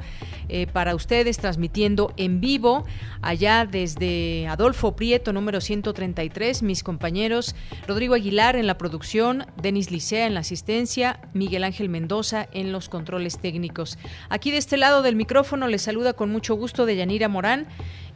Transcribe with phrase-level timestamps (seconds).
[0.48, 2.84] eh, para ustedes transmitiendo en vivo
[3.20, 7.54] allá desde Adolfo Prieto número 133, mis compañeros
[7.86, 12.88] Rodrigo Aguilar en la producción, Denis Licea en la asistencia, Miguel Ángel Mendoza en los
[12.88, 13.98] controles técnicos.
[14.28, 17.66] Aquí de este lado del micrófono les saluda con mucho gusto de Yanira Morán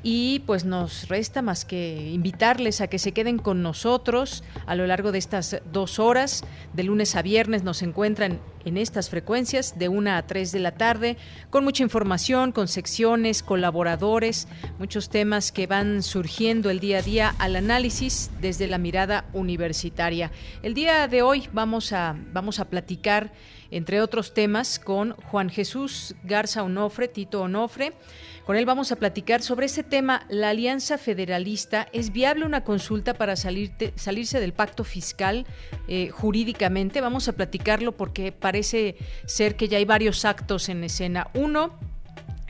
[0.02, 4.86] y pues nos resta más que invitarles a que se queden con nosotros a lo
[4.86, 6.42] largo de estas dos horas.
[6.72, 10.72] De lunes a viernes nos encuentran en estas frecuencias de una a 3 de la
[10.72, 11.16] tarde
[11.50, 14.48] con mucha información, con secciones, colaboradores,
[14.78, 20.30] muchos temas que van surgiendo el día a día al análisis desde la mirada universitaria.
[20.62, 23.32] El día de hoy vamos a, vamos a platicar
[23.70, 27.92] entre otros temas con Juan Jesús Garza Onofre, Tito Onofre.
[28.50, 31.86] Con él vamos a platicar sobre ese tema, la Alianza Federalista.
[31.92, 35.46] ¿Es viable una consulta para salirse del pacto fiscal
[35.86, 37.00] eh, jurídicamente?
[37.00, 41.28] Vamos a platicarlo porque parece ser que ya hay varios actos en escena.
[41.32, 41.78] Uno,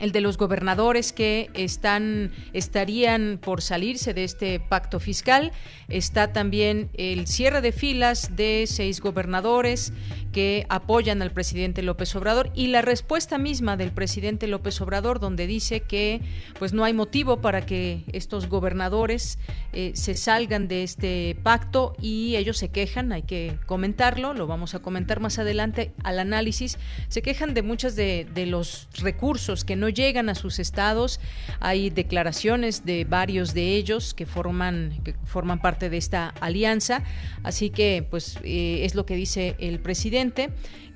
[0.01, 5.51] el de los gobernadores que están estarían por salirse de este pacto fiscal.
[5.89, 9.93] Está también el cierre de filas de seis gobernadores
[10.31, 15.45] que apoyan al presidente López Obrador y la respuesta misma del presidente López Obrador donde
[15.45, 16.21] dice que
[16.57, 19.37] pues no hay motivo para que estos gobernadores
[19.73, 24.73] eh, se salgan de este pacto y ellos se quejan, hay que comentarlo, lo vamos
[24.73, 26.79] a comentar más adelante al análisis,
[27.09, 31.19] se quejan de muchos de, de los recursos que no llegan a sus estados.
[31.59, 37.03] Hay declaraciones de varios de ellos que forman, que forman parte de esta alianza.
[37.43, 40.49] Así que, pues, eh, es lo que dice el presidente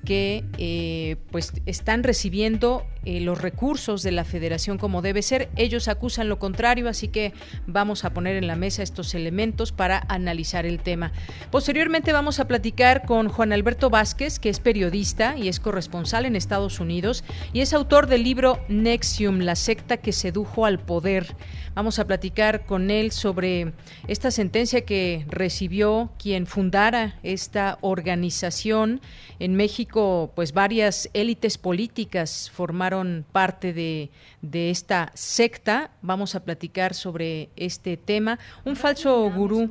[0.06, 5.50] que eh, pues están recibiendo eh, los recursos de la federación como debe ser.
[5.56, 7.34] Ellos acusan lo contrario, así que
[7.66, 11.12] vamos a poner en la mesa estos elementos para analizar el tema.
[11.50, 16.34] Posteriormente vamos a platicar con Juan Alberto Vázquez, que es periodista y es corresponsal en
[16.34, 21.36] Estados Unidos y es autor del libro Nexium, la secta que sedujo al poder.
[21.76, 23.74] Vamos a platicar con él sobre
[24.08, 29.02] esta sentencia que recibió quien fundara esta organización
[29.38, 29.95] en México,
[30.34, 34.10] pues varias élites políticas formaron parte de,
[34.50, 35.90] de esta secta.
[36.02, 38.38] Vamos a platicar sobre este tema.
[38.64, 39.70] Un falso gurú,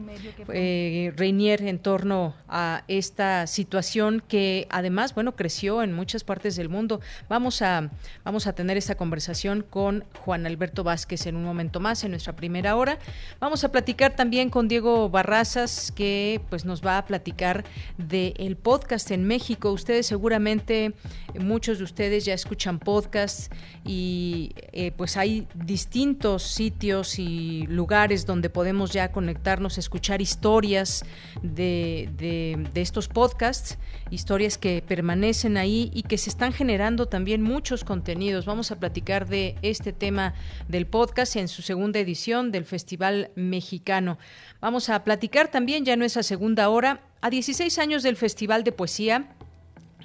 [0.54, 6.70] eh, Reinier, en torno a esta situación que además, bueno, creció en muchas partes del
[6.70, 7.00] mundo.
[7.30, 7.90] Vamos a,
[8.24, 12.36] vamos a tener esta conversación con Juan Alberto Vázquez en un momento más, en nuestra
[12.36, 13.00] primera hora.
[13.40, 17.64] Vamos a platicar también con Diego Barrazas, que pues nos va a platicar
[17.98, 19.72] del podcast en México.
[19.72, 20.94] Ustedes seguramente,
[21.40, 23.50] muchos de ustedes ya escuchan podcasts
[23.84, 31.06] y eh, pues hay distintos sitios y lugares donde podemos ya conectarnos, escuchar historias
[31.42, 33.78] de, de, estos podcasts,
[34.10, 38.46] historias que permanecen ahí y que se están generando también muchos contenidos.
[38.46, 40.34] Vamos a platicar de este tema
[40.68, 44.18] del podcast en su segunda edición del Festival Mexicano.
[44.62, 48.72] Vamos a platicar también ya en nuestra segunda hora a 16 años del Festival de
[48.72, 49.36] Poesía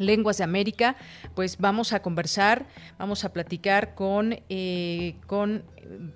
[0.00, 0.96] Lenguas de América,
[1.34, 2.66] pues vamos a conversar,
[2.98, 5.62] vamos a platicar con, eh, con,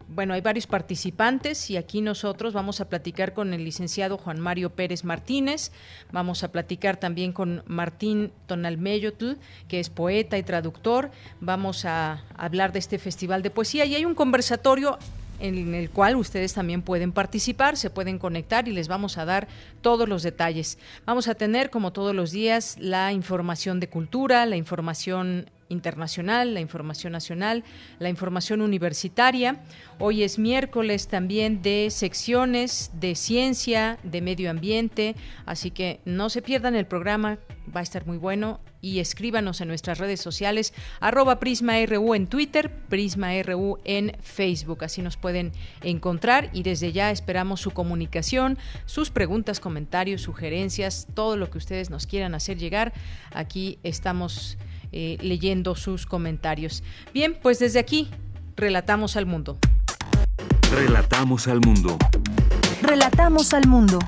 [0.08, 4.70] bueno, hay varios participantes y aquí nosotros vamos a platicar con el licenciado Juan Mario
[4.70, 5.70] Pérez Martínez,
[6.10, 9.34] vamos a platicar también con Martín Tonalmeyotl,
[9.68, 11.10] que es poeta y traductor,
[11.40, 14.98] vamos a hablar de este festival de poesía y hay un conversatorio
[15.40, 19.48] en el cual ustedes también pueden participar, se pueden conectar y les vamos a dar
[19.82, 20.78] todos los detalles.
[21.06, 26.60] Vamos a tener, como todos los días, la información de cultura, la información internacional, la
[26.60, 27.64] información nacional,
[27.98, 29.62] la información universitaria.
[29.98, 35.16] Hoy es miércoles también de secciones de ciencia, de medio ambiente,
[35.46, 37.38] así que no se pierdan el programa,
[37.74, 42.70] va a estar muy bueno y escríbanos en nuestras redes sociales, arroba PrismaRU en Twitter,
[42.90, 44.84] PrismaRU en Facebook.
[44.84, 45.52] Así nos pueden
[45.82, 51.88] encontrar y desde ya esperamos su comunicación, sus preguntas, comentarios, sugerencias, todo lo que ustedes
[51.88, 52.92] nos quieran hacer llegar.
[53.32, 54.58] Aquí estamos
[54.96, 56.84] eh, leyendo sus comentarios.
[57.12, 58.08] Bien, pues desde aquí,
[58.54, 59.58] relatamos al mundo.
[60.70, 61.98] Relatamos al mundo.
[62.80, 63.98] Relatamos al mundo.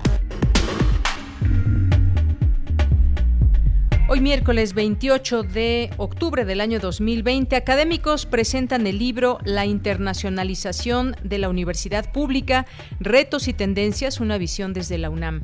[4.08, 11.38] Hoy miércoles 28 de octubre del año 2020, académicos presentan el libro La internacionalización de
[11.38, 12.66] la universidad pública,
[13.00, 15.42] retos y tendencias, una visión desde la UNAM.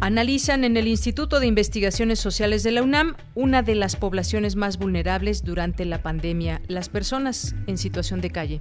[0.00, 4.78] Analizan en el Instituto de Investigaciones Sociales de la UNAM una de las poblaciones más
[4.78, 8.60] vulnerables durante la pandemia, las personas en situación de calle.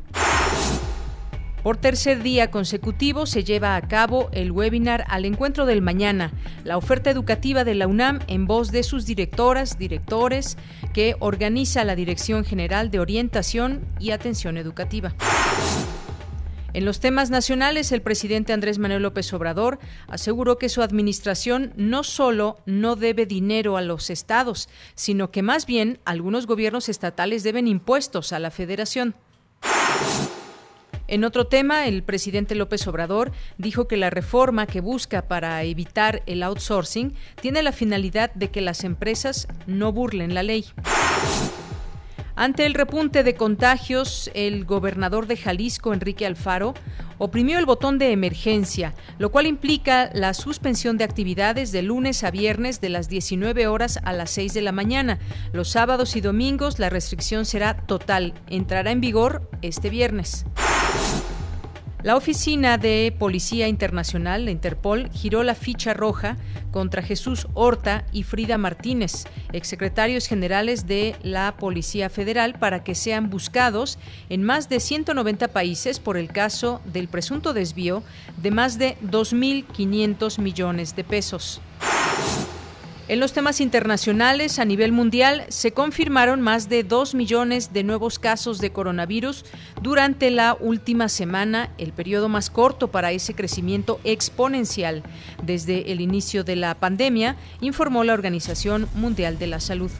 [1.61, 6.31] Por tercer día consecutivo se lleva a cabo el webinar Al Encuentro del Mañana,
[6.63, 10.57] la oferta educativa de la UNAM en voz de sus directoras, directores,
[10.93, 15.13] que organiza la Dirección General de Orientación y Atención Educativa.
[16.77, 22.03] En los temas nacionales, el presidente Andrés Manuel López Obrador aseguró que su administración no
[22.03, 27.67] solo no debe dinero a los estados, sino que más bien algunos gobiernos estatales deben
[27.67, 29.15] impuestos a la federación.
[31.07, 36.21] En otro tema, el presidente López Obrador dijo que la reforma que busca para evitar
[36.27, 40.65] el outsourcing tiene la finalidad de que las empresas no burlen la ley.
[42.39, 46.75] Ante el repunte de contagios, el gobernador de Jalisco, Enrique Alfaro,
[47.17, 52.29] oprimió el botón de emergencia, lo cual implica la suspensión de actividades de lunes a
[52.29, 55.17] viernes de las 19 horas a las 6 de la mañana.
[55.51, 58.35] Los sábados y domingos la restricción será total.
[58.45, 60.45] Entrará en vigor este viernes.
[62.03, 66.37] La Oficina de Policía Internacional, la Interpol, giró la ficha roja
[66.71, 73.31] contra Jesús Horta y Frida Martínez, exsecretarios generales de la Policía Federal, para que sean
[73.31, 73.97] buscados
[74.29, 78.03] en más de 190 países por el caso del presunto desvío
[78.37, 81.61] de más de 2.500 millones de pesos.
[83.09, 88.19] En los temas internacionales, a nivel mundial, se confirmaron más de 2 millones de nuevos
[88.19, 89.45] casos de coronavirus
[89.81, 95.03] durante la última semana, el periodo más corto para ese crecimiento exponencial
[95.41, 99.91] desde el inicio de la pandemia, informó la Organización Mundial de la Salud.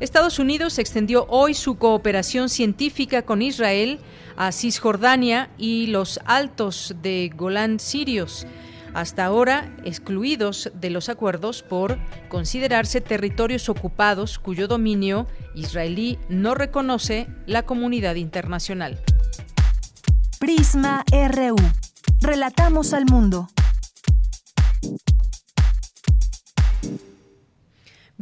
[0.00, 4.00] Estados Unidos extendió hoy su cooperación científica con Israel
[4.38, 8.46] a Cisjordania y los altos de Golán sirios
[8.94, 11.98] hasta ahora excluidos de los acuerdos por
[12.28, 18.98] considerarse territorios ocupados cuyo dominio israelí no reconoce la comunidad internacional.
[20.38, 21.56] Prisma RU.
[22.20, 23.48] Relatamos al mundo.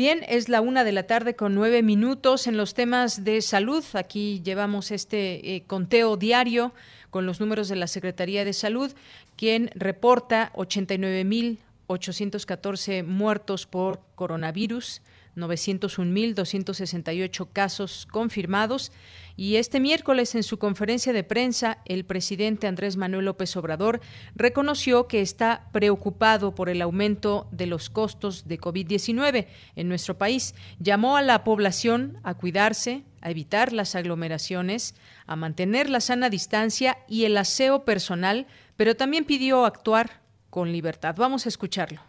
[0.01, 3.85] Bien, es la una de la tarde con nueve minutos en los temas de salud.
[3.93, 6.73] Aquí llevamos este eh, conteo diario
[7.11, 8.93] con los números de la Secretaría de Salud,
[9.37, 15.03] quien reporta 89.814 muertos por coronavirus.
[15.37, 18.91] 901.268 casos confirmados
[19.37, 24.01] y este miércoles en su conferencia de prensa el presidente Andrés Manuel López Obrador
[24.35, 30.55] reconoció que está preocupado por el aumento de los costos de COVID-19 en nuestro país.
[30.79, 34.95] Llamó a la población a cuidarse, a evitar las aglomeraciones,
[35.27, 41.15] a mantener la sana distancia y el aseo personal, pero también pidió actuar con libertad.
[41.17, 42.01] Vamos a escucharlo.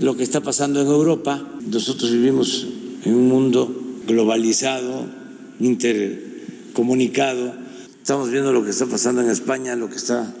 [0.00, 2.66] Lo que está pasando en Europa, nosotros vivimos
[3.04, 3.74] en un mundo
[4.06, 5.06] globalizado,
[6.72, 7.54] intercomunicado.
[8.00, 10.32] Estamos viendo lo que está pasando en España, lo que está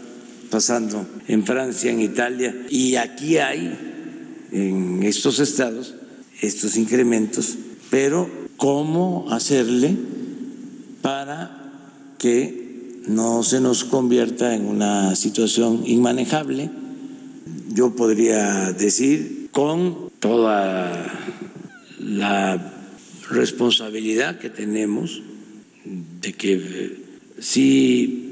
[0.50, 5.94] pasando en Francia, en Italia, y aquí hay en estos estados
[6.40, 7.56] estos incrementos,
[7.88, 9.96] pero ¿cómo hacerle
[11.00, 11.72] para
[12.18, 16.70] que no se nos convierta en una situación inmanejable.
[17.72, 21.10] Yo podría decir con toda
[21.98, 22.72] la
[23.30, 25.22] responsabilidad que tenemos
[25.84, 26.96] de que
[27.38, 28.22] sí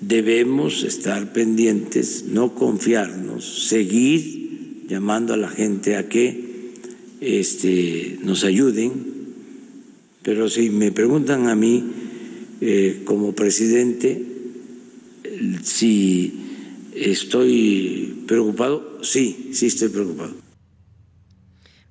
[0.00, 6.72] debemos estar pendientes, no confiarnos, seguir llamando a la gente a que
[7.20, 8.92] este, nos ayuden.
[10.22, 11.84] Pero si me preguntan a mí,
[12.60, 14.22] eh, como presidente,
[15.62, 16.32] si
[16.94, 20.45] estoy preocupado, sí, sí estoy preocupado.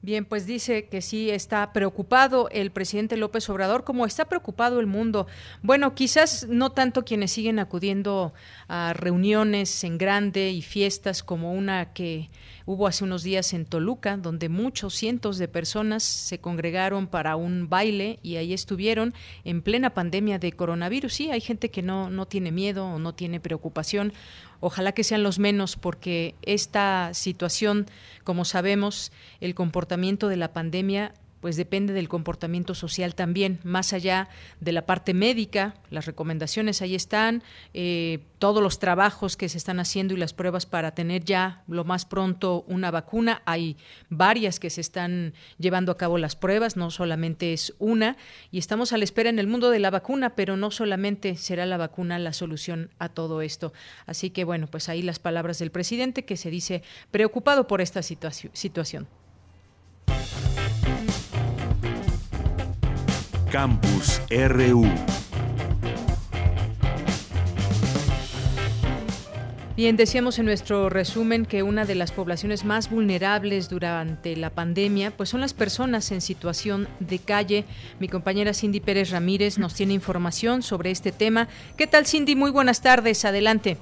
[0.05, 4.85] Bien, pues dice que sí está preocupado el presidente López Obrador, como está preocupado el
[4.85, 5.25] mundo.
[5.63, 8.31] Bueno, quizás no tanto quienes siguen acudiendo
[8.67, 12.29] a reuniones en grande y fiestas como una que
[12.67, 17.67] hubo hace unos días en Toluca, donde muchos cientos de personas se congregaron para un
[17.67, 21.13] baile y ahí estuvieron en plena pandemia de coronavirus.
[21.15, 24.13] Sí, hay gente que no, no tiene miedo o no tiene preocupación
[24.67, 27.85] Ojalá que sean los menos porque esta situación,
[28.23, 31.13] como sabemos, el comportamiento de la pandemia
[31.45, 34.29] pues depende del comportamiento social también, más allá
[34.61, 37.43] de la parte médica, las recomendaciones ahí están,
[37.75, 41.83] eh, todos los trabajos que se están haciendo y las pruebas para tener ya lo
[41.83, 43.77] más pronto una vacuna, hay
[44.09, 48.17] varias que se están llevando a cabo las pruebas, no solamente es una,
[48.49, 51.67] y estamos a la espera en el mundo de la vacuna, pero no solamente será
[51.67, 53.71] la vacuna la solución a todo esto.
[54.07, 58.01] Así que bueno, pues ahí las palabras del presidente que se dice preocupado por esta
[58.01, 59.07] situación.
[63.55, 64.83] Campus RU.
[69.77, 75.11] Bien, decíamos en nuestro resumen que una de las poblaciones más vulnerables durante la pandemia
[75.11, 77.63] pues son las personas en situación de calle.
[78.01, 81.47] Mi compañera Cindy Pérez Ramírez nos tiene información sobre este tema.
[81.77, 82.35] ¿Qué tal Cindy?
[82.35, 83.77] Muy buenas tardes, adelante.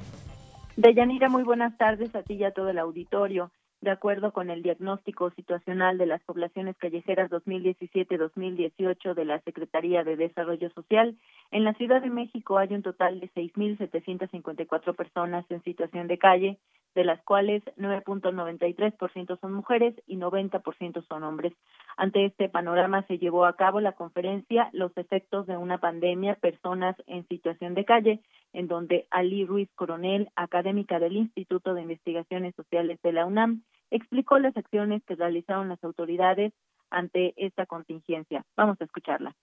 [0.77, 3.51] Deyanira, muy buenas tardes a ti y a todo el auditorio
[3.83, 10.15] de acuerdo con el diagnóstico situacional de las poblaciones callejeras 2017-2018 de la Secretaría de
[10.15, 11.17] Desarrollo Social,
[11.51, 16.59] en la Ciudad de México hay un total de 6.754 personas en situación de calle,
[16.95, 21.53] de las cuales 9.93% son mujeres y 90% son hombres.
[21.97, 26.95] Ante este panorama se llevó a cabo la conferencia Los efectos de una pandemia, personas
[27.07, 28.19] en situación de calle,
[28.53, 33.63] en donde Ali Ruiz Coronel, académica del Instituto de Investigaciones Sociales de la UNAM,
[33.95, 36.51] explicó las acciones que realizaron las autoridades
[36.89, 38.43] ante esta contingencia.
[38.57, 39.35] Vamos a escucharla.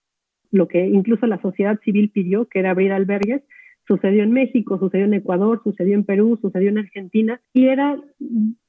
[0.51, 3.41] Lo que incluso la sociedad civil pidió, que era abrir albergues,
[3.91, 7.99] Sucedió en México, sucedió en Ecuador, sucedió en Perú, sucedió en Argentina y era,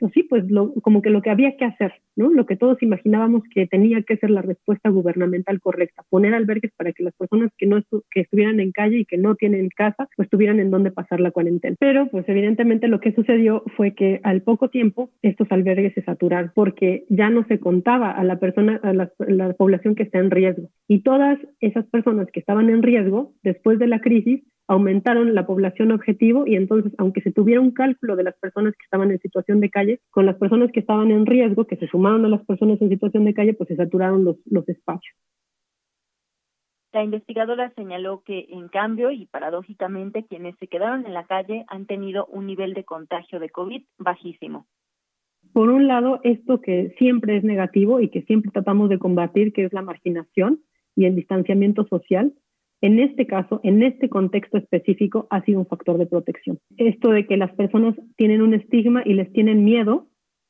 [0.00, 0.42] pues sí, pues
[0.82, 2.32] como que lo que había que hacer, ¿no?
[2.32, 6.92] Lo que todos imaginábamos que tenía que ser la respuesta gubernamental correcta, poner albergues para
[6.92, 10.28] que las personas que no que estuvieran en calle y que no tienen casa, pues
[10.28, 11.76] tuvieran en dónde pasar la cuarentena.
[11.78, 16.50] Pero pues evidentemente lo que sucedió fue que al poco tiempo estos albergues se saturaron
[16.52, 20.32] porque ya no se contaba a la persona, a la, la población que está en
[20.32, 20.68] riesgo.
[20.88, 25.92] Y todas esas personas que estaban en riesgo después de la crisis aumentaron la población
[25.92, 29.60] objetivo y entonces, aunque se tuviera un cálculo de las personas que estaban en situación
[29.60, 32.80] de calle, con las personas que estaban en riesgo, que se sumaron a las personas
[32.80, 35.14] en situación de calle, pues se saturaron los, los espacios.
[36.92, 41.86] La investigadora señaló que, en cambio, y paradójicamente, quienes se quedaron en la calle han
[41.86, 44.66] tenido un nivel de contagio de COVID bajísimo.
[45.52, 49.64] Por un lado, esto que siempre es negativo y que siempre tratamos de combatir, que
[49.64, 50.60] es la marginación
[50.96, 52.32] y el distanciamiento social,
[52.82, 56.58] en este caso, en este contexto específico, ha sido un factor de protección.
[56.76, 60.08] Esto de que las personas tienen un estigma y les tienen miedo,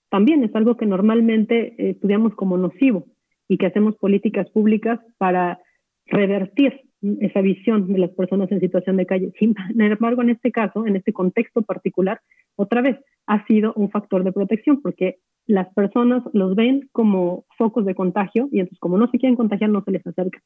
[0.09, 3.05] también es algo que normalmente eh, estudiamos como nocivo
[3.49, 5.61] y que hacemos políticas públicas para
[6.07, 6.81] revertir
[7.21, 9.33] esa visión de las personas en situación de calle.
[9.39, 12.21] Sin embargo, en este caso, en este contexto particular,
[12.57, 17.85] otra vez, ha sido un factor de protección porque las personas los ven como focos
[17.85, 20.41] de contagio y entonces como no se quieren contagiar, no se les acercan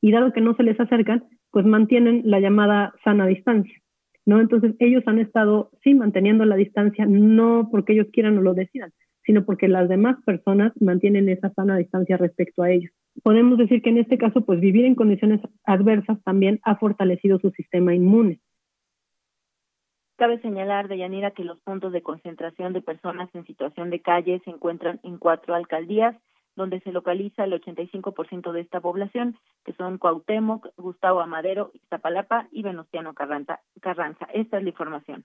[0.00, 3.74] y dado que no se les acercan, pues mantienen la llamada sana distancia.
[4.26, 4.40] ¿no?
[4.40, 8.92] Entonces ellos han estado, sí, manteniendo la distancia, no porque ellos quieran o lo decidan,
[9.24, 12.92] sino porque las demás personas mantienen esa sana distancia respecto a ellos.
[13.22, 17.50] Podemos decir que en este caso, pues vivir en condiciones adversas también ha fortalecido su
[17.52, 18.40] sistema inmune.
[20.18, 24.50] Cabe señalar, Deyanira, que los puntos de concentración de personas en situación de calle se
[24.50, 26.14] encuentran en cuatro alcaldías
[26.58, 32.62] donde se localiza el 85% de esta población, que son Cuauhtémoc, Gustavo Amadero, Iztapalapa y
[32.62, 33.60] Venustiano Carranza.
[33.80, 34.26] Carranza.
[34.34, 35.24] Esta es la información.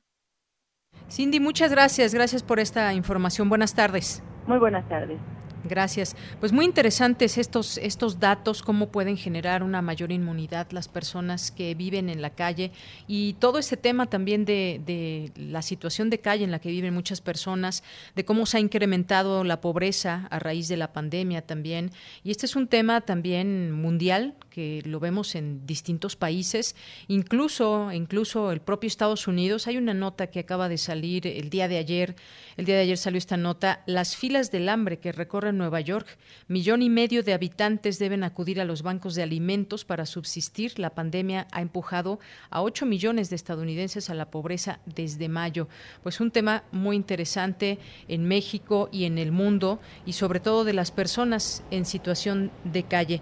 [1.10, 2.14] Cindy, muchas gracias.
[2.14, 3.50] Gracias por esta información.
[3.50, 4.24] Buenas tardes.
[4.48, 5.20] Muy buenas tardes.
[5.66, 6.18] Gracias.
[6.42, 11.74] Pues muy interesantes estos, estos datos, cómo pueden generar una mayor inmunidad las personas que
[11.74, 12.72] viven en la calle
[13.08, 16.94] y todo ese tema también de, de, la situación de calle en la que viven
[16.94, 17.82] muchas personas,
[18.14, 21.92] de cómo se ha incrementado la pobreza a raíz de la pandemia también.
[22.26, 26.76] Y este es un tema también mundial que lo vemos en distintos países,
[27.08, 29.68] incluso, incluso el propio Estados Unidos.
[29.68, 32.16] Hay una nota que acaba de salir el día de ayer,
[32.58, 36.08] el día de ayer salió esta nota, las filas del hambre que recorren Nueva York.
[36.48, 40.78] Millón y medio de habitantes deben acudir a los bancos de alimentos para subsistir.
[40.80, 42.20] La pandemia ha empujado
[42.50, 45.68] a 8 millones de estadounidenses a la pobreza desde mayo.
[46.04, 50.74] Pues un tema muy interesante en México y en el mundo y sobre todo de
[50.74, 53.22] las personas en situación de calle.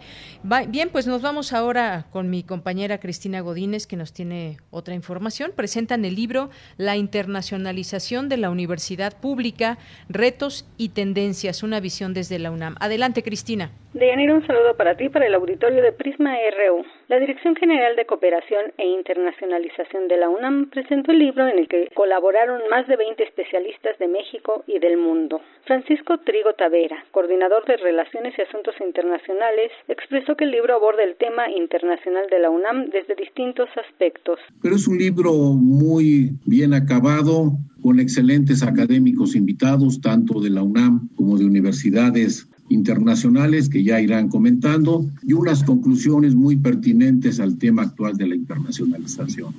[0.69, 5.51] Bien, pues nos vamos ahora con mi compañera Cristina Godínez que nos tiene otra información.
[5.55, 9.77] Presentan el libro La internacionalización de la universidad pública,
[10.09, 12.75] retos y tendencias, una visión desde la UNAM.
[12.79, 13.71] Adelante, Cristina.
[13.93, 16.85] Deyanira, un saludo para ti, para el auditorio de Prisma RU.
[17.11, 21.67] La Dirección General de Cooperación e Internacionalización de la UNAM presentó el libro en el
[21.67, 25.41] que colaboraron más de 20 especialistas de México y del mundo.
[25.65, 31.17] Francisco Trigo Tavera, coordinador de Relaciones y Asuntos Internacionales, expresó que el libro aborda el
[31.17, 34.39] tema internacional de la UNAM desde distintos aspectos.
[34.61, 37.51] Pero es un libro muy bien acabado,
[37.83, 44.29] con excelentes académicos invitados, tanto de la UNAM como de universidades internacionales que ya irán
[44.29, 49.53] comentando y unas conclusiones muy pertinentes al tema actual de la internacionalización.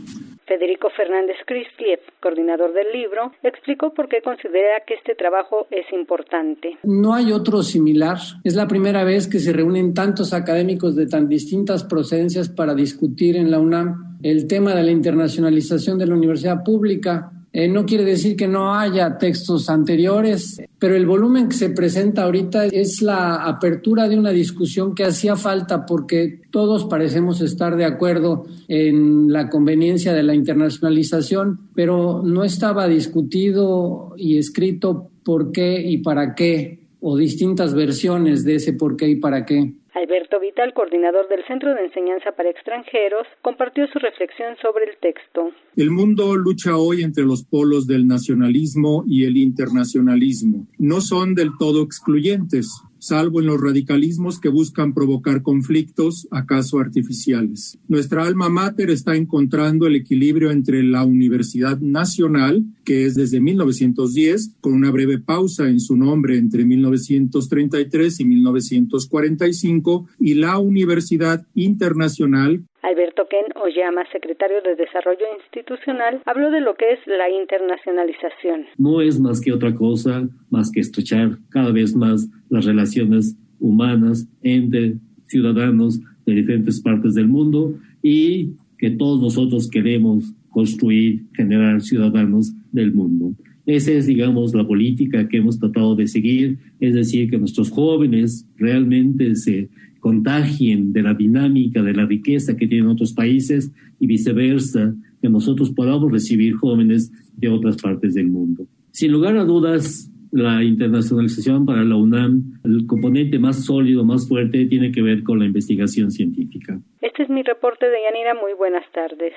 [0.47, 6.77] Federico Fernández Crispiev, coordinador del libro, explicó por qué considera que este trabajo es importante.
[6.83, 8.19] No hay otro similar.
[8.45, 13.37] Es la primera vez que se reúnen tantos académicos de tan distintas procedencias para discutir
[13.37, 18.05] en la UNAM el tema de la internacionalización de la universidad pública eh, no quiere
[18.05, 23.45] decir que no haya textos anteriores, pero el volumen que se presenta ahorita es la
[23.45, 29.51] apertura de una discusión que hacía falta porque todos parecemos estar de acuerdo en la
[29.51, 36.87] conveniencia de la internacionalización, pero no estaba discutido y escrito por qué y para qué,
[37.01, 39.75] o distintas versiones de ese por qué y para qué.
[39.95, 45.51] Alberto Vital, coordinador del Centro de Enseñanza para Extranjeros, compartió su reflexión sobre el texto.
[45.77, 50.67] El mundo lucha hoy entre los polos del nacionalismo y el internacionalismo.
[50.79, 57.77] No son del todo excluyentes salvo en los radicalismos que buscan provocar conflictos, acaso artificiales.
[57.89, 64.53] Nuestra alma mater está encontrando el equilibrio entre la Universidad Nacional, que es desde 1910,
[64.61, 72.65] con una breve pausa en su nombre entre 1933 y 1945, y la Universidad Internacional,
[72.83, 78.67] Alberto Ken Oyama, secretario de Desarrollo Institucional, habló de lo que es la internacionalización.
[78.77, 84.29] No es más que otra cosa, más que estrechar cada vez más las relaciones humanas
[84.43, 84.95] entre
[85.27, 92.93] ciudadanos de diferentes partes del mundo y que todos nosotros queremos construir, generar ciudadanos del
[92.93, 93.35] mundo.
[93.65, 98.45] Esa es, digamos, la política que hemos tratado de seguir, es decir, que nuestros jóvenes
[98.57, 99.69] realmente se
[100.03, 105.71] contagien de la dinámica, de la riqueza que tienen otros países y viceversa, que nosotros
[105.71, 108.67] podamos recibir jóvenes de otras partes del mundo.
[108.91, 114.67] Sin lugar a dudas, la internacionalización para la UNAM, el componente más sólido, más fuerte,
[114.67, 116.81] tiene que ver con la investigación científica.
[117.01, 118.35] Este es mi reporte de Yanira.
[118.35, 119.33] Muy buenas tardes.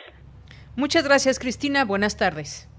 [0.75, 1.85] Muchas gracias, Cristina.
[1.85, 2.67] Buenas tardes.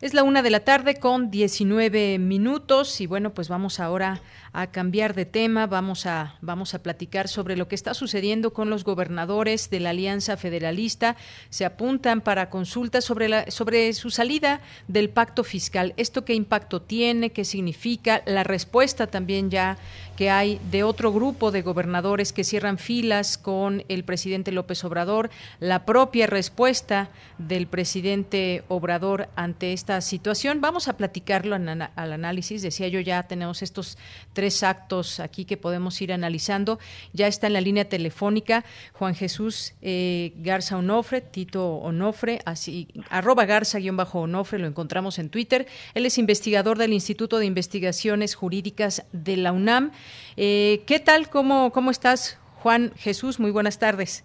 [0.00, 4.22] Es la una de la tarde con 19 minutos y bueno, pues vamos ahora
[4.54, 8.70] a cambiar de tema, vamos a, vamos a platicar sobre lo que está sucediendo con
[8.70, 11.16] los gobernadores de la Alianza Federalista.
[11.50, 15.92] Se apuntan para consultas sobre, la, sobre su salida del pacto fiscal.
[15.98, 17.28] ¿Esto qué impacto tiene?
[17.28, 18.22] ¿Qué significa?
[18.24, 19.76] La respuesta también ya
[20.20, 25.30] que hay de otro grupo de gobernadores que cierran filas con el presidente López Obrador,
[25.60, 30.60] la propia respuesta del presidente Obrador ante esta situación.
[30.60, 32.60] Vamos a platicarlo al análisis.
[32.60, 33.96] Decía yo, ya tenemos estos
[34.34, 36.78] tres actos aquí que podemos ir analizando.
[37.14, 43.46] Ya está en la línea telefónica Juan Jesús eh, Garza Onofre, Tito Onofre, así, arroba
[43.46, 45.66] Garza-Onofre, lo encontramos en Twitter.
[45.94, 49.92] Él es investigador del Instituto de Investigaciones Jurídicas de la UNAM.
[50.36, 51.28] Eh, ¿Qué tal?
[51.28, 53.40] ¿Cómo, ¿Cómo estás, Juan Jesús?
[53.40, 54.24] Muy buenas tardes.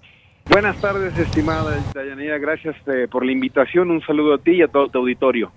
[0.49, 2.37] Buenas tardes, estimada Dayanira.
[2.37, 3.89] Gracias eh, por la invitación.
[3.89, 5.51] Un saludo a ti y a todo tu auditorio.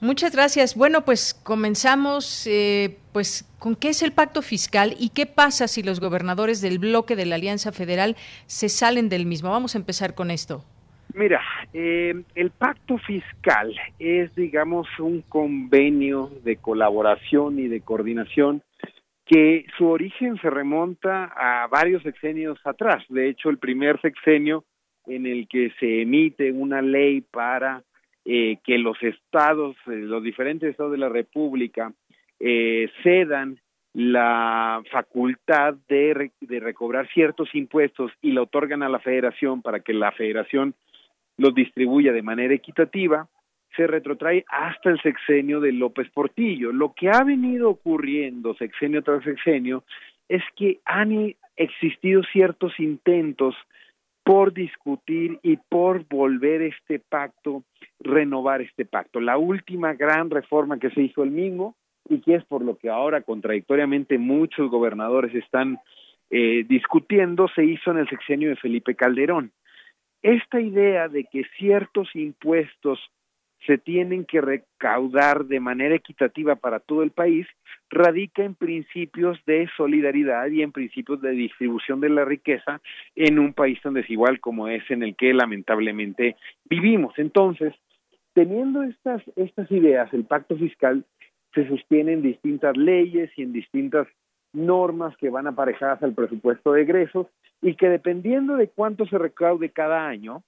[0.00, 0.74] Muchas gracias.
[0.74, 5.82] Bueno, pues comenzamos, eh, pues, ¿con qué es el pacto fiscal y qué pasa si
[5.82, 9.50] los gobernadores del bloque de la Alianza Federal se salen del mismo?
[9.50, 10.64] Vamos a empezar con esto.
[11.14, 11.40] Mira,
[11.72, 18.62] eh, el pacto fiscal es, digamos, un convenio de colaboración y de coordinación
[19.32, 23.02] que su origen se remonta a varios sexenios atrás.
[23.08, 24.64] De hecho, el primer sexenio
[25.06, 27.82] en el que se emite una ley para
[28.26, 31.94] eh, que los estados, eh, los diferentes estados de la República,
[32.40, 33.58] eh, cedan
[33.94, 39.94] la facultad de, de recobrar ciertos impuestos y la otorgan a la federación para que
[39.94, 40.74] la federación
[41.38, 43.28] los distribuya de manera equitativa,
[43.76, 46.72] se retrotrae hasta el sexenio de López Portillo.
[46.72, 49.84] Lo que ha venido ocurriendo sexenio tras sexenio
[50.28, 53.54] es que han existido ciertos intentos
[54.24, 57.64] por discutir y por volver este pacto,
[58.00, 59.20] renovar este pacto.
[59.20, 61.74] La última gran reforma que se hizo el mismo
[62.08, 65.78] y que es por lo que ahora contradictoriamente muchos gobernadores están
[66.30, 69.52] eh, discutiendo, se hizo en el sexenio de Felipe Calderón.
[70.22, 73.00] Esta idea de que ciertos impuestos
[73.66, 77.46] se tienen que recaudar de manera equitativa para todo el país,
[77.90, 82.80] radica en principios de solidaridad y en principios de distribución de la riqueza
[83.14, 87.14] en un país tan desigual como es en el que lamentablemente vivimos.
[87.18, 87.74] Entonces,
[88.34, 91.04] teniendo estas, estas ideas, el pacto fiscal
[91.54, 94.08] se sostiene en distintas leyes y en distintas
[94.52, 97.26] normas que van aparejadas al presupuesto de egresos
[97.60, 100.42] y que dependiendo de cuánto se recaude cada año,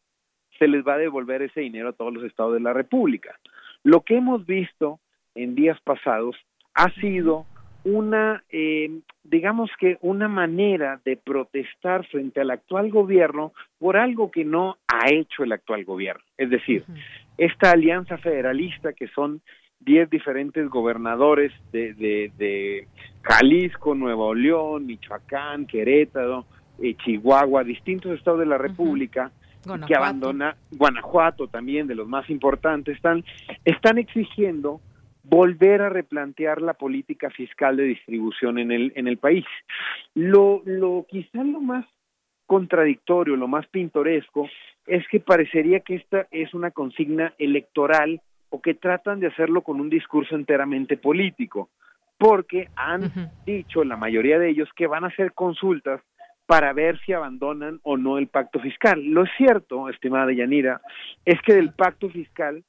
[0.59, 3.39] se les va a devolver ese dinero a todos los estados de la República.
[3.83, 5.01] Lo que hemos visto
[5.35, 6.37] en días pasados
[6.75, 7.47] ha sido
[7.85, 8.91] una, eh,
[9.25, 15.11] digamos que una manera de protestar frente al actual gobierno por algo que no ha
[15.11, 16.23] hecho el actual gobierno.
[16.39, 16.85] Es decir,
[17.37, 19.43] esta alianza federalista que son
[19.81, 22.89] diez diferentes gobernadores de, de,
[23.23, 26.47] Jalisco, Nuevo León, Michoacán, Querétaro,
[26.83, 29.31] eh, Chihuahua, distintos estados de la República,
[29.87, 33.25] que abandona Guanajuato también, de los más importantes, están,
[33.65, 34.81] están exigiendo
[35.23, 39.45] volver a replantear la política fiscal de distribución en el, en el país.
[40.15, 41.87] Lo, lo quizá lo más
[42.47, 44.49] contradictorio, lo más pintoresco,
[44.87, 49.81] es que parecería que esta es una consigna electoral o que tratan de hacerlo con
[49.81, 51.71] un discurso enteramente político,
[52.19, 53.11] porque han
[53.45, 56.01] dicho la mayoría de ellos que van a hacer consultas
[56.47, 59.03] para ver si abandonan o no el pacto fiscal.
[59.03, 60.81] Lo cierto, estimada Yanira,
[61.25, 62.65] es que del pacto fiscal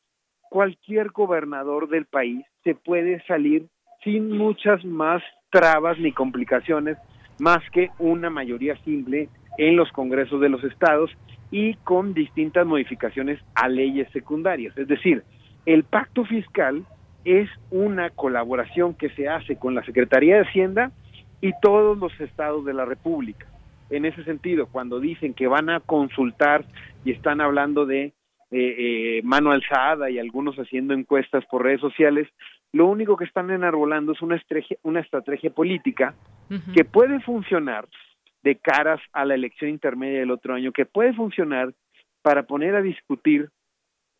[0.49, 3.67] cualquier gobernador del país se puede salir
[4.03, 6.97] sin muchas más trabas ni complicaciones
[7.39, 11.11] más que una mayoría simple en los congresos de los estados
[11.51, 14.77] y con distintas modificaciones a leyes secundarias.
[14.77, 15.23] Es decir,
[15.65, 16.85] el pacto fiscal
[17.25, 20.91] es una colaboración que se hace con la Secretaría de Hacienda
[21.41, 23.47] y todos los estados de la República
[23.89, 26.65] en ese sentido, cuando dicen que van a consultar
[27.03, 28.13] y están hablando de eh,
[28.51, 32.27] eh, mano alzada y algunos haciendo encuestas por redes sociales,
[32.71, 36.15] lo único que están enarbolando es una estrategia, una estrategia política
[36.75, 37.87] que puede funcionar
[38.43, 41.73] de caras a la elección intermedia del otro año, que puede funcionar
[42.21, 43.49] para poner a discutir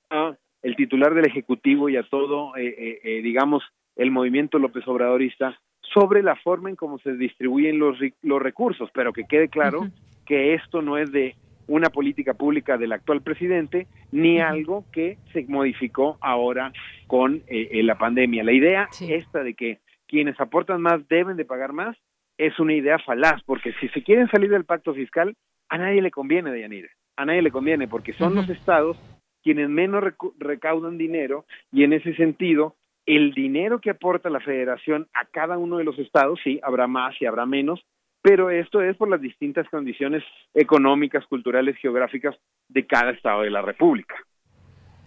[0.10, 3.63] a el titular del Ejecutivo y a todo, eh, digamos,
[3.95, 5.60] el movimiento López Obradorista
[5.93, 9.88] sobre la forma en cómo se distribuyen los, los recursos, pero que quede claro
[10.26, 11.36] que esto no es de
[11.67, 16.71] una política pública del actual presidente ni algo que se modificó ahora
[17.08, 18.43] con eh, eh, la pandemia.
[18.43, 21.98] La idea esta de que quienes aportan más deben de pagar más
[22.38, 25.36] es una idea falaz, porque si se quieren salir del pacto fiscal,
[25.69, 28.98] a nadie le conviene, Deyanira, a nadie le conviene, porque son los estados
[29.41, 30.04] quienes menos
[30.39, 35.78] recaudan dinero y en ese sentido el dinero que aporta la federación a cada uno
[35.78, 37.86] de los estados, sí, habrá más y habrá menos,
[38.22, 42.36] pero esto es por las distintas condiciones económicas, culturales, geográficas
[42.70, 44.15] de cada estado de la República.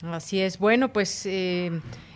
[0.04, 0.60] Así es.
[0.60, 1.72] Bueno, pues eh,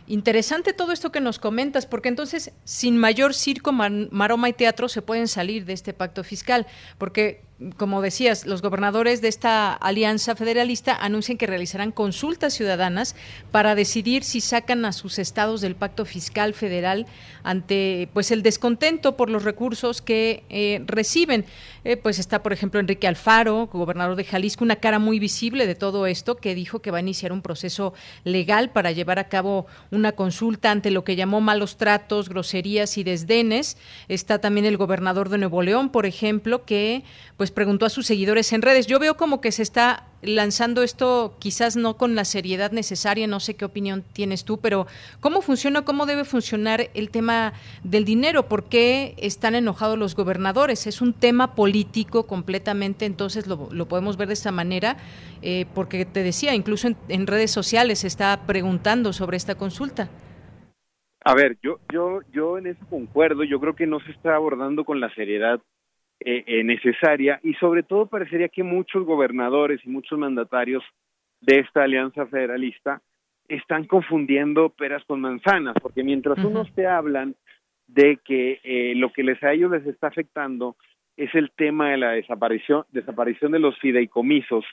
[0.06, 5.02] interesante todo esto que nos comentas, porque entonces sin mayor circo, maroma y teatro se
[5.02, 6.66] pueden salir de este pacto fiscal,
[6.98, 7.40] porque
[7.76, 13.14] como decías, los gobernadores de esta alianza federalista anuncian que realizarán consultas ciudadanas
[13.50, 17.06] para decidir si sacan a sus estados del pacto fiscal federal
[17.42, 21.44] ante pues el descontento por los recursos que eh, reciben.
[21.84, 25.74] Eh, pues está, por ejemplo, Enrique Alfaro, gobernador de Jalisco, una cara muy visible de
[25.74, 27.92] todo esto, que dijo que va a iniciar un proceso
[28.24, 33.04] legal para llevar a cabo una consulta ante lo que llamó malos tratos, groserías y
[33.04, 33.76] desdenes.
[34.08, 37.02] Está también el gobernador de Nuevo León, por ejemplo, que
[37.36, 38.86] pues preguntó a sus seguidores en redes.
[38.86, 43.40] Yo veo como que se está lanzando esto quizás no con la seriedad necesaria, no
[43.40, 44.86] sé qué opinión tienes tú, pero
[45.20, 48.48] ¿cómo funciona, cómo debe funcionar el tema del dinero?
[48.48, 50.86] ¿Por qué están enojados los gobernadores?
[50.86, 54.96] Es un tema político completamente, entonces lo, podemos ver de esta manera,
[55.42, 60.08] eh, porque te decía, incluso en, en redes sociales se está preguntando sobre esta consulta.
[61.24, 63.44] A ver, yo, yo, yo en eso concuerdo.
[63.44, 65.60] Yo creo que no se está abordando con la seriedad
[66.24, 70.82] eh, eh, necesaria y sobre todo parecería que muchos gobernadores y muchos mandatarios
[71.40, 73.00] de esta alianza federalista
[73.48, 77.34] están confundiendo peras con manzanas, porque mientras unos te hablan
[77.86, 80.76] de que eh, lo que les a ellos les está afectando
[81.16, 84.64] es el tema de la desaparición, desaparición de los fideicomisos.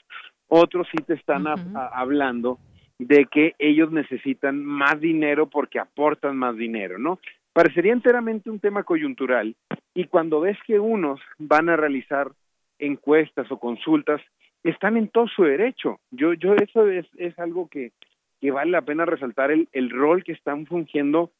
[0.48, 2.58] Otros sí te están hablando
[2.98, 7.18] de que ellos necesitan más dinero porque aportan más dinero, ¿no?
[7.52, 9.56] Parecería enteramente un tema coyuntural
[9.94, 12.30] y cuando ves que unos van a realizar
[12.78, 14.20] encuestas o consultas,
[14.62, 15.98] están en todo su derecho.
[16.10, 17.92] Yo, yo eso es, es algo que,
[18.40, 21.30] que vale la pena resaltar el, el rol que están fungiendo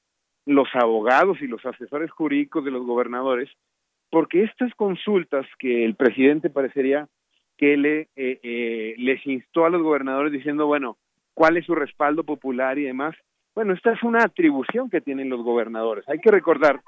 [0.47, 3.49] los abogados y los asesores jurídicos de los gobernadores,
[4.11, 7.09] porque estas consultas que el presidente parecería
[7.57, 10.97] que le, eh, eh, les instó a los gobernadores diciendo, bueno,
[11.35, 13.15] cuál es su respaldo popular y demás,
[13.55, 16.09] bueno, esta es una atribución que tienen los gobernadores.
[16.09, 16.81] Hay que recordar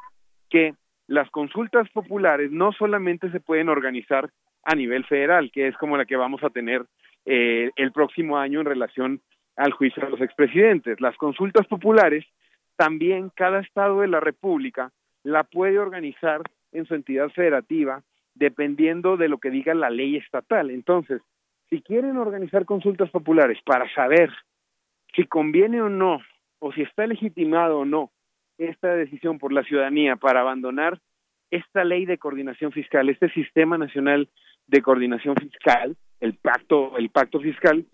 [0.49, 0.75] que
[1.07, 4.31] las consultas populares no solamente se pueden organizar
[4.65, 6.85] a nivel federal, que es como la que vamos a tener
[7.25, 9.21] eh, el próximo año en relación
[9.57, 11.01] al juicio de los expresidentes.
[11.01, 12.25] Las consultas populares
[12.77, 14.91] también cada estado de la República
[15.25, 18.03] la puede organizar en su entidad federativa
[18.35, 20.71] dependiendo de lo que diga la ley estatal.
[20.71, 21.21] Entonces,
[21.69, 24.31] si quieren organizar consultas populares para saber
[25.15, 26.21] si conviene o no,
[26.63, 28.13] o si está legitimado o no
[28.57, 31.01] esta decisión por la ciudadanía para abandonar
[31.51, 34.29] esta ley de coordinación fiscal, este sistema nacional
[34.69, 37.85] de coordinación fiscal, el pacto, el pacto fiscal,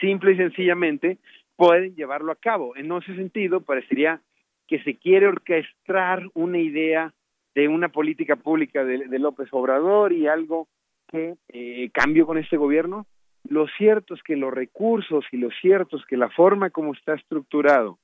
[0.00, 1.18] simple y sencillamente
[1.54, 2.74] pueden llevarlo a cabo.
[2.74, 4.20] En ese sentido, parecería
[4.66, 7.14] que se quiere orquestar una idea
[7.54, 10.66] de una política pública de, López Obrador y algo
[11.06, 13.06] que eh, cambió con este gobierno.
[13.48, 17.14] Lo cierto es que los recursos y lo cierto es que la forma como está
[17.14, 17.98] estructurado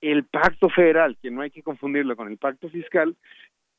[0.00, 3.16] el pacto federal, que no hay que confundirlo con el pacto fiscal,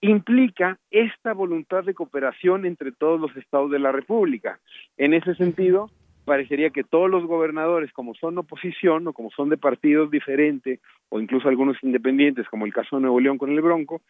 [0.01, 4.59] implica esta voluntad de cooperación entre todos los estados de la República.
[4.97, 5.89] En ese sentido,
[6.25, 11.19] parecería que todos los gobernadores, como son oposición o como son de partidos diferentes, o
[11.19, 14.01] incluso algunos independientes, como el caso de Nuevo León con el Bronco,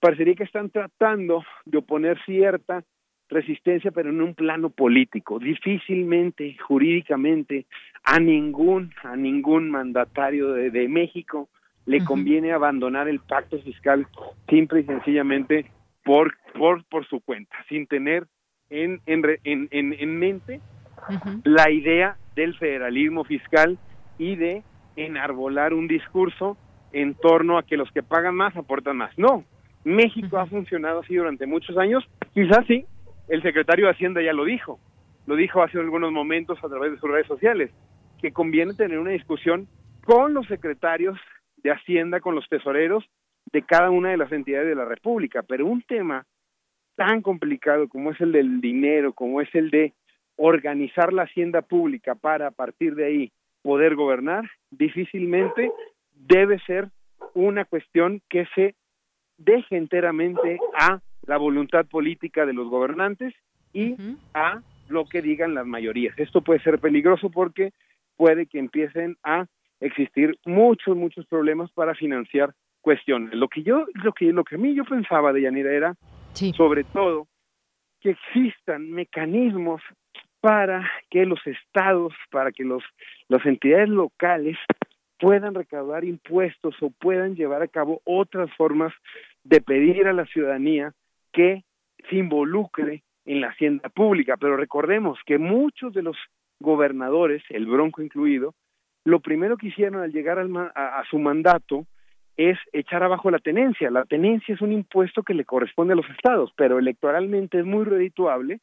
[0.00, 2.82] parecería que están tratando de oponer cierta
[3.30, 5.38] resistencia, pero en un plano político.
[5.38, 7.66] Difícilmente, jurídicamente,
[8.04, 11.48] a ningún, a ningún mandatario de, México
[11.86, 14.06] le conviene abandonar el pacto fiscal
[14.48, 15.66] simple y sencillamente
[16.04, 18.26] por, por, por su cuenta, sin tener
[18.68, 20.60] en, en, en, en mente
[21.44, 23.78] la idea del federalismo fiscal
[24.18, 24.62] y de
[24.96, 26.56] enarbolar un discurso
[26.92, 29.16] en torno a que los que pagan más aportan más.
[29.16, 29.44] No,
[29.84, 32.84] México ha funcionado así durante muchos años, quizás sí,
[33.30, 34.80] el secretario de Hacienda ya lo dijo,
[35.26, 37.70] lo dijo hace algunos momentos a través de sus redes sociales,
[38.20, 39.68] que conviene tener una discusión
[40.04, 41.18] con los secretarios
[41.58, 43.04] de Hacienda, con los tesoreros
[43.52, 46.26] de cada una de las entidades de la República, pero un tema
[46.96, 49.94] tan complicado como es el del dinero, como es el de
[50.36, 55.70] organizar la hacienda pública para a partir de ahí poder gobernar, difícilmente
[56.14, 56.88] debe ser
[57.34, 58.74] una cuestión que se
[59.38, 63.32] deje enteramente a la voluntad política de los gobernantes
[63.72, 63.94] y
[64.34, 66.18] a lo que digan las mayorías.
[66.18, 67.70] Esto puede ser peligroso porque
[68.16, 69.46] puede que empiecen a
[69.78, 73.32] existir muchos muchos problemas para financiar cuestiones.
[73.34, 75.94] Lo que yo lo que lo que a mí yo pensaba de Yanira era
[76.56, 77.28] sobre todo
[78.00, 79.80] que existan mecanismos
[80.40, 82.82] para que los estados, para que los,
[83.28, 84.56] las entidades locales
[85.20, 88.92] puedan recaudar impuestos o puedan llevar a cabo otras formas
[89.44, 90.92] de pedir a la ciudadanía
[91.32, 91.64] que
[92.08, 94.36] se involucre en la hacienda pública.
[94.36, 96.16] Pero recordemos que muchos de los
[96.60, 98.54] gobernadores, el Bronco incluido,
[99.04, 101.86] lo primero que hicieron al llegar a, a su mandato
[102.36, 103.90] es echar abajo la tenencia.
[103.90, 107.84] La tenencia es un impuesto que le corresponde a los estados, pero electoralmente es muy
[107.84, 108.60] redituable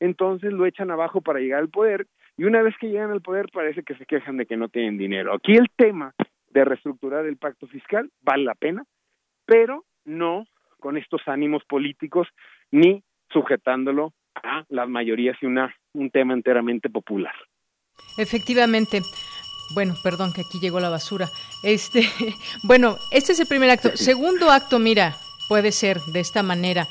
[0.00, 2.06] entonces lo echan abajo para llegar al poder
[2.36, 4.96] y una vez que llegan al poder parece que se quejan de que no tienen
[4.96, 5.34] dinero.
[5.34, 6.14] Aquí el tema
[6.48, 8.84] de reestructurar el pacto fiscal vale la pena,
[9.44, 10.46] pero no
[10.80, 12.26] con estos ánimos políticos
[12.70, 17.34] ni sujetándolo a las mayorías y una un tema enteramente popular.
[18.16, 19.02] Efectivamente.
[19.74, 21.28] Bueno, perdón que aquí llegó la basura.
[21.62, 22.08] Este,
[22.64, 23.96] bueno, este es el primer acto.
[23.96, 25.16] Segundo acto, mira,
[25.48, 26.88] puede ser de esta manera.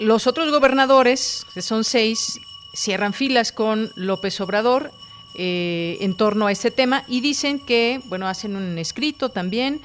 [0.00, 2.40] Los otros gobernadores, que son seis,
[2.72, 4.90] cierran filas con López Obrador
[5.34, 9.80] eh, en torno a este tema y dicen que, bueno, hacen un escrito también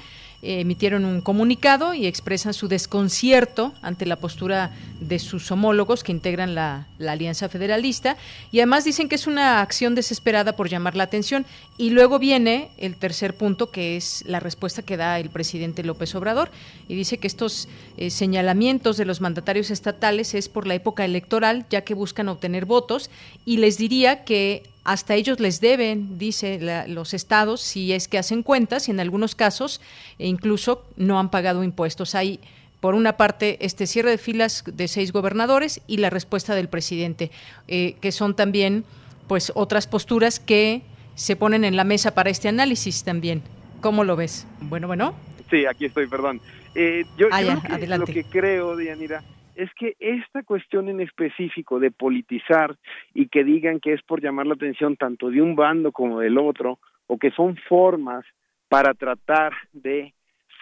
[0.46, 6.54] emitieron un comunicado y expresan su desconcierto ante la postura de sus homólogos que integran
[6.54, 8.16] la, Alianza Federalista
[8.50, 11.46] y además dicen que es una acción desesperada por llamar la atención.
[11.78, 16.14] Y luego viene el tercer punto, que es la respuesta que da el presidente López
[16.14, 16.50] Obrador
[16.88, 21.66] y dice que estos eh, señalamientos de los mandatarios estatales es por la época electoral,
[21.70, 23.10] ya que buscan obtener votos
[23.44, 28.44] y les diría que hasta ellos les deben, dice los estados, si es que hacen
[28.44, 29.80] cuentas y en algunos casos
[30.18, 32.14] e incluso no han pagado impuestos.
[32.14, 32.38] Hay
[32.80, 37.30] por una parte, este cierre de filas de seis gobernadores y la respuesta del presidente,
[37.68, 38.84] eh, que son también
[39.28, 40.82] pues otras posturas que
[41.14, 43.42] se ponen en la mesa para este análisis también.
[43.80, 44.46] ¿Cómo lo ves?
[44.60, 45.14] Bueno, bueno.
[45.50, 46.40] Sí, aquí estoy, perdón.
[46.74, 49.22] Eh, yo, ah, lo que creo, Dianira,
[49.54, 52.76] es que esta cuestión en específico de politizar
[53.14, 56.36] y que digan que es por llamar la atención tanto de un bando como del
[56.36, 58.24] otro, o que son formas
[58.68, 60.12] para tratar de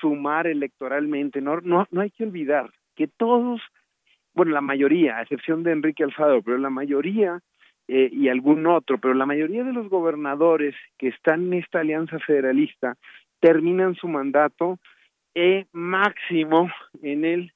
[0.05, 3.63] sumar electoralmente, no, no, no hay que olvidar que todos,
[4.35, 7.41] bueno, la mayoría, a excepción de Enrique Alfaro, pero la mayoría
[7.89, 12.19] eh, y algún otro, pero la mayoría de los gobernadores que están en esta alianza
[12.19, 12.97] federalista
[13.41, 14.79] terminan su mandato
[15.35, 16.71] eh, máximo
[17.03, 17.53] en el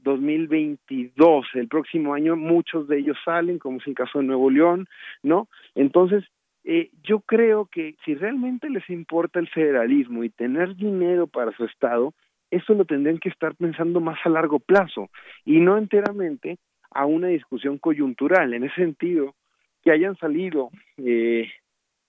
[0.00, 1.46] 2022.
[1.54, 4.88] El próximo año muchos de ellos salen, como es el caso de Nuevo León,
[5.22, 5.46] ¿no?
[5.76, 6.24] Entonces,
[6.64, 11.64] eh, yo creo que si realmente les importa el federalismo y tener dinero para su
[11.64, 12.14] Estado,
[12.50, 15.08] eso lo tendrían que estar pensando más a largo plazo
[15.44, 16.58] y no enteramente
[16.90, 18.52] a una discusión coyuntural.
[18.52, 19.34] En ese sentido,
[19.82, 21.50] que hayan salido eh,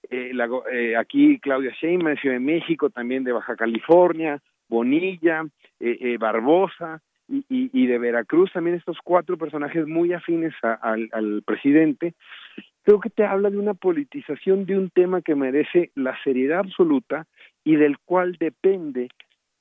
[0.09, 0.31] eh,
[0.71, 5.43] eh aquí Claudia Sheinbaum de Ciudad de México, también de Baja California, Bonilla,
[5.79, 12.13] eh, eh Barbosa y, y, de Veracruz, también estos cuatro personajes muy afines al presidente,
[12.83, 17.25] creo que te habla de una politización de un tema que merece la seriedad absoluta
[17.63, 19.09] y del cual depende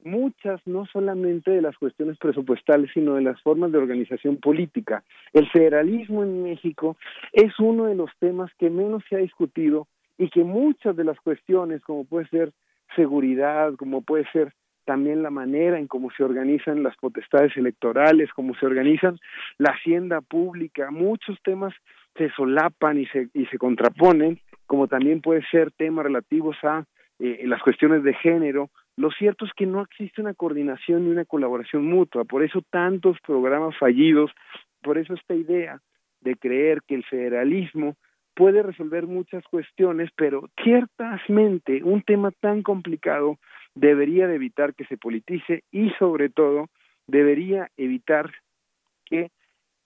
[0.04, 5.04] muchas, no solamente de las cuestiones presupuestales, sino de las formas de organización política.
[5.32, 6.96] El federalismo en México
[7.32, 9.86] es uno de los temas que menos se ha discutido
[10.18, 12.52] y que muchas de las cuestiones, como puede ser
[12.96, 14.52] seguridad, como puede ser
[14.84, 19.18] también la manera en cómo se organizan las potestades electorales, cómo se organizan
[19.58, 21.72] la hacienda pública, muchos temas
[22.16, 26.84] se solapan y se, y se contraponen, como también puede ser temas relativos a
[27.18, 31.24] eh, las cuestiones de género, lo cierto es que no existe una coordinación ni una
[31.24, 34.30] colaboración mutua, por eso tantos programas fallidos,
[34.82, 35.80] por eso esta idea
[36.20, 37.96] de creer que el federalismo
[38.34, 43.38] puede resolver muchas cuestiones, pero ciertamente un tema tan complicado
[43.74, 46.66] debería de evitar que se politice y sobre todo
[47.06, 48.30] debería evitar
[49.04, 49.30] que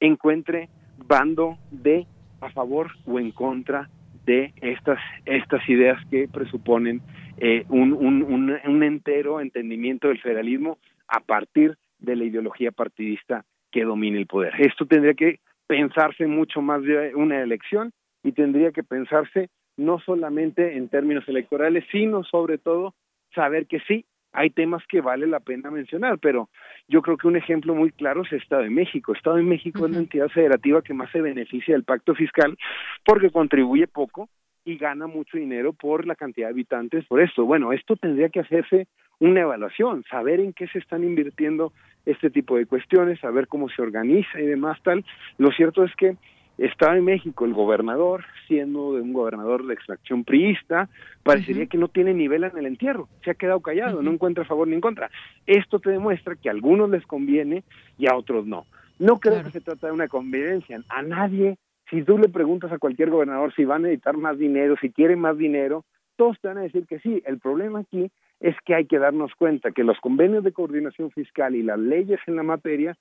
[0.01, 2.07] encuentre bando de
[2.47, 3.89] a favor o en contra
[4.25, 7.01] de estas estas ideas que presuponen
[7.39, 8.23] eh, un, un,
[8.65, 14.55] un, entero entendimiento del federalismo a partir de la ideología partidista que domine el poder.
[14.59, 20.77] Esto tendría que pensarse mucho más de una elección y tendría que pensarse no solamente
[20.77, 22.95] en términos electorales, sino sobre todo
[23.35, 26.51] saber que sí, hay temas que vale la pena mencionar, pero
[26.89, 29.15] yo creo que un ejemplo muy claro es Estado de México.
[29.15, 32.57] Estado de México es la entidad federativa que más se beneficia del pacto fiscal
[33.05, 34.29] porque contribuye poco
[34.65, 37.47] y gana mucho dinero por la cantidad de habitantes por esto.
[37.47, 38.89] Bueno, esto tendría que hacerse
[39.21, 41.73] una evaluación, saber en qué se están invirtiendo
[42.05, 45.03] este tipo de cuestiones, saber cómo se organiza y demás tal.
[45.39, 46.17] Lo cierto es que
[46.59, 50.89] está en México el gobernador, siendo de un gobernador de extracción priista,
[51.23, 54.67] parecería que no tiene nivel en el entierro, se ha quedado callado, no encuentra favor
[54.69, 55.11] ni en contra.
[55.47, 57.63] Esto te demuestra que a algunos les conviene
[57.99, 58.67] y a otros no.
[58.99, 61.59] No creo que se trata de una convivencia, a nadie
[61.91, 65.21] si tú le preguntas a cualquier gobernador si van a necesitar más dinero, si quieren
[65.21, 65.85] más dinero,
[66.17, 67.23] todos te van a decir que sí.
[67.27, 71.55] El problema aquí es que hay que darnos cuenta que los convenios de coordinación fiscal
[71.55, 72.97] y las leyes en la materia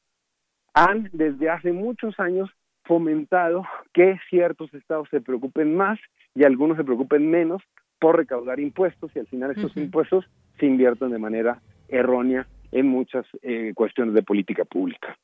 [0.73, 2.49] han desde hace muchos años
[2.85, 5.99] fomentado que ciertos estados se preocupen más
[6.33, 7.61] y algunos se preocupen menos
[7.99, 10.25] por recaudar impuestos y al final estos impuestos
[10.59, 15.17] se invierten de manera errónea en muchas eh, cuestiones de política pública.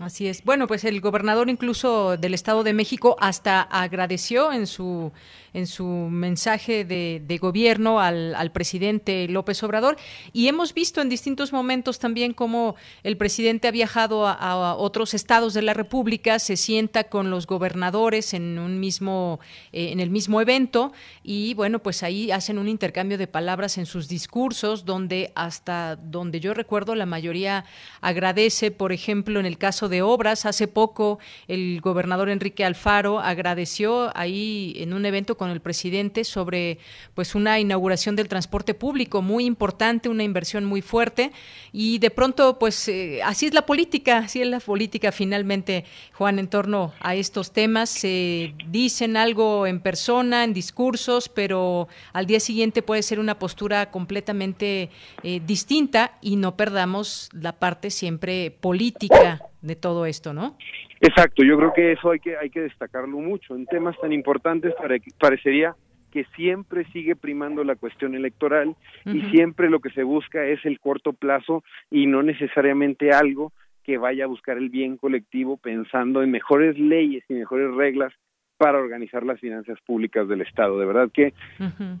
[0.00, 0.44] Así es.
[0.44, 5.12] Bueno, pues el gobernador incluso del Estado de México hasta agradeció en su
[5.58, 9.96] en su mensaje de, gobierno al, presidente López Obrador
[10.32, 15.54] y hemos visto en distintos momentos también cómo el presidente ha viajado a, otros estados
[15.54, 19.40] de la República, se sienta con los gobernadores en un mismo
[19.72, 20.92] eh, en el mismo evento
[21.22, 26.40] y bueno, pues ahí hacen un intercambio de palabras en sus discursos donde hasta donde
[26.40, 27.64] yo recuerdo la mayoría
[28.00, 30.46] agradece, por ejemplo, en el caso de obras.
[30.46, 31.18] Hace poco
[31.48, 36.78] el gobernador Enrique Alfaro agradeció ahí en un evento con el presidente sobre
[37.14, 41.32] pues una inauguración del transporte público muy importante, una inversión muy fuerte
[41.72, 46.38] y de pronto pues eh, así es la política, así es la política finalmente, Juan,
[46.38, 47.90] en torno a estos temas.
[47.90, 53.90] Se dicen algo en persona, en discursos, pero al día siguiente puede ser una postura
[53.90, 54.90] completamente
[55.22, 60.56] eh, distinta y no perdamos la parte siempre política de todo esto, ¿no?
[61.00, 63.54] Exacto, yo creo que eso hay que hay que destacarlo mucho.
[63.54, 64.74] En temas tan importantes
[65.18, 65.74] parecería
[66.10, 70.80] que siempre sigue primando la cuestión electoral y siempre lo que se busca es el
[70.80, 73.52] corto plazo y no necesariamente algo
[73.84, 78.12] que vaya a buscar el bien colectivo pensando en mejores leyes y mejores reglas
[78.58, 80.78] para organizar las finanzas públicas del Estado.
[80.78, 81.32] De verdad que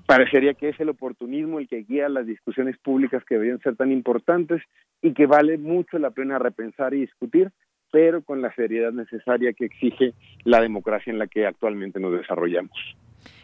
[0.06, 3.92] parecería que es el oportunismo el que guía las discusiones públicas que deberían ser tan
[3.92, 4.60] importantes
[5.00, 7.52] y que vale mucho la pena repensar y discutir,
[7.92, 10.12] pero con la seriedad necesaria que exige
[10.44, 12.76] la democracia en la que actualmente nos desarrollamos.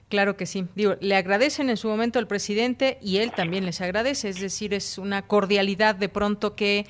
[0.08, 0.66] Claro que sí.
[0.74, 4.28] Digo, le agradecen en su momento al presidente y él también les agradece.
[4.28, 6.84] Es decir, es una cordialidad de pronto que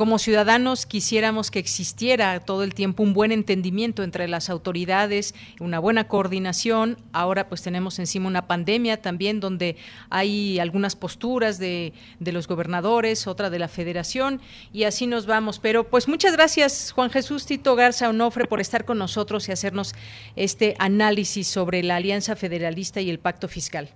[0.00, 5.78] como ciudadanos quisiéramos que existiera todo el tiempo un buen entendimiento entre las autoridades, una
[5.78, 6.96] buena coordinación.
[7.12, 9.76] Ahora pues tenemos encima una pandemia también donde
[10.08, 14.40] hay algunas posturas de, los gobernadores, otra de la federación
[14.72, 15.58] y así nos vamos.
[15.58, 19.94] Pero pues muchas gracias Juan Jesús Tito Garza Onofre por estar con nosotros y hacernos
[20.34, 23.90] este análisis sobre la Alianza Federalista y el Pacto Fiscal.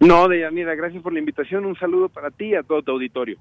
[0.00, 1.64] No, Deyanira, gracias por la invitación.
[1.64, 3.38] Un saludo para ti y a todo tu auditorio.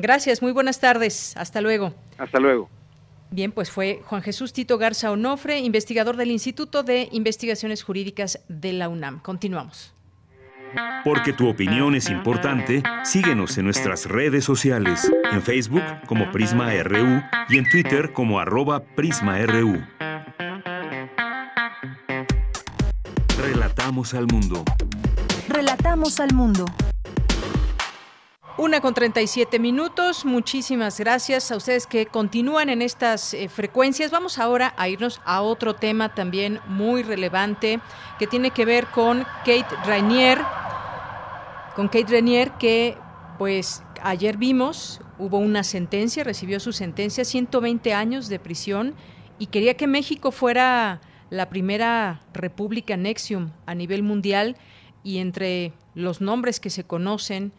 [0.00, 1.36] Gracias, muy buenas tardes.
[1.36, 1.92] Hasta luego.
[2.18, 2.68] Hasta luego.
[3.30, 8.72] Bien, pues fue Juan Jesús Tito Garza Onofre, investigador del Instituto de Investigaciones Jurídicas de
[8.72, 9.20] la UNAM.
[9.20, 9.92] Continuamos.
[11.04, 17.22] Porque tu opinión es importante, síguenos en nuestras redes sociales, en Facebook como Prisma RU
[17.48, 19.82] y en Twitter como arroba PrismaRU.
[23.38, 24.64] Relatamos al mundo.
[25.48, 26.66] Relatamos al mundo.
[28.58, 30.24] Una con 37 minutos.
[30.24, 34.10] Muchísimas gracias a ustedes que continúan en estas eh, frecuencias.
[34.10, 37.78] Vamos ahora a irnos a otro tema también muy relevante
[38.18, 40.40] que tiene que ver con Kate Rainier.
[41.76, 42.98] Con Kate Rainier que
[43.38, 48.96] pues ayer vimos, hubo una sentencia, recibió su sentencia, 120 años de prisión
[49.38, 51.00] y quería que México fuera
[51.30, 54.56] la primera república Nexium a nivel mundial
[55.04, 57.52] y entre los nombres que se conocen,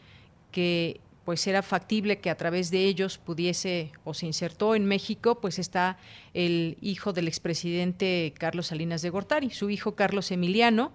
[0.51, 5.39] que pues era factible que a través de ellos pudiese o se insertó en México,
[5.39, 5.97] pues está
[6.33, 10.91] el hijo del expresidente Carlos Salinas de Gortari, su hijo Carlos Emiliano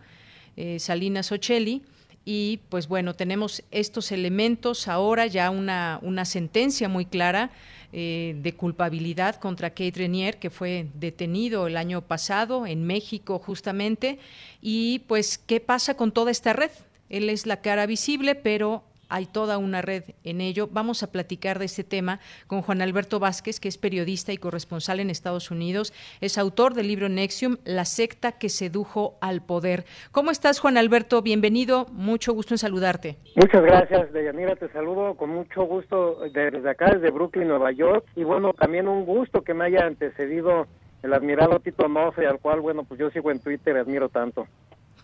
[0.56, 1.82] eh, Salinas Ocelli.
[2.24, 7.50] Y pues bueno, tenemos estos elementos ahora, ya una, una sentencia muy clara
[7.92, 14.18] eh, de culpabilidad contra Kate Renier, que fue detenido el año pasado en México justamente.
[14.62, 16.70] Y pues, ¿qué pasa con toda esta red?
[17.10, 20.68] Él es la cara visible, pero hay toda una red en ello.
[20.70, 25.00] Vamos a platicar de este tema con Juan Alberto Vázquez, que es periodista y corresponsal
[25.00, 25.92] en Estados Unidos.
[26.20, 29.84] Es autor del libro Nexium, La secta que sedujo al poder.
[30.12, 31.22] ¿Cómo estás, Juan Alberto?
[31.22, 31.86] Bienvenido.
[31.92, 33.16] Mucho gusto en saludarte.
[33.36, 34.56] Muchas gracias, Deyanira.
[34.56, 38.04] Te saludo con mucho gusto desde acá, desde Brooklyn, Nueva York.
[38.16, 40.66] Y bueno, también un gusto que me haya antecedido
[41.04, 44.46] el admirado Tito Mofe, al cual, bueno, pues yo sigo en Twitter y admiro tanto.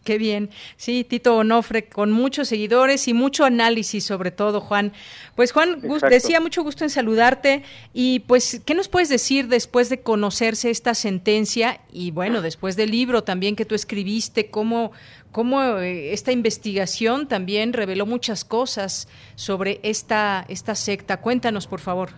[0.04, 0.48] Qué bien.
[0.76, 4.92] Sí, Tito Onofre, con muchos seguidores y mucho análisis sobre todo, Juan.
[5.36, 10.00] Pues Juan, decía mucho gusto en saludarte y pues, ¿qué nos puedes decir después de
[10.02, 14.92] conocerse esta sentencia y bueno, después del libro también que tú escribiste, cómo,
[15.32, 21.20] cómo eh, esta investigación también reveló muchas cosas sobre esta, esta secta?
[21.20, 22.10] Cuéntanos, por favor.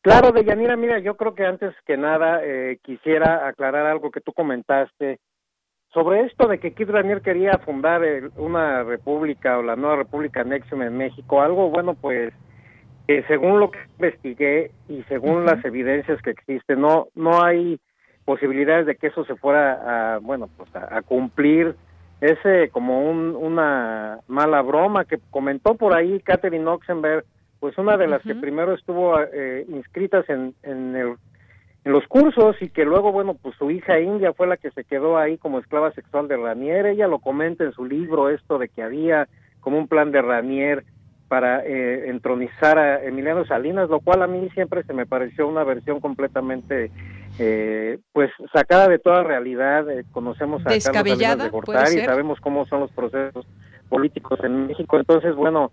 [0.00, 4.32] Claro, Deyanira, mira, yo creo que antes que nada eh, quisiera aclarar algo que tú
[4.32, 5.18] comentaste
[5.96, 8.02] sobre esto de que Kid Ranier quería fundar
[8.36, 12.34] una república o la nueva república Nexium en México, algo bueno pues
[13.06, 17.80] que según lo que investigué y según las evidencias que existen, no no hay
[18.26, 21.74] posibilidades de que eso se fuera a bueno pues a, cumplir
[22.20, 27.24] ese como un, una mala broma que comentó por ahí Catherine Oxenberg,
[27.58, 31.14] pues una de las que primero estuvo eh, inscritas en, en el
[31.86, 34.82] en los cursos y que luego, bueno, pues su hija India fue la que se
[34.82, 36.84] quedó ahí como esclava sexual de Ranier.
[36.86, 39.28] Ella lo comenta en su libro esto de que había
[39.60, 40.84] como un plan de Ranier
[41.28, 45.62] para eh, entronizar a Emiliano Salinas, lo cual a mí siempre se me pareció una
[45.62, 46.90] versión completamente,
[47.38, 49.88] eh, pues, sacada de toda realidad.
[49.88, 53.46] Eh, conocemos a Carlos Salinas de Gortari y sabemos cómo son los procesos
[53.88, 54.98] políticos en México.
[54.98, 55.70] Entonces, bueno,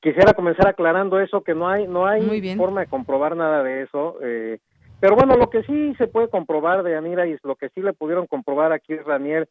[0.00, 4.18] quisiera comenzar aclarando eso, que no hay, no hay forma de comprobar nada de eso.
[4.22, 4.60] Eh,
[5.00, 7.92] pero bueno, lo que sí se puede comprobar de Anira y lo que sí le
[7.92, 9.48] pudieron comprobar aquí a Ranier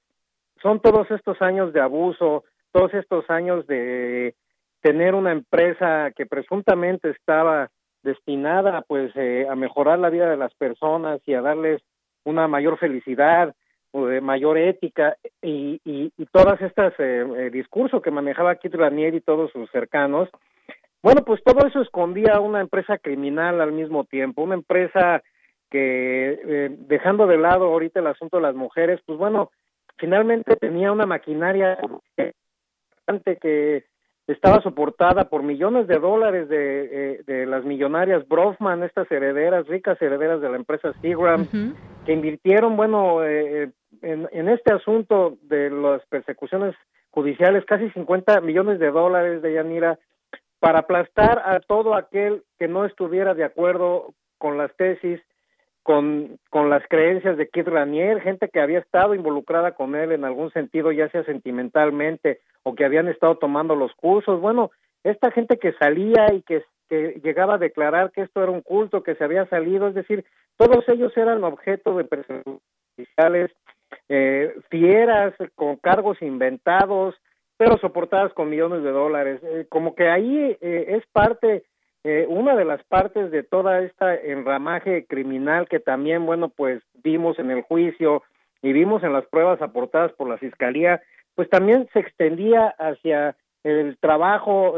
[0.62, 4.36] son todos estos años de abuso, todos estos años de
[4.82, 7.70] tener una empresa que presuntamente estaba
[8.04, 11.82] destinada pues eh, a mejorar la vida de las personas y a darles
[12.24, 13.54] una mayor felicidad,
[13.94, 19.16] de mayor ética y, y, y todas estas eh, eh discursos que manejaba Kit Ranier
[19.16, 20.28] y todos sus cercanos,
[21.02, 25.22] bueno, pues todo eso escondía una empresa criminal al mismo tiempo, una empresa
[25.76, 29.52] que eh, dejando de lado ahorita el asunto de las mujeres, pues bueno,
[29.98, 31.78] finalmente tenía una maquinaria
[33.42, 33.84] que
[34.26, 40.40] estaba soportada por millones de dólares de, de las millonarias Brofman, estas herederas, ricas herederas
[40.40, 41.46] de la empresa Seagram,
[42.06, 46.74] que invirtieron, bueno, en, en este asunto de las persecuciones
[47.12, 50.00] judiciales, casi 50 millones de dólares de Yanira,
[50.60, 55.20] para aplastar a todo aquel que no estuviera de acuerdo con las tesis,
[55.86, 60.26] con, con las creencias de Kid Ranier, gente que había estado involucrada con él en
[60.26, 64.42] algún sentido, ya sea sentimentalmente o que habían estado tomando los cursos.
[64.42, 64.72] Bueno,
[65.04, 69.04] esta gente que salía y que, que llegaba a declarar que esto era un culto,
[69.04, 70.26] que se había salido, es decir,
[70.58, 73.52] todos ellos eran objeto de persecuciones
[74.10, 77.14] eh, fieras, con cargos inventados,
[77.58, 79.40] pero soportadas con millones de dólares.
[79.44, 81.64] Eh, como que ahí eh, es parte,
[82.08, 87.40] eh, una de las partes de toda esta enramaje criminal que también, bueno, pues vimos
[87.40, 88.22] en el juicio
[88.62, 91.02] y vimos en las pruebas aportadas por la Fiscalía,
[91.34, 94.76] pues también se extendía hacia el trabajo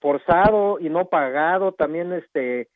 [0.00, 2.68] forzado y no pagado, también este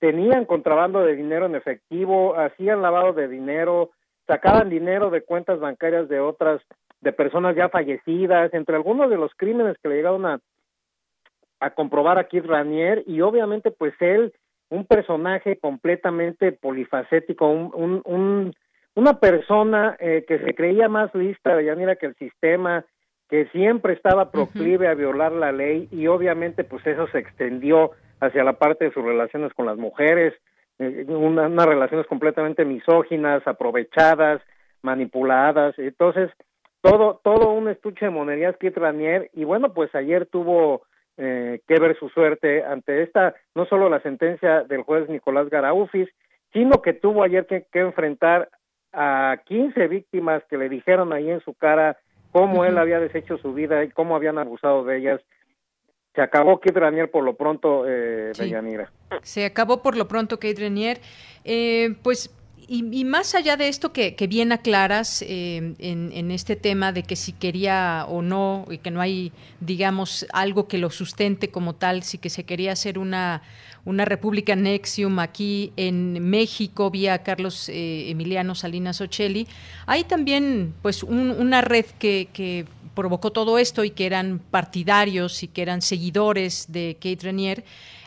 [0.00, 3.92] tenían contrabando de dinero en efectivo, hacían lavado de dinero,
[4.26, 6.60] sacaban dinero de cuentas bancarias de otras
[7.00, 10.40] de personas ya fallecidas, entre algunos de los crímenes que le llegaron a,
[11.62, 14.32] a comprobar a Keith Ranier y obviamente pues él,
[14.68, 18.52] un personaje completamente polifacético, un, un,
[18.96, 22.84] una persona eh, que se creía más lista de Yanira que el sistema,
[23.28, 28.42] que siempre estaba proclive a violar la ley y obviamente pues eso se extendió hacia
[28.42, 30.34] la parte de sus relaciones con las mujeres,
[30.80, 34.42] eh, unas relaciones completamente misóginas, aprovechadas,
[34.82, 35.78] manipuladas.
[35.78, 36.30] Entonces,
[36.80, 40.82] todo, todo un estuche de monerías Kit Ranier y bueno, pues ayer tuvo
[41.18, 46.08] eh, que ver su suerte ante esta, no solo la sentencia del juez Nicolás Garaufis,
[46.52, 48.48] sino que tuvo ayer que, enfrentar
[48.92, 51.98] a 15 víctimas que le dijeron ahí en su cara
[52.30, 55.20] cómo él había deshecho su vida y cómo habían abusado de ellas.
[56.14, 58.32] Se acabó Kit Ranier por lo pronto, eh,
[59.22, 60.98] Se acabó por lo pronto Kate Ranier.
[61.44, 62.28] Eh, pues
[62.68, 67.32] y, más allá de esto que, bien aclaras eh, en, este tema de que si
[67.32, 72.18] quería o no, y que no hay, digamos, algo que lo sustente como tal, si
[72.18, 73.42] que se quería hacer una,
[73.84, 79.46] una república Nexium aquí en México vía Carlos eh, Emiliano Salinas Ocelli,
[79.86, 85.48] hay también pues una red que, que provocó todo esto y que eran partidarios y
[85.48, 87.64] que eran seguidores de Kate Renier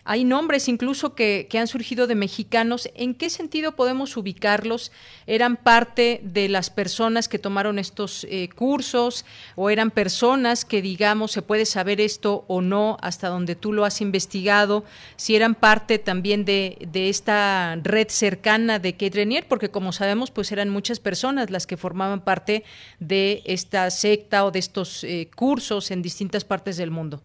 [0.07, 2.89] hay nombres incluso que, han surgido de mexicanos.
[2.93, 4.91] ¿En qué sentido podemos ubicarlos?
[5.25, 9.25] ¿Eran parte de las personas que tomaron estos eh, cursos
[9.55, 13.83] o eran personas que, digamos, se puede saber esto o no hasta donde tú lo
[13.83, 14.85] has investigado?
[15.15, 20.51] Si eran parte también de, esta red cercana de Kate Renier, porque como sabemos, pues
[20.51, 22.63] eran muchas personas las que formaban parte
[22.99, 27.23] de esta secta o de estos eh, cursos en distintas partes del mundo.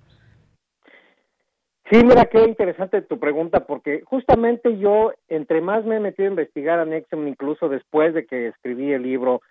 [1.91, 6.31] Sí, mira qué interesante tu pregunta, porque justamente yo, entre más me he metido a
[6.31, 9.43] investigar a Nexium, incluso después de que escribí el libro,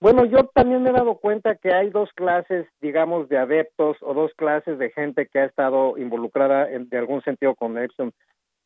[0.00, 4.14] bueno, yo también me he dado cuenta que hay dos clases, digamos, de adeptos o
[4.14, 8.10] dos clases de gente que ha estado involucrada en, de algún sentido con Nexium.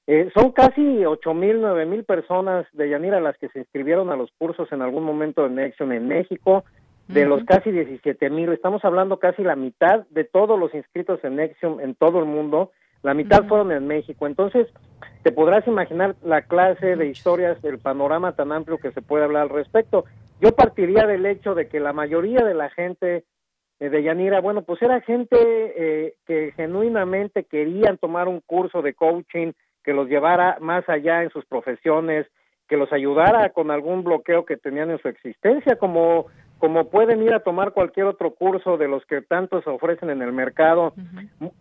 [0.06, 4.16] Eh, son casi ocho mil, nueve mil personas de Yanira las que se inscribieron a
[4.16, 6.64] los cursos en algún momento de Nexium en México.
[7.08, 11.36] De los casi 17 mil, estamos hablando casi la mitad de todos los inscritos en
[11.36, 12.70] Nexium en todo el mundo
[13.06, 14.26] la mitad fueron en México.
[14.26, 14.66] Entonces,
[15.22, 19.42] te podrás imaginar la clase de historias, el panorama tan amplio que se puede hablar
[19.42, 20.06] al respecto.
[20.40, 23.22] Yo partiría del hecho de que la mayoría de la gente
[23.78, 28.94] eh, de Yanira, bueno, pues era gente eh, que genuinamente querían tomar un curso de
[28.94, 29.52] coaching
[29.84, 32.26] que los llevara más allá en sus profesiones,
[32.68, 36.26] que los ayudara con algún bloqueo que tenían en su existencia, como
[36.58, 40.22] como pueden ir a tomar cualquier otro curso de los que tantos se ofrecen en
[40.22, 40.94] el mercado,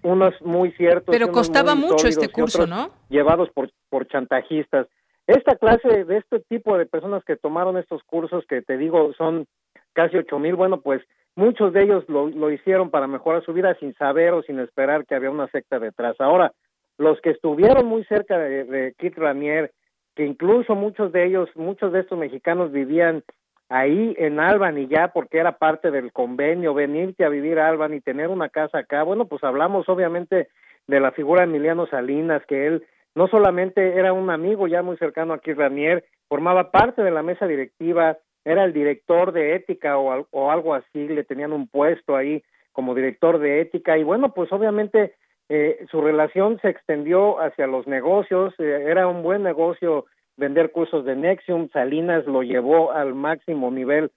[0.04, 1.14] unos muy ciertos.
[1.14, 2.92] Pero costaba mucho este curso, ¿no?
[3.10, 4.88] Llevados por, por chantajistas.
[5.28, 9.48] Esta clase de este tipo de personas que tomaron estos cursos, que te digo son
[9.94, 11.02] casi ocho mil, bueno, pues
[11.36, 15.06] muchos de ellos lo, lo hicieron para mejorar su vida sin saber o sin esperar
[15.06, 16.16] que había una secta detrás.
[16.20, 16.54] Ahora,
[16.98, 19.72] los que estuvieron muy cerca de, de Kit Ranier,
[20.16, 23.24] que incluso muchos de ellos, muchos de estos mexicanos vivían
[23.70, 28.30] ahí en Albany ya porque era parte del convenio, venirte a vivir a Albany, tener
[28.30, 30.50] una casa acá, bueno, pues hablamos obviamente
[30.88, 32.86] de la figura de Emiliano Salinas, que él
[33.16, 37.48] no solamente era un amigo ya muy cercano a Ranier, formaba parte de la mesa
[37.48, 42.44] directiva, era el director de ética o, o algo así, le tenían un puesto ahí
[42.74, 43.98] como director de ética.
[43.98, 45.16] Y bueno, pues obviamente
[45.50, 50.06] eh, su relación se extendió hacia los negocios, eh, era un buen negocio
[50.38, 54.12] vender cursos de Nexium, Salinas lo llevó al máximo nivel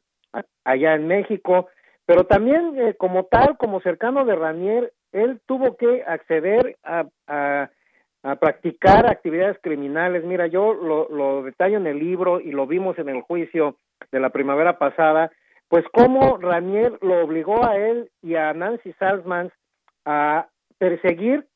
[0.65, 1.69] allá en México,
[2.07, 7.71] pero también eh, como tal, como cercano de Ranier, él tuvo que acceder a, a,
[8.41, 10.25] practicar actividades criminales.
[10.25, 13.77] Mira, yo lo, lo detallo en el libro y lo vimos en el juicio
[14.13, 15.31] de la primavera pasada,
[15.69, 19.51] pues cómo Ranier lo obligó a él y a Nancy Salzman
[20.05, 20.49] a
[20.79, 21.47] perseguir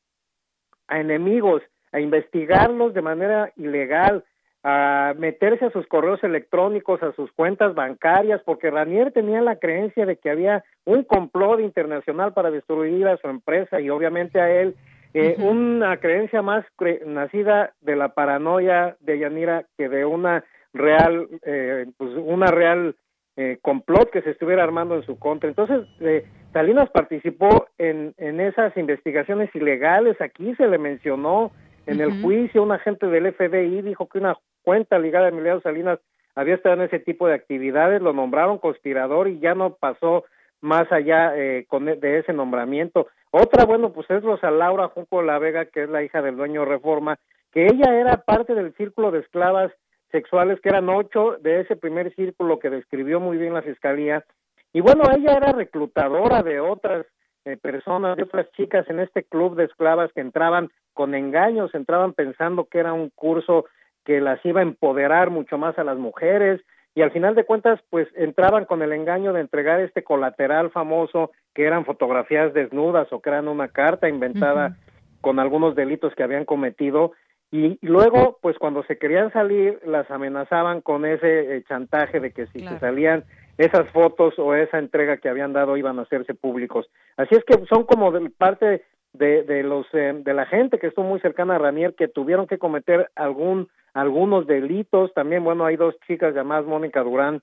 [0.87, 1.61] a enemigos,
[1.91, 4.23] a investigarlos de manera ilegal,
[4.63, 10.05] a meterse a sus correos electrónicos, a sus cuentas bancarias, porque Ranier tenía la creencia
[10.05, 14.75] de que había un complot internacional para destruir a su empresa y obviamente a él,
[15.13, 16.65] eh, una creencia más
[17.05, 22.95] nacida de la paranoia de Yanira que de una real, eh, pues una real
[23.35, 25.49] eh, complot que se estuviera armando en su contra.
[25.49, 31.51] Entonces, eh, Salinas participó en, en esas investigaciones ilegales, aquí se le mencionó
[31.85, 35.99] en el juicio, un agente del FBI dijo que una cuenta ligada a Emiliano Salinas
[36.35, 40.25] había estado en ese tipo de actividades, lo nombraron conspirador y ya no pasó
[40.61, 43.07] más allá eh, con, e, de ese nombramiento.
[43.31, 46.65] Otra, bueno, pues es Rosa Laura Junco La Vega, que es la hija del dueño
[46.65, 47.19] Reforma,
[47.51, 49.71] que ella era parte del círculo de esclavas
[50.11, 54.23] sexuales, que eran ocho de ese primer círculo que describió muy bien la fiscalía.
[54.71, 57.05] Y bueno, ella era reclutadora de otras
[57.45, 62.13] eh, personas, de otras chicas en este club de esclavas que entraban con engaños, entraban
[62.13, 63.65] pensando que era un curso
[64.05, 66.61] que las iba a empoderar mucho más a las mujeres
[66.95, 71.31] y al final de cuentas pues entraban con el engaño de entregar este colateral famoso
[71.53, 74.77] que eran fotografías desnudas o que eran una carta inventada
[75.21, 77.13] con algunos delitos que habían cometido
[77.51, 82.47] y luego pues cuando se querían salir las amenazaban con ese eh, chantaje de que
[82.47, 83.23] si se salían
[83.57, 86.89] esas fotos o esa entrega que habían dado iban a hacerse públicos.
[87.17, 88.83] Así es que son como de parte
[89.13, 92.47] de, de los eh, de la gente que estuvo muy cercana a Ranier que tuvieron
[92.47, 95.13] que cometer algún algunos delitos.
[95.13, 97.41] También bueno hay dos chicas llamadas Mónica Durán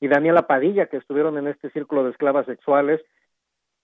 [0.00, 3.00] y Daniela Padilla que estuvieron en este círculo de esclavas sexuales.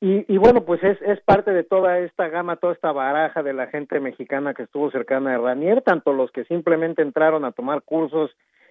[0.00, 3.52] Y, y bueno pues es es parte de toda esta gama toda esta baraja de
[3.52, 7.82] la gente mexicana que estuvo cercana a Ranier tanto los que simplemente entraron a tomar
[7.82, 8.30] cursos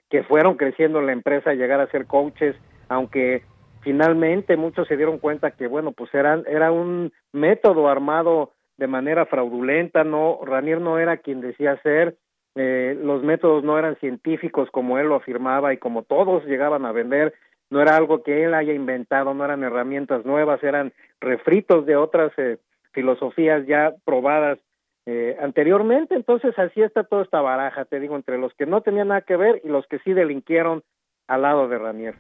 [0.10, 2.56] que fueron creciendo en la empresa llegar a ser coaches
[2.88, 3.44] aunque
[3.82, 9.26] finalmente muchos se dieron cuenta que bueno pues eran era un método armado de manera
[9.26, 12.16] fraudulenta, no, Ranier no era quien decía ser,
[12.58, 16.92] eh, los métodos no eran científicos como él lo afirmaba y como todos llegaban a
[16.92, 17.34] vender,
[17.70, 22.32] no era algo que él haya inventado, no eran herramientas nuevas, eran refritos de otras
[22.38, 22.58] eh,
[22.94, 24.60] filosofías ya probadas
[25.06, 29.10] eh, anteriormente, entonces así está toda esta baraja, te digo, entre los que no tenían
[29.10, 30.84] nada que ver y los que sí delinquieron
[31.28, 32.16] al lado de Ranier.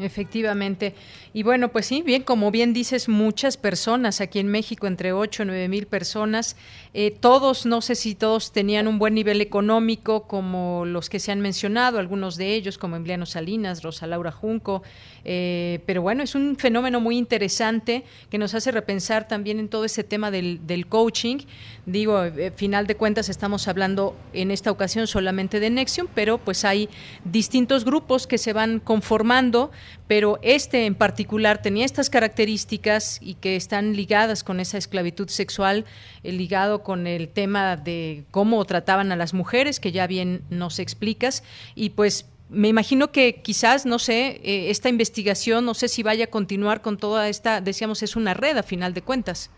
[0.00, 0.94] Efectivamente.
[1.32, 5.42] Y bueno, pues sí, bien, como bien dices, muchas personas aquí en México, entre 8
[5.42, 6.56] y 9 mil personas,
[6.94, 11.32] eh, todos, no sé si todos tenían un buen nivel económico, como los que se
[11.32, 14.82] han mencionado, algunos de ellos, como Emiliano Salinas, Rosa Laura Junco,
[15.24, 19.84] eh, pero bueno, es un fenómeno muy interesante que nos hace repensar también en todo
[19.84, 21.38] ese tema del, coaching.
[21.86, 26.64] Digo, eh, final de cuentas estamos hablando en esta ocasión solamente de Nexium, pero pues
[26.64, 26.88] hay
[27.24, 29.70] distintos grupos que se van conformando
[30.06, 35.84] pero este en particular tenía estas características y que están ligadas con esa esclavitud sexual,
[36.22, 40.78] eh, ligado con el tema de cómo trataban a las mujeres, que ya bien nos
[40.78, 41.42] explicas,
[41.74, 46.26] y pues me imagino que quizás, no sé, eh, esta investigación, no sé si vaya
[46.26, 49.50] a continuar con toda esta, decíamos, es una red a final de cuentas.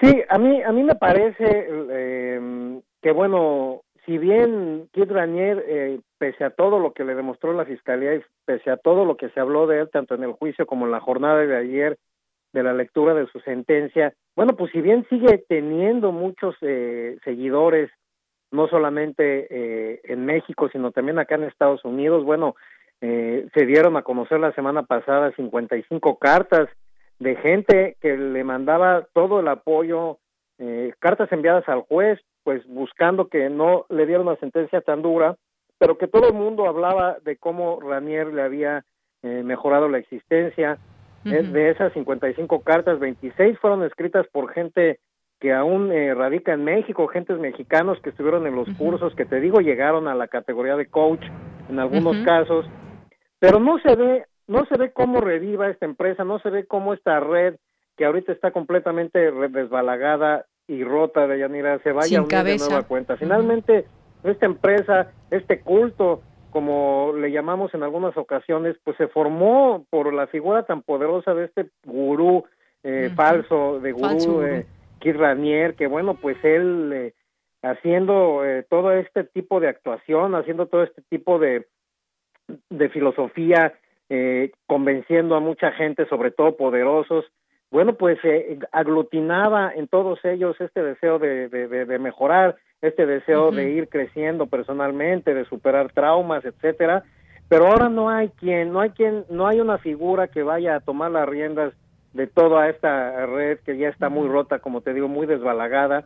[0.00, 6.00] Sí, a mí, a mí me parece eh, que, bueno, si bien Kid Ranier, eh,
[6.18, 9.30] pese a todo lo que le demostró la fiscalía y pese a todo lo que
[9.30, 11.98] se habló de él, tanto en el juicio como en la jornada de ayer
[12.52, 17.90] de la lectura de su sentencia, bueno, pues si bien sigue teniendo muchos eh, seguidores,
[18.52, 22.54] no solamente eh, en México, sino también acá en Estados Unidos, bueno,
[23.00, 26.68] eh, se dieron a conocer la semana pasada 55 cartas
[27.18, 30.18] de gente que le mandaba todo el apoyo,
[30.58, 35.36] eh, cartas enviadas al juez pues buscando que no le diera una sentencia tan dura,
[35.78, 38.84] pero que todo el mundo hablaba de cómo Ranier le había
[39.22, 40.78] eh, mejorado la existencia.
[41.24, 45.00] Eh, de esas 55 cartas, 26 fueron escritas por gente
[45.40, 49.40] que aún eh, radica en México, gentes mexicanos que estuvieron en los cursos, que te
[49.40, 51.22] digo, llegaron a la categoría de coach
[51.70, 52.66] en algunos casos,
[53.38, 56.92] pero no se ve, no se ve cómo reviva esta empresa, no se ve cómo
[56.92, 57.56] esta red
[57.96, 62.82] que ahorita está completamente desbalagada y rota de Yanira se vaya a unir de nueva
[62.82, 63.16] cuenta.
[63.16, 63.86] Finalmente,
[64.22, 70.26] esta empresa, este culto, como le llamamos en algunas ocasiones, pues se formó por la
[70.28, 72.44] figura tan poderosa de este gurú
[72.82, 74.66] eh, falso, de gurú, eh,
[75.00, 77.14] Kid Ranier, que bueno, pues él eh,
[77.62, 81.66] haciendo eh, todo este tipo de actuación, haciendo todo este tipo de,
[82.70, 83.74] de filosofía,
[84.08, 87.24] eh, convenciendo a mucha gente, sobre todo poderosos,
[87.74, 93.72] bueno, pues eh, aglutinaba en todos ellos este deseo de, de, mejorar, este deseo de
[93.72, 97.02] ir creciendo personalmente, de superar traumas, etcétera.
[97.48, 100.80] Pero ahora no hay quien, no hay quien, no hay una figura que vaya a
[100.82, 101.74] tomar las riendas
[102.12, 106.04] de toda esta red que ya está muy rota, como te digo, muy desbalagada.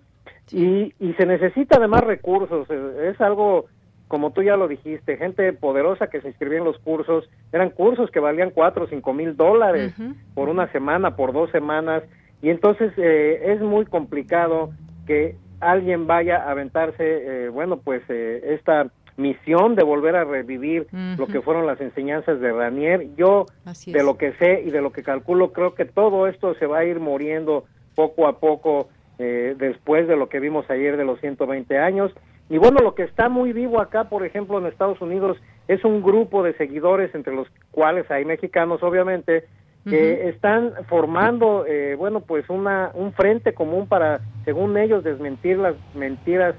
[0.50, 3.66] Y, y se necesita además recursos, es algo
[4.09, 8.11] como tú ya lo dijiste, gente poderosa que se inscribía en los cursos, eran cursos
[8.11, 9.94] que valían cuatro o cinco mil dólares
[10.34, 12.02] por una semana, por dos semanas,
[12.40, 14.70] y entonces eh, es muy complicado
[15.06, 20.86] que alguien vaya a aventarse, eh, bueno, pues eh, esta misión de volver a revivir
[20.92, 23.09] lo que fueron las enseñanzas de Ranier.
[23.16, 23.46] Yo,
[23.86, 26.78] de lo que sé y de lo que calculo, creo que todo esto se va
[26.78, 27.64] a ir muriendo
[27.96, 28.88] poco a poco
[29.18, 32.12] después de lo que vimos ayer de los 120 años
[32.51, 36.03] y bueno, lo que está muy vivo acá, por ejemplo, en Estados Unidos, es un
[36.03, 39.44] grupo de seguidores, entre los cuales hay mexicanos, obviamente,
[39.88, 45.76] que están formando, eh, bueno, pues una, un frente común para, según ellos, desmentir las
[45.94, 46.55] mentiras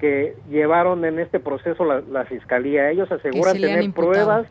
[0.00, 2.90] que llevaron en este proceso la, fiscalía.
[2.90, 4.48] Ellos aseguran tener pruebas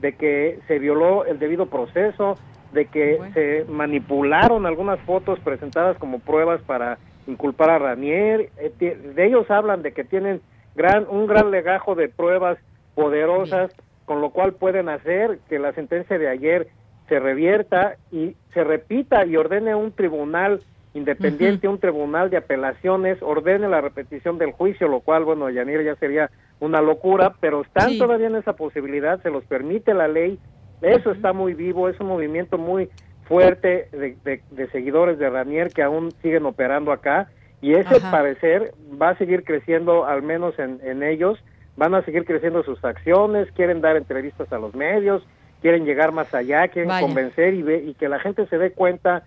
[0.00, 2.36] de que se violó el debido proceso,
[2.72, 6.98] de que se manipularon algunas fotos presentadas como pruebas para
[7.30, 8.50] inculpar a Ranier.
[8.58, 8.72] Eh,
[9.14, 10.40] de ellos hablan de que tienen
[10.74, 12.58] gran, un gran legajo de pruebas
[12.94, 13.72] poderosas,
[14.04, 16.68] con lo cual pueden hacer que la sentencia de ayer
[17.08, 20.60] se revierta y se repita y ordene un tribunal
[20.94, 25.94] independiente, un tribunal de apelaciones, ordene la repetición del juicio, lo cual, bueno, Yanir ya
[25.96, 30.38] sería una locura, pero están todavía en esa posibilidad, se los permite la ley,
[30.82, 32.88] eso está muy vivo, es un movimiento muy
[33.30, 37.28] fuerte de, seguidores de Ranier que aún siguen operando acá.
[37.62, 41.38] Y ese parecer va a seguir creciendo al menos en, ellos,
[41.76, 45.22] van a seguir creciendo sus acciones, quieren dar entrevistas a los medios,
[45.62, 49.22] quieren llegar más allá, quieren convencer y, y que la gente se dé cuenta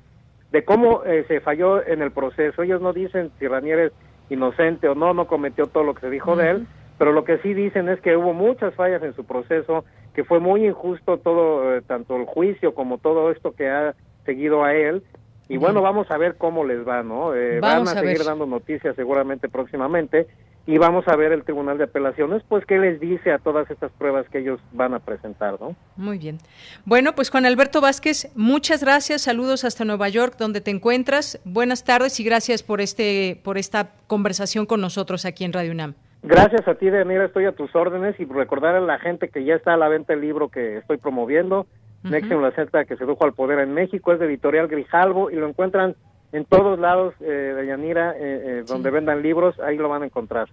[0.51, 2.61] de cómo eh, se falló en el proceso.
[2.61, 3.91] Ellos no dicen si Ranier es
[4.29, 6.67] inocente o no, no cometió todo lo que se dijo de él,
[7.03, 9.83] pero lo que sí dicen es que hubo muchas fallas en su proceso,
[10.15, 13.93] que fue muy injusto todo, eh, tanto el juicio como todo esto que ha
[14.23, 15.03] seguido a él.
[15.49, 17.35] Y bueno, vamos a ver cómo les va, ¿no?
[17.35, 20.27] Eh, van a, seguir dando noticias seguramente próximamente
[20.65, 23.91] y vamos a ver el Tribunal de Apelaciones, pues qué les dice a todas estas
[23.91, 25.75] pruebas que ellos van a presentar, ¿no?
[25.97, 26.37] Muy bien.
[26.85, 31.41] Bueno, pues Juan Alberto Vázquez, muchas gracias, saludos hasta Nueva York, donde te encuentras.
[31.43, 35.95] Buenas tardes y gracias por este, por esta conversación con nosotros aquí en Radio UNAM.
[36.23, 39.55] Gracias a ti, Daniela, estoy a tus órdenes y recordar a la gente que ya
[39.55, 41.67] está a la venta el libro que estoy promoviendo,
[42.05, 45.47] uh la secta que sedujo al poder en México, es de Editorial Grijalvo y lo
[45.47, 45.95] encuentran
[46.31, 50.05] en todos lados eh, de Yanira, eh, eh, donde vendan libros, ahí lo van a
[50.05, 50.47] encontrar.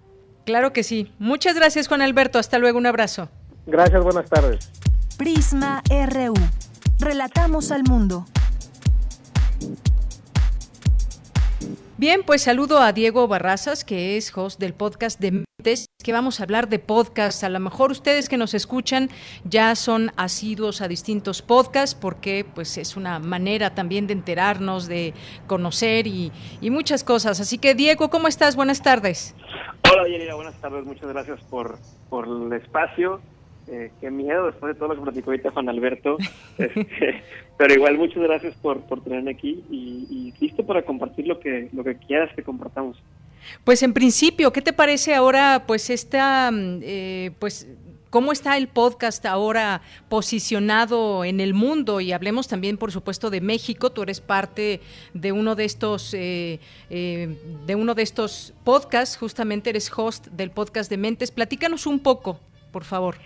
[0.45, 1.13] Claro que sí.
[1.19, 2.39] Muchas gracias, Juan Alberto.
[2.39, 3.29] Hasta luego, un abrazo.
[3.67, 4.73] Gracias, buenas tardes.
[5.17, 6.35] Prisma RU.
[6.99, 8.25] Relatamos al mundo.
[11.97, 16.45] Bien, pues saludo a Diego Barrazas, que es host del podcast de que vamos a
[16.45, 17.45] hablar de podcast.
[17.45, 19.11] A lo mejor ustedes que nos escuchan
[19.45, 25.13] ya son asiduos a distintos podcasts porque pues es una manera también de enterarnos, de
[25.47, 26.33] conocer y,
[26.63, 27.41] muchas cosas.
[27.41, 28.57] Así que Diego, ¿cómo estás?
[28.57, 29.35] Buenas tardes.
[29.91, 30.85] Hola, Yanira, buenas tardes.
[30.85, 33.21] Muchas gracias por, por el espacio.
[33.69, 36.17] Eh, qué miedo después de todo lo que platicó ahorita Juan Alberto.
[36.59, 37.23] Este,
[37.57, 41.85] pero igual muchas gracias por, por tenerme aquí y, listo para compartir lo que, lo
[41.85, 42.97] que quieras que compartamos.
[43.65, 47.69] Pues en principio, ¿qué te parece ahora, pues esta, eh, pues
[48.11, 53.41] cómo está el podcast ahora posicionado en el mundo y hablemos también por supuesto de
[53.41, 53.91] México.
[53.91, 54.81] Tú eres parte
[55.15, 56.59] de uno de estos eh,
[56.91, 59.17] de uno de estos podcasts.
[59.17, 61.31] Justamente eres host del podcast de Mentes.
[61.31, 62.41] Platícanos un poco
[62.73, 63.17] por favor.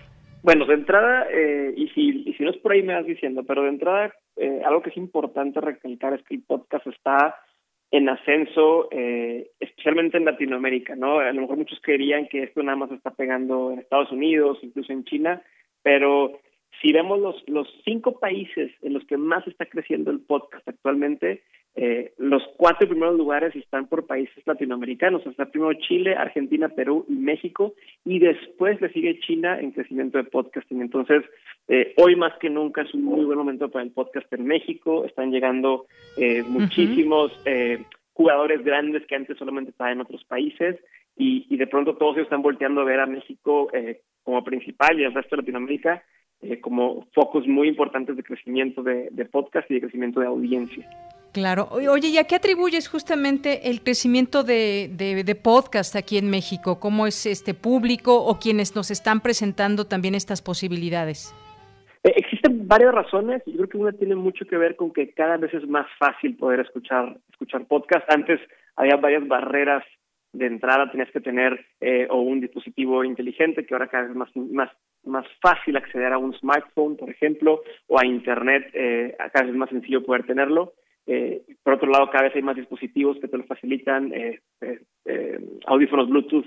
[0.42, 3.44] Bueno, de entrada, eh, y, si, y si no es por ahí me vas diciendo,
[3.44, 7.36] pero de entrada, eh, algo que es importante recalcar es que el podcast está
[7.94, 11.20] en ascenso, eh, especialmente en Latinoamérica, ¿no?
[11.20, 14.92] A lo mejor muchos creerían que esto nada más está pegando en Estados Unidos, incluso
[14.92, 15.40] en China,
[15.84, 16.40] pero
[16.82, 21.44] si vemos los, los cinco países en los que más está creciendo el podcast actualmente,
[21.76, 25.26] eh, los cuatro primeros lugares están por países latinoamericanos.
[25.26, 30.24] Está primero Chile, Argentina, Perú y México, y después le sigue China en crecimiento de
[30.24, 30.80] podcasting.
[30.80, 31.24] Entonces,
[31.66, 35.04] eh, hoy más que nunca es un muy buen momento para el podcast en México.
[35.04, 37.32] Están llegando eh, muchísimos
[38.12, 40.78] jugadores grandes que antes solamente estaban en otros países,
[41.16, 43.68] y, y de pronto todos ellos están volteando a ver a México
[44.22, 46.04] como principal y al resto de Latinoamérica
[46.60, 50.88] como focos muy importantes de crecimiento de, de podcast y de crecimiento de audiencia.
[51.34, 51.66] Claro.
[51.72, 56.78] Oye, ¿y a qué atribuyes justamente el crecimiento de, de, podcast aquí en México?
[56.78, 61.34] ¿Cómo es este público o quienes nos están presentando también estas posibilidades?
[62.04, 63.42] Eh, existe existen varias razones.
[63.46, 66.36] Yo creo que una tiene mucho que ver con que cada vez es más fácil
[66.36, 68.08] poder escuchar escuchar podcast.
[68.12, 68.38] Antes
[68.76, 69.82] había varias barreras
[70.32, 74.16] de entrada, tenías que tener eh, o un dispositivo inteligente, que ahora cada vez es
[74.16, 74.70] más, más,
[75.04, 79.70] más fácil acceder a un smartphone, por ejemplo, o a Internet, eh, vez es más
[79.70, 80.74] sencillo poder tenerlo.
[81.06, 84.40] Eh, por otro lado, cada vez hay más dispositivos que te lo facilitan, eh,
[85.04, 86.46] eh, audífonos Bluetooth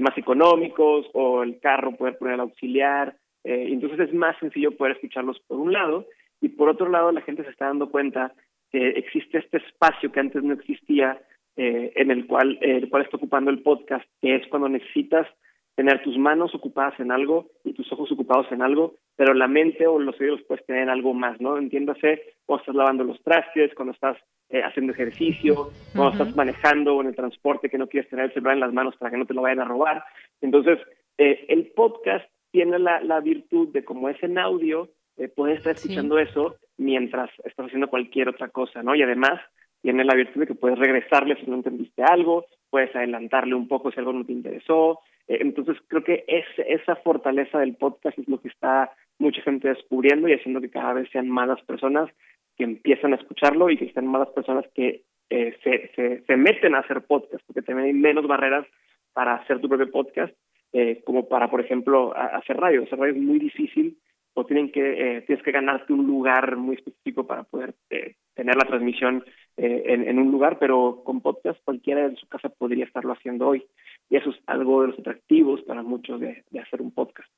[0.00, 3.16] más económicos o el carro poder poner el auxiliar.
[3.42, 6.06] entonces es más sencillo poder escucharlos por un lado
[6.40, 8.32] y por otro lado la gente se está dando cuenta
[8.70, 11.20] que existe este espacio que antes no existía
[11.56, 15.26] en el cual, el cual está ocupando el podcast, que es cuando necesitas
[15.74, 19.86] tener tus manos ocupadas en algo y tus ojos ocupados en algo, pero la mente
[19.86, 21.56] o los oídos puedes tener algo más, ¿no?
[21.56, 24.16] Entiéndase cuando estás lavando los trastes, cuando estás
[24.50, 28.54] eh, haciendo ejercicio, cuando estás manejando en el transporte que no quieres tener el celular
[28.54, 30.04] en las manos para que no te lo vayan a robar.
[30.40, 30.78] Entonces,
[31.16, 35.74] eh, el podcast tiene la, la virtud de como es en audio, eh, puedes estar
[35.74, 38.94] escuchando eso mientras estás haciendo cualquier otra cosa, ¿no?
[38.94, 39.40] Y además
[39.80, 43.92] tiene la virtud de que puedes regresarle si no entendiste algo, puedes adelantarle un poco
[43.92, 48.26] si algo no te interesó, eh, entonces creo que es, esa fortaleza del podcast es
[48.26, 52.10] lo que está mucha gente descubriendo y haciendo que cada vez sean más las personas
[52.56, 56.74] que empiezan a escucharlo y que sean más las personas que eh, se, se, meten
[56.74, 58.66] a hacer podcast, porque también hay menos barreras
[59.12, 60.34] para hacer tu propio podcast,
[60.72, 62.84] eh, como para, por ejemplo, hacer radio.
[62.84, 63.98] Hacer radio es muy difícil
[64.34, 64.80] o tienen que,
[65.16, 69.24] eh, tienes que ganarte un lugar muy específico para poder eh, tener la transmisión
[69.56, 73.66] eh, en, un lugar, pero con podcast cualquiera en su casa podría estarlo haciendo hoy.
[74.08, 77.28] Y eso es algo de los atractivos para muchos de hacer un podcast.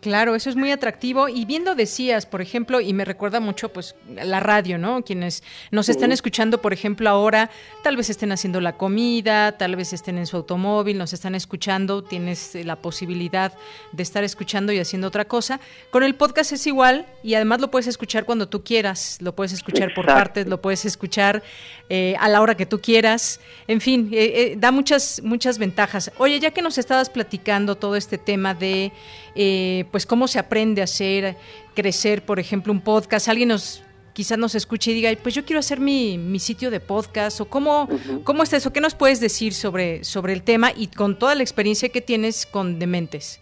[0.00, 1.28] Claro, eso es muy atractivo.
[1.28, 5.02] Y viendo decías, por ejemplo, y me recuerda mucho, pues, la radio, ¿no?
[5.02, 5.42] Quienes
[5.72, 7.50] nos están escuchando, por ejemplo, ahora,
[7.82, 12.04] tal vez estén haciendo la comida, tal vez estén en su automóvil, nos están escuchando,
[12.04, 13.52] tienes la posibilidad
[13.90, 15.58] de estar escuchando y haciendo otra cosa.
[15.90, 19.52] Con el podcast es igual y además lo puedes escuchar cuando tú quieras, lo puedes
[19.52, 21.42] escuchar por partes, lo puedes escuchar
[21.88, 23.40] eh, a la hora que tú quieras.
[23.66, 26.12] En fin, eh, eh, da muchas, muchas ventajas.
[26.18, 28.92] Oye, ya que nos estabas platicando todo este tema de
[29.40, 31.36] eh, pues cómo se aprende a hacer,
[31.74, 33.28] crecer, por ejemplo, un podcast.
[33.28, 36.80] Alguien nos quizás nos escuche y diga, pues yo quiero hacer mi, mi sitio de
[36.80, 37.88] podcast o cómo,
[38.24, 41.42] cómo está eso, qué nos puedes decir sobre, sobre el tema y con toda la
[41.42, 43.40] experiencia que tienes con Dementes.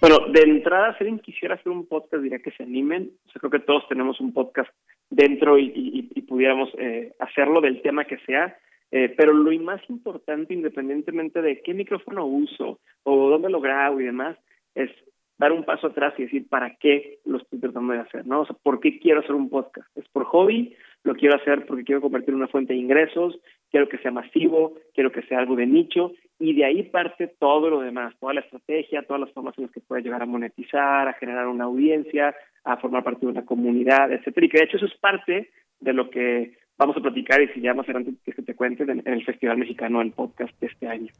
[0.00, 3.10] Bueno, de entrada, si alguien quisiera hacer un podcast, diría que se animen.
[3.34, 4.70] O creo que todos tenemos un podcast
[5.08, 8.54] dentro y, y, y pudiéramos eh, hacerlo del tema que sea.
[8.92, 14.04] Eh, pero lo más importante, independientemente de qué micrófono uso o dónde lo grabo y
[14.04, 14.36] demás,
[14.74, 14.90] es
[15.38, 18.40] dar un paso atrás y decir para qué lo estoy tratando de hacer, ¿no?
[18.40, 19.88] O sea, ¿por qué quiero hacer un podcast?
[19.96, 20.74] ¿Es por hobby?
[21.04, 23.38] ¿Lo quiero hacer porque quiero convertir en una fuente de ingresos?
[23.70, 24.74] ¿Quiero que sea masivo?
[24.94, 26.12] ¿Quiero que sea algo de nicho?
[26.38, 29.72] Y de ahí parte todo lo demás, toda la estrategia, todas las formas en las
[29.72, 32.34] que puedes llegar a monetizar, a generar una audiencia,
[32.64, 34.46] a formar parte de una comunidad, etcétera.
[34.46, 37.60] Y que de hecho eso es parte de lo que vamos a platicar y si
[37.60, 41.12] ya más adelante que te cuente en el Festival Mexicano del Podcast de este año.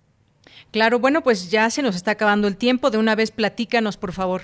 [0.71, 2.91] Claro, bueno, pues ya se nos está acabando el tiempo.
[2.91, 4.43] De una vez platícanos, por favor.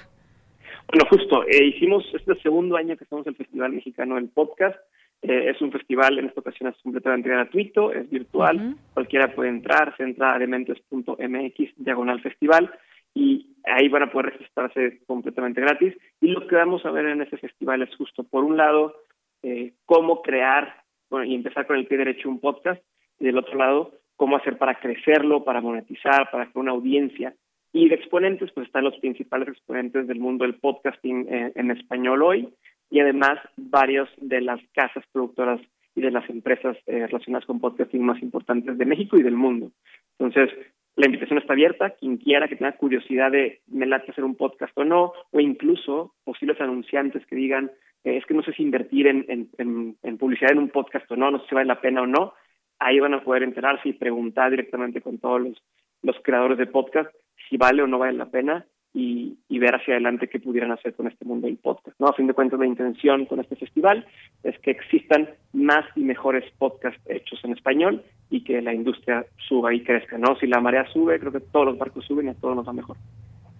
[0.88, 4.76] Bueno, justo, eh, hicimos este segundo año que estamos en el Festival Mexicano del Podcast.
[5.22, 9.96] Eh, es un festival, en esta ocasión es completamente gratuito, es virtual, cualquiera puede entrar,
[9.96, 12.72] se entra a dementes.mx, diagonal festival,
[13.14, 15.94] y ahí van a poder registrarse completamente gratis.
[16.20, 18.96] Y lo que vamos a ver en ese festival es justo, por un lado,
[19.44, 22.82] eh, cómo crear bueno, y empezar con el pie derecho un podcast,
[23.20, 27.34] y del otro lado, cómo hacer para crecerlo, para monetizar, para crear una audiencia.
[27.72, 32.22] Y de exponentes, pues están los principales exponentes del mundo del podcasting eh, en español
[32.22, 32.48] hoy
[32.90, 35.60] y además varios de las casas productoras
[35.94, 39.72] y de las empresas eh, relacionadas con podcasting más importantes de México y del mundo.
[40.18, 40.50] Entonces,
[40.96, 41.90] la invitación está abierta.
[41.90, 46.14] Quien quiera que tenga curiosidad de me late hacer un podcast o no, o incluso
[46.24, 47.70] posibles anunciantes que digan
[48.04, 49.24] eh, es que no sé si invertir en,
[49.58, 52.06] en, en, publicidad en un podcast o no, no sé si vale la pena o
[52.06, 52.34] no
[52.78, 55.62] ahí van a poder enterarse y preguntar directamente con todos los,
[56.02, 57.10] los creadores de podcast
[57.48, 61.06] si vale o no vale la pena y, ver hacia adelante qué pudieran hacer con
[61.06, 61.98] este mundo del podcast.
[62.00, 62.08] ¿no?
[62.08, 64.04] A fin de cuentas, la intención con este festival
[64.42, 69.72] es que existan más y mejores podcasts hechos en español y que la industria suba
[69.72, 70.18] y crezca.
[70.18, 70.36] ¿no?
[70.36, 72.72] Si la marea sube, creo que todos los barcos suben y a todos nos va
[72.72, 72.96] mejor.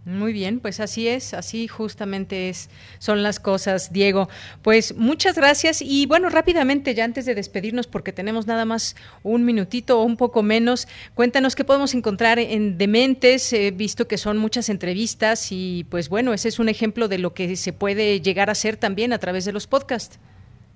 [0.04, 4.28] Muy bien, pues así es, así justamente es, son las cosas, Diego.
[4.60, 9.44] Pues muchas gracias y bueno, rápidamente ya antes de despedirnos, porque tenemos nada más un
[9.44, 14.38] minutito o un poco menos, cuéntanos qué podemos encontrar en Dementes, he visto que son
[14.38, 18.48] muchas entrevistas y pues bueno, ese es un ejemplo de lo que se puede llegar
[18.48, 20.18] a hacer también a través de los podcasts.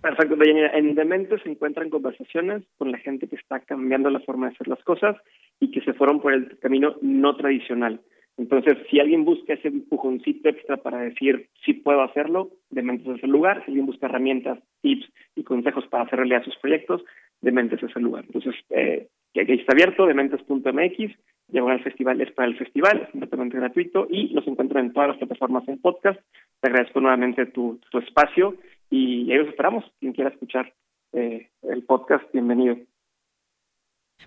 [0.03, 4.55] Perfecto, En Dementes se encuentran conversaciones con la gente que está cambiando la forma de
[4.55, 5.17] hacer las cosas
[5.59, 8.01] y que se fueron por el camino no tradicional
[8.39, 13.31] Entonces, si alguien busca ese empujoncito extra para decir si puedo hacerlo, Dementes es el
[13.31, 13.63] lugar.
[13.65, 17.03] Si alguien busca herramientas, tips y consejos para hacer realidad sus proyectos,
[17.41, 18.25] Dementes es el lugar.
[18.27, 21.17] Entonces, eh, que está abierto, dementes.mx,
[21.49, 25.11] llegar al festival es para el festival, es completamente gratuito y los encuentran en todas
[25.11, 26.21] las plataformas en podcast.
[26.61, 28.57] Te agradezco nuevamente tu, tu espacio
[28.91, 29.85] y ahí los esperamos.
[30.01, 30.73] Quien quiera escuchar
[31.13, 32.77] eh, el podcast, bienvenido.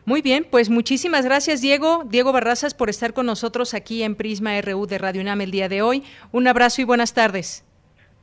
[0.10, 4.60] Muy bien, pues muchísimas gracias Diego, Diego Barrazas por estar con nosotros aquí en Prisma
[4.60, 6.04] RU de Radio UNAM el día de hoy.
[6.32, 7.64] Un abrazo y buenas tardes.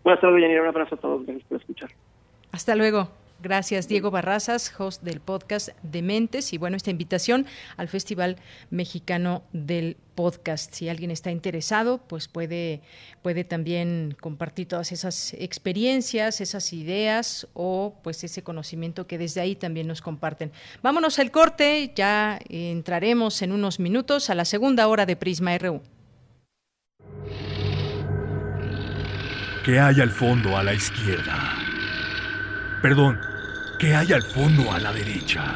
[0.02, 1.90] Buenas tardes, Yanira, un abrazo a todos, gracias por escuchar.
[2.50, 3.08] Hasta luego.
[3.42, 6.52] Gracias, Diego Barrazas, host del podcast Dementes.
[6.54, 8.36] Y bueno, esta invitación al Festival
[8.70, 10.72] Mexicano del Podcast.
[10.72, 12.80] Si alguien está interesado, pues puede,
[13.22, 19.54] puede también compartir todas esas experiencias, esas ideas o pues ese conocimiento que desde ahí
[19.54, 20.50] también nos comparten.
[20.82, 25.82] Vámonos al corte, ya entraremos en unos minutos a la segunda hora de Prisma RU.
[29.66, 31.65] ¿Qué hay al fondo a la izquierda?
[32.82, 33.18] Perdón,
[33.78, 35.54] ¿qué hay al fondo a la derecha?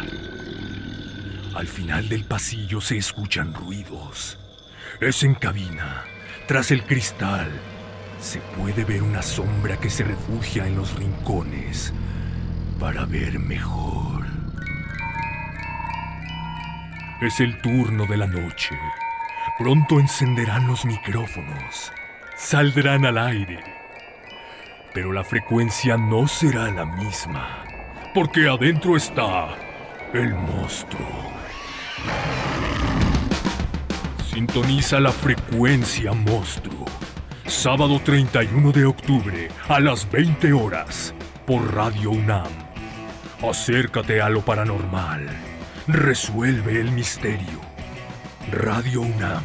[1.55, 4.39] Al final del pasillo se escuchan ruidos.
[5.01, 6.05] Es en cabina,
[6.49, 7.51] tras el cristal.
[8.21, 11.93] Se puede ver una sombra que se refugia en los rincones
[12.79, 14.27] para ver mejor.
[17.21, 18.77] Es el turno de la noche.
[19.59, 21.93] Pronto encenderán los micrófonos.
[22.37, 23.80] Saldrán al aire
[24.93, 27.65] pero la frecuencia no será la misma,
[28.15, 29.49] porque adentro está
[30.13, 31.31] el monstruo.
[34.33, 36.87] Sintoniza la frecuencia monstruo.
[37.47, 41.15] Sábado 31 de octubre a las 20 horas
[41.47, 42.49] por Radio UNAM.
[43.43, 45.27] Acércate a lo paranormal.
[45.89, 47.61] Resuelve el misterio.
[48.53, 49.43] Radio UNAM.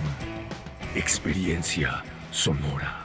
[0.96, 3.05] Experiencia sonora.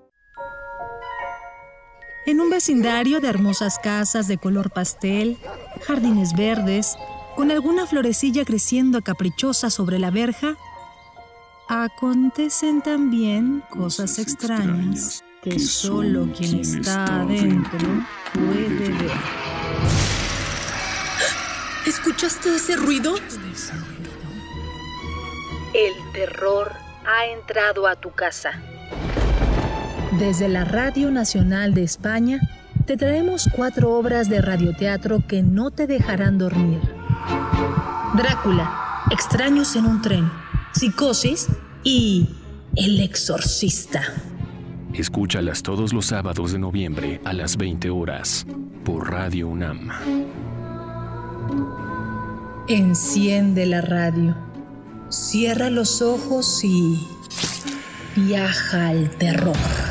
[2.25, 5.39] En un vecindario de hermosas casas de color pastel,
[5.87, 6.95] jardines verdes,
[7.35, 10.55] con alguna florecilla creciendo caprichosa sobre la verja,
[11.67, 19.11] acontecen también cosas extrañas que solo quien está adentro puede ver.
[21.87, 23.15] ¿Escuchaste ese ruido?
[25.73, 26.71] El terror
[27.03, 28.61] ha entrado a tu casa.
[30.19, 32.39] Desde la Radio Nacional de España,
[32.85, 36.81] te traemos cuatro obras de radioteatro que no te dejarán dormir.
[38.15, 40.29] Drácula, Extraños en un tren,
[40.73, 41.47] Psicosis
[41.83, 42.29] y
[42.75, 44.01] El Exorcista.
[44.93, 48.45] Escúchalas todos los sábados de noviembre a las 20 horas
[48.83, 49.89] por Radio UNAM.
[52.67, 54.35] Enciende la radio,
[55.09, 57.07] cierra los ojos y
[58.15, 59.90] viaja al terror.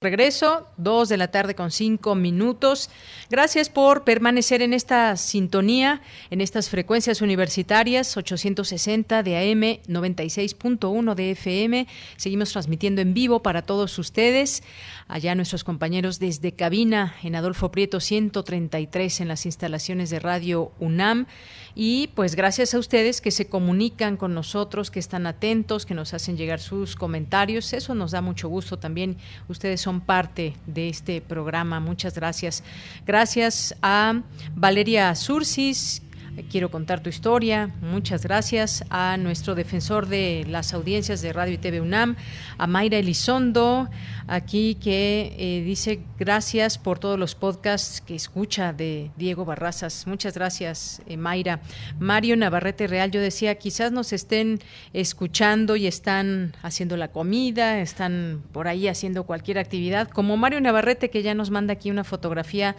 [0.00, 2.88] Regreso, dos de la tarde con cinco minutos.
[3.30, 11.32] Gracias por permanecer en esta sintonía, en estas frecuencias universitarias, 860 de AM, 96.1 de
[11.32, 11.88] FM.
[12.16, 14.62] Seguimos transmitiendo en vivo para todos ustedes.
[15.08, 21.26] Allá nuestros compañeros desde cabina en Adolfo Prieto 133 en las instalaciones de Radio UNAM.
[21.74, 26.12] Y pues gracias a ustedes que se comunican con nosotros, que están atentos, que nos
[26.12, 27.72] hacen llegar sus comentarios.
[27.72, 29.16] Eso nos da mucho gusto también.
[29.48, 31.80] Ustedes son parte de este programa.
[31.80, 32.62] Muchas gracias.
[33.06, 34.20] Gracias a
[34.56, 36.02] Valeria Sursis,
[36.50, 37.70] Quiero contar tu historia.
[37.80, 42.16] Muchas gracias a nuestro defensor de las audiencias de Radio y TV UNAM,
[42.58, 43.88] a Mayra Elizondo,
[44.26, 50.06] aquí que eh, dice gracias por todos los podcasts que escucha de Diego Barrazas.
[50.06, 51.60] Muchas gracias, eh, Mayra.
[51.98, 54.60] Mario Navarrete Real, yo decía, quizás nos estén
[54.92, 61.10] escuchando y están haciendo la comida, están por ahí haciendo cualquier actividad, como Mario Navarrete
[61.10, 62.76] que ya nos manda aquí una fotografía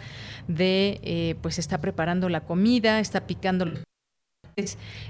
[0.48, 3.49] de, eh, pues está preparando la comida, está picando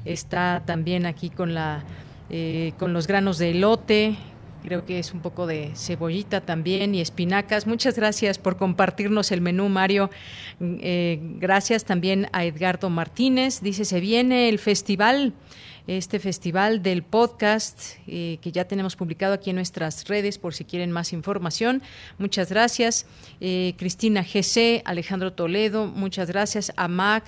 [0.04, 1.84] está también aquí con la
[2.78, 4.16] con los granos de elote
[4.62, 7.66] Creo que es un poco de cebollita también y espinacas.
[7.66, 10.10] Muchas gracias por compartirnos el menú, Mario.
[10.60, 13.62] Eh, gracias también a Edgardo Martínez.
[13.62, 15.32] Dice, se viene el festival
[15.86, 20.64] este festival del podcast eh, que ya tenemos publicado aquí en nuestras redes por si
[20.64, 21.82] quieren más información.
[22.18, 23.06] Muchas gracias.
[23.40, 26.72] Eh, Cristina GC, Alejandro Toledo, muchas gracias.
[26.76, 27.24] A Mac,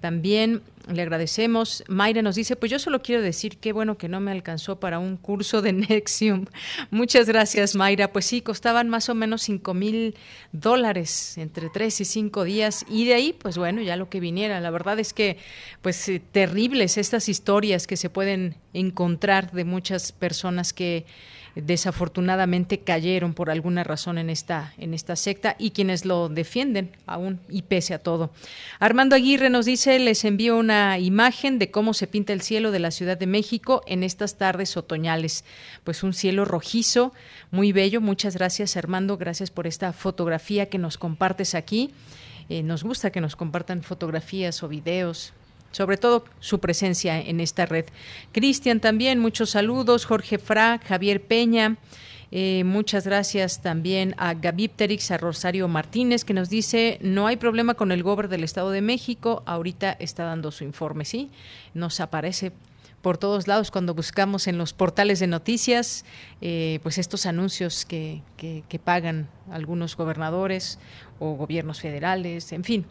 [0.00, 1.84] también le agradecemos.
[1.88, 4.98] Mayra nos dice, pues yo solo quiero decir qué bueno que no me alcanzó para
[4.98, 6.46] un curso de Nexium.
[6.90, 8.12] Muchas gracias, Mayra.
[8.12, 10.16] Pues sí, costaban más o menos cinco mil
[10.52, 12.84] dólares entre tres y cinco días.
[12.88, 14.60] Y de ahí, pues bueno, ya lo que viniera.
[14.60, 15.38] La verdad es que,
[15.82, 21.06] pues eh, terribles estas historias que se pueden encontrar de muchas personas que
[21.56, 27.40] desafortunadamente cayeron por alguna razón en esta, en esta secta y quienes lo defienden aún
[27.48, 28.30] y pese a todo.
[28.78, 32.78] Armando Aguirre nos dice, les envío una imagen de cómo se pinta el cielo de
[32.78, 35.44] la Ciudad de México en estas tardes otoñales.
[35.82, 37.12] Pues un cielo rojizo,
[37.50, 38.00] muy bello.
[38.00, 41.90] Muchas gracias Armando, gracias por esta fotografía que nos compartes aquí.
[42.48, 45.32] Eh, nos gusta que nos compartan fotografías o videos,
[45.76, 47.84] sobre todo su presencia en esta red.
[48.32, 50.06] Cristian también, muchos saludos.
[50.06, 51.76] Jorge Fra, Javier Peña.
[52.30, 57.74] Eh, muchas gracias también a Gabipterix, a Rosario Martínez, que nos dice, no hay problema
[57.74, 61.28] con el gobernador del Estado de México, ahorita está dando su informe, ¿sí?
[61.74, 62.52] Nos aparece
[63.02, 66.04] por todos lados cuando buscamos en los portales de noticias,
[66.40, 70.78] eh, pues estos anuncios que, que, pagan algunos gobernadores
[71.20, 72.86] o gobiernos federales, en fin,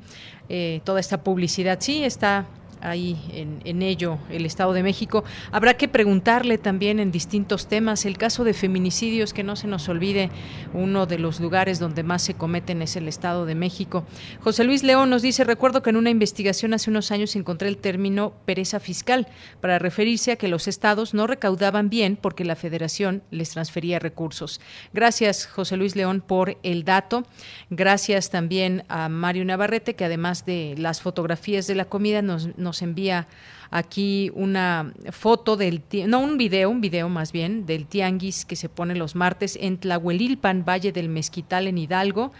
[0.47, 2.45] eh, toda esta publicidad sí está
[2.81, 3.17] ahí
[3.63, 5.23] en, ello el Estado de México.
[5.51, 8.05] Habrá que preguntarle también en distintos temas.
[8.05, 10.29] El caso de feminicidios, que no se nos olvide,
[10.73, 14.05] uno de los lugares donde más se cometen es el Estado de México.
[14.41, 17.77] José Luis León nos dice, recuerdo que en una investigación hace unos años encontré el
[17.77, 19.27] término pereza fiscal
[19.61, 24.61] para referirse a que los estados no recaudaban bien porque la federación les transfería recursos.
[24.93, 27.25] Gracias, José Luis León, por el dato.
[27.69, 33.27] Gracias también a Mario Navarrete, que además de las fotografías de la comida nos envía
[33.71, 38.69] aquí una foto del, no un video, un video más bien, del tianguis que se
[38.69, 42.31] pone los martes en Tlahuelilpan, Valle del Mezquital, en Hidalgo.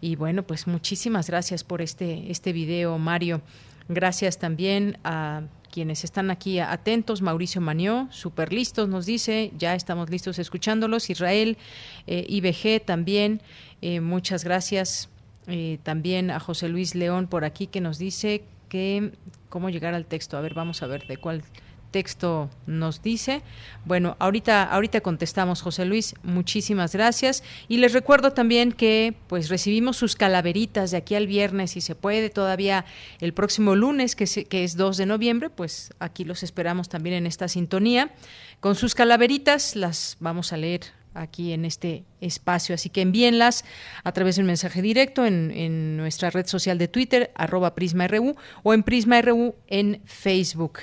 [0.00, 3.42] Y bueno, pues muchísimas gracias por este, este video, Mario.
[3.88, 7.22] Gracias también a quienes están aquí atentos.
[7.22, 11.10] Mauricio Manió, súper listos, nos dice, ya estamos listos escuchándolos.
[11.10, 11.56] Israel,
[12.06, 13.42] eh, IBG también,
[13.80, 15.08] eh, muchas gracias.
[15.48, 19.12] Eh, también a José Luis León por aquí que nos dice que
[19.52, 20.38] cómo llegar al texto.
[20.38, 21.42] A ver, vamos a ver de cuál
[21.90, 23.42] texto nos dice.
[23.84, 26.14] Bueno, ahorita, ahorita contestamos, José Luis.
[26.22, 27.44] Muchísimas gracias.
[27.68, 31.94] Y les recuerdo también que pues recibimos sus calaveritas de aquí al viernes, si se
[31.94, 32.86] puede, todavía
[33.20, 37.26] el próximo lunes, que, que es 2 de noviembre, pues aquí los esperamos también en
[37.26, 38.10] esta sintonía.
[38.60, 42.74] Con sus calaveritas las vamos a leer aquí en este espacio.
[42.74, 43.64] Así que envíenlas
[44.04, 48.74] a través de un mensaje directo en, nuestra red social de Twitter, arroba PrismaRU, o
[48.74, 50.80] en PrismaRU en Facebook.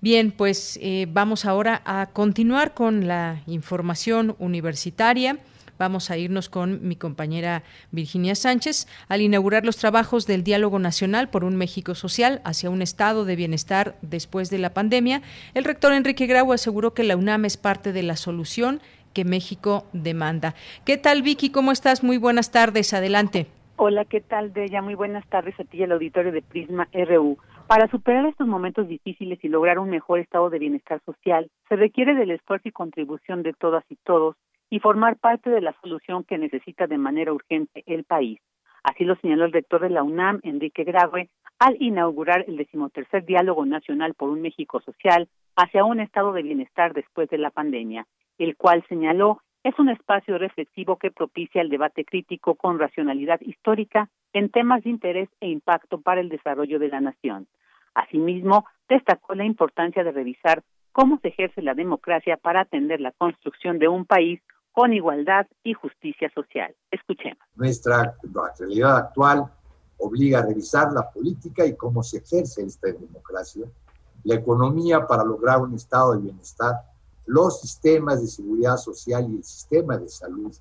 [0.00, 5.38] Bien, pues eh, vamos ahora a continuar con la información universitaria.
[5.78, 11.28] Vamos a irnos con mi compañera Virginia Sánchez al inaugurar los trabajos del Diálogo Nacional
[11.28, 15.22] por un México Social hacia un estado de bienestar después de la pandemia.
[15.54, 18.80] El rector Enrique Grau aseguró que la UNAM es parte de la solución
[19.12, 20.54] que México demanda.
[20.84, 21.50] ¿Qué tal, Vicky?
[21.50, 22.02] ¿Cómo estás?
[22.02, 22.94] Muy buenas tardes.
[22.94, 23.46] Adelante.
[23.76, 24.82] Hola, ¿qué tal, Deya?
[24.82, 27.38] Muy buenas tardes a ti y al auditorio de Prisma RU.
[27.66, 32.14] Para superar estos momentos difíciles y lograr un mejor estado de bienestar social, se requiere
[32.14, 34.36] del esfuerzo y contribución de todas y todos
[34.68, 38.40] y formar parte de la solución que necesita de manera urgente el país.
[38.82, 41.28] Así lo señaló el rector de la UNAM, Enrique Graue,
[41.58, 46.92] al inaugurar el decimotercer Diálogo Nacional por un México Social hacia un estado de bienestar
[46.92, 48.06] después de la pandemia
[48.44, 54.08] el cual señaló es un espacio reflexivo que propicia el debate crítico con racionalidad histórica
[54.32, 57.46] en temas de interés e impacto para el desarrollo de la nación.
[57.94, 63.78] Asimismo, destacó la importancia de revisar cómo se ejerce la democracia para atender la construcción
[63.78, 64.40] de un país
[64.72, 66.74] con igualdad y justicia social.
[66.90, 67.38] Escuchemos.
[67.54, 68.14] Nuestra
[68.58, 69.44] realidad actual
[69.98, 73.66] obliga a revisar la política y cómo se ejerce esta democracia,
[74.24, 76.74] la economía para lograr un estado de bienestar,
[77.26, 80.52] los sistemas de seguridad social y el sistema de salud,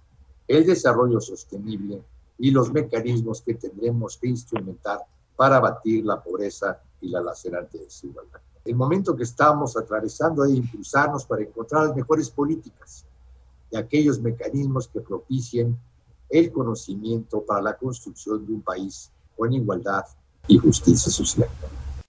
[0.47, 2.01] el desarrollo sostenible
[2.37, 4.99] y los mecanismos que tendremos que instrumentar
[5.35, 8.41] para abatir la pobreza y la lacerante desigualdad.
[8.63, 13.05] El momento que estamos atravesando es impulsarnos para encontrar las mejores políticas
[13.71, 15.77] y aquellos mecanismos que propicien
[16.29, 20.05] el conocimiento para la construcción de un país con igualdad
[20.47, 21.49] y justicia social.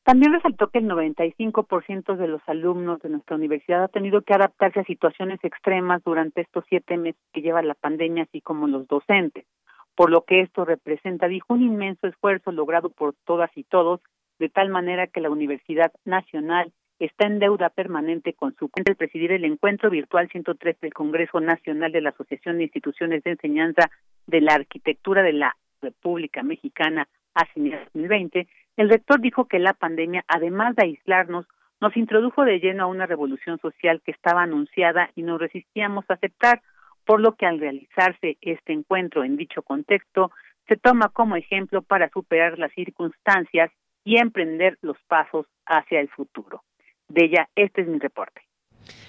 [0.04, 4.80] También resaltó que el 95% de los alumnos de nuestra universidad ha tenido que adaptarse
[4.80, 9.46] a situaciones extremas durante estos siete meses que lleva la pandemia, así como los docentes,
[9.94, 14.00] por lo que esto representa, dijo, un inmenso esfuerzo logrado por todas y todos,
[14.40, 18.90] de tal manera que la Universidad Nacional está en deuda permanente con su cuenta.
[18.90, 23.32] El presidir el encuentro virtual 103 del Congreso Nacional de la Asociación de Instituciones de
[23.32, 23.90] Enseñanza
[24.26, 30.24] de la Arquitectura de la República Mexicana hacia 2020, el rector dijo que la pandemia,
[30.28, 31.46] además de aislarnos,
[31.80, 36.14] nos introdujo de lleno a una revolución social que estaba anunciada y nos resistíamos a
[36.14, 36.62] aceptar,
[37.04, 40.30] por lo que al realizarse este encuentro en dicho contexto,
[40.68, 43.70] se toma como ejemplo para superar las circunstancias
[44.04, 46.62] y emprender los pasos hacia el futuro.
[47.08, 48.42] De ella, este es mi reporte.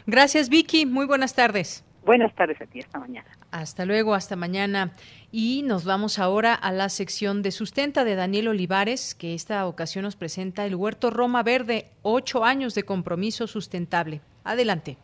[0.06, 0.86] Gracias, Vicky.
[0.86, 1.86] Muy buenas tardes.
[2.06, 3.28] Buenas tardes a ti, hasta mañana.
[3.52, 4.92] Hasta luego, hasta mañana.
[5.32, 10.04] Y nos vamos ahora a la sección de sustenta de Daniel Olivares, que esta ocasión
[10.04, 14.20] nos presenta el Huerto Roma Verde, ocho años de compromiso sustentable.
[14.44, 14.98] Adelante.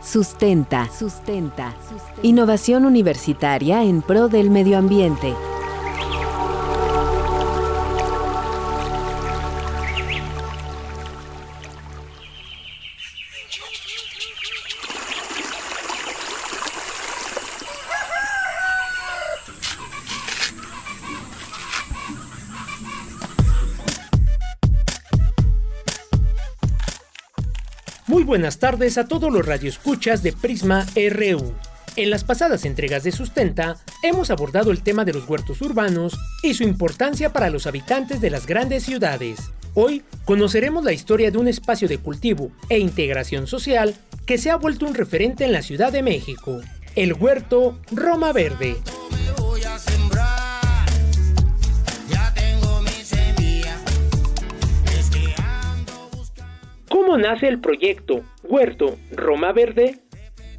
[0.00, 1.74] Sustenta, sustenta.
[2.22, 5.34] Innovación universitaria en pro del medio ambiente.
[28.34, 31.54] Buenas tardes a todos los radioescuchas de Prisma RU.
[31.94, 36.54] En las pasadas entregas de Sustenta hemos abordado el tema de los huertos urbanos y
[36.54, 39.38] su importancia para los habitantes de las grandes ciudades.
[39.74, 43.94] Hoy conoceremos la historia de un espacio de cultivo e integración social
[44.26, 46.60] que se ha vuelto un referente en la Ciudad de México,
[46.96, 48.74] el huerto Roma Verde.
[56.94, 59.96] ¿Cómo nace el proyecto Huerto Roma Verde?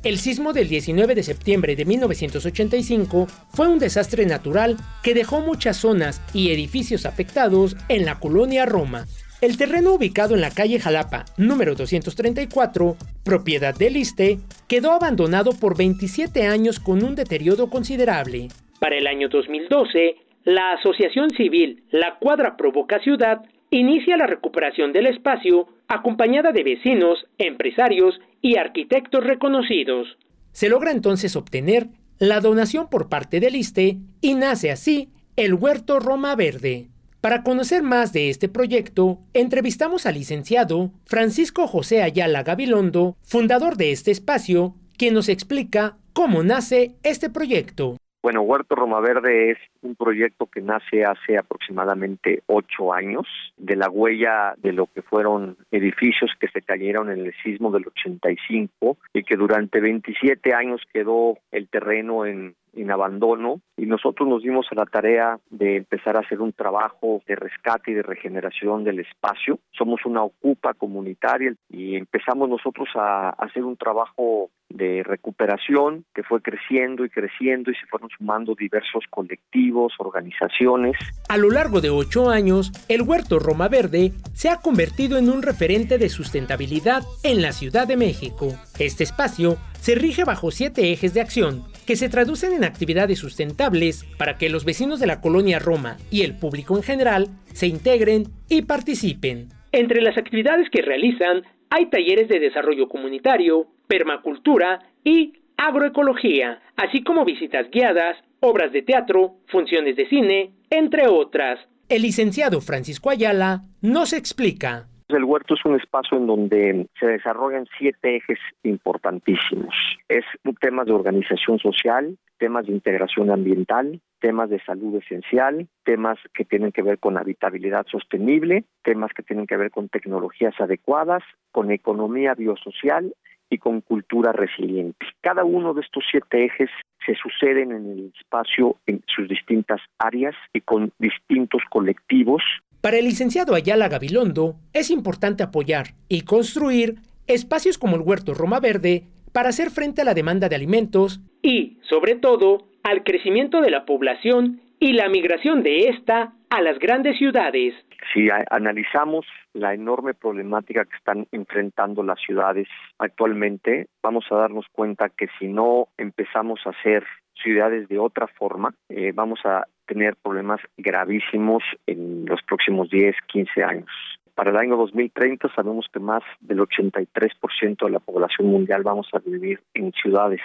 [0.03, 5.77] El sismo del 19 de septiembre de 1985 fue un desastre natural que dejó muchas
[5.77, 9.05] zonas y edificios afectados en la colonia Roma.
[9.39, 15.77] El terreno ubicado en la calle Jalapa, número 234, propiedad del ISTE, quedó abandonado por
[15.77, 18.49] 27 años con un deterioro considerable.
[18.81, 23.39] Para el año 2012, la Asociación Civil La Cuadra Provoca Ciudad
[23.69, 30.07] inicia la recuperación del espacio acompañada de vecinos, empresarios y arquitectos reconocidos.
[30.51, 31.87] Se logra entonces obtener
[32.19, 36.87] la donación por parte del ISTE y nace así el Huerto Roma Verde.
[37.21, 43.91] Para conocer más de este proyecto, entrevistamos al licenciado Francisco José Ayala Gabilondo, fundador de
[43.91, 47.97] este espacio, quien nos explica cómo nace este proyecto.
[48.25, 53.87] Bueno, Huerto Roma Verde es un proyecto que nace hace aproximadamente ocho años de la
[53.87, 59.21] huella de lo que fueron edificios que se cayeron en el sismo del 85 y
[59.21, 64.75] que durante 27 años quedó el terreno en en abandono y nosotros nos dimos a
[64.75, 69.59] la tarea de empezar a hacer un trabajo de rescate y de regeneración del espacio.
[69.71, 76.41] Somos una ocupa comunitaria y empezamos nosotros a hacer un trabajo de recuperación que fue
[76.41, 80.97] creciendo y creciendo y se fueron sumando diversos colectivos, organizaciones.
[81.29, 85.43] A lo largo de ocho años, el Huerto Roma Verde se ha convertido en un
[85.43, 88.47] referente de sustentabilidad en la Ciudad de México.
[88.79, 94.03] Este espacio se rige bajo siete ejes de acción que se traducen en actividades sustentables
[94.17, 98.25] para que los vecinos de la colonia Roma y el público en general se integren
[98.49, 99.49] y participen.
[99.71, 107.25] Entre las actividades que realizan hay talleres de desarrollo comunitario, permacultura y agroecología, así como
[107.25, 111.59] visitas guiadas, obras de teatro, funciones de cine, entre otras.
[111.89, 114.87] El licenciado Francisco Ayala nos explica.
[115.07, 119.75] El huerto es un espacio en donde se desarrollan siete ejes importantísimos.
[120.09, 120.25] Es
[120.59, 126.71] temas de organización social, temas de integración ambiental, temas de salud esencial, temas que tienen
[126.71, 132.33] que ver con habitabilidad sostenible, temas que tienen que ver con tecnologías adecuadas, con economía
[132.33, 133.13] biosocial
[133.49, 135.05] y con cultura resiliente.
[135.21, 136.69] Cada uno de estos siete ejes
[137.05, 142.41] se suceden en el espacio en sus distintas áreas y con distintos colectivos.
[142.85, 148.59] Para el licenciado Ayala Gabilondo, es importante apoyar y construir espacios como el Huerto Roma
[148.59, 153.71] Verde para hacer frente a la demanda de alimentos y, sobre todo, al crecimiento de
[153.71, 157.73] la población y la migración de esta a las grandes ciudades.
[158.13, 162.67] Si analizamos la enorme problemática que están enfrentando las ciudades
[162.99, 167.03] actualmente, vamos a darnos cuenta que si no empezamos a hacer
[167.41, 173.63] ciudades de otra forma, eh, vamos a tener problemas gravísimos en los próximos 10, 15
[173.63, 173.89] años.
[174.33, 179.19] Para el año 2030 sabemos que más del 83% de la población mundial vamos a
[179.19, 180.41] vivir en ciudades.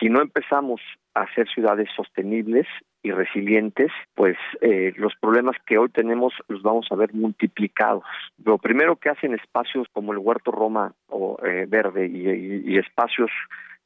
[0.00, 0.80] Si no empezamos
[1.14, 2.66] a hacer ciudades sostenibles,
[3.02, 8.04] y resilientes, pues eh, los problemas que hoy tenemos los vamos a ver multiplicados.
[8.44, 13.30] Lo primero que hacen espacios como el Huerto Roma o eh, Verde y, espacios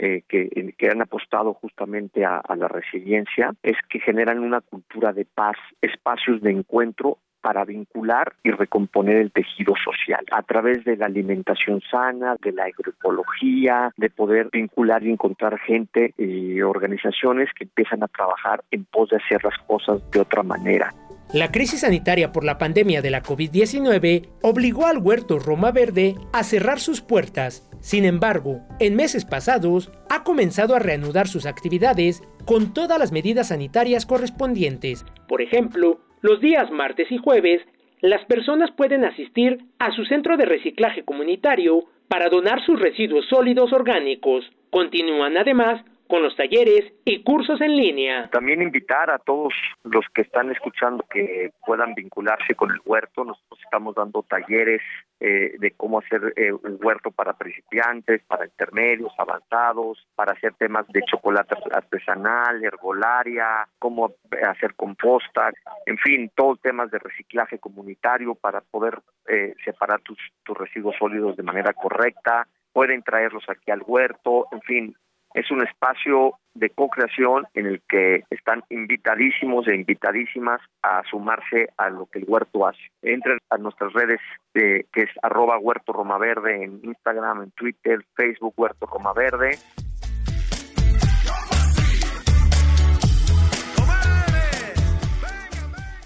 [0.04, 5.24] eh, que, que, han apostado justamente a, la resiliencia es que generan una cultura de
[5.24, 11.06] paz, espacios de encuentro para vincular y recomponer el tejido social a través de la
[11.06, 18.02] alimentación sana, de la agroecología, de poder vincular y encontrar gente y organizaciones que empiezan
[18.02, 20.92] a trabajar en pos de hacer las cosas de otra manera.
[21.32, 26.44] La crisis sanitaria por la pandemia de la COVID-19 obligó al huerto Roma Verde a
[26.44, 27.66] cerrar sus puertas.
[27.80, 33.48] Sin embargo, en meses pasados ha comenzado a reanudar sus actividades con todas las medidas
[33.48, 35.06] sanitarias correspondientes.
[35.26, 37.62] Por ejemplo, los días martes y jueves,
[38.02, 43.72] las personas pueden asistir a su centro de reciclaje comunitario para donar sus residuos sólidos
[43.72, 44.44] orgánicos.
[44.68, 45.82] Continúan además
[46.12, 48.28] con los talleres y cursos en línea.
[48.28, 53.24] También invitar a todos los que están escuchando que puedan vincularse con el huerto.
[53.24, 54.82] Nosotros estamos dando talleres
[55.20, 60.86] eh, de cómo hacer eh, un huerto para principiantes, para intermedios, avanzados, para hacer temas
[60.88, 64.12] de chocolate artesanal, herbolaria, cómo
[64.46, 65.50] hacer composta,
[65.86, 68.98] en fin, todos temas de reciclaje comunitario para poder
[69.28, 74.60] eh, separar tus, tus residuos sólidos de manera correcta pueden traerlos aquí al huerto, en
[74.62, 74.96] fin,
[75.34, 81.88] es un espacio de co-creación en el que están invitadísimos e invitadísimas a sumarse a
[81.88, 82.82] lo que el huerto hace.
[83.02, 84.20] Entren a nuestras redes
[84.54, 89.12] de, que es arroba huerto Roma Verde en Instagram, en Twitter, Facebook Huerto Roma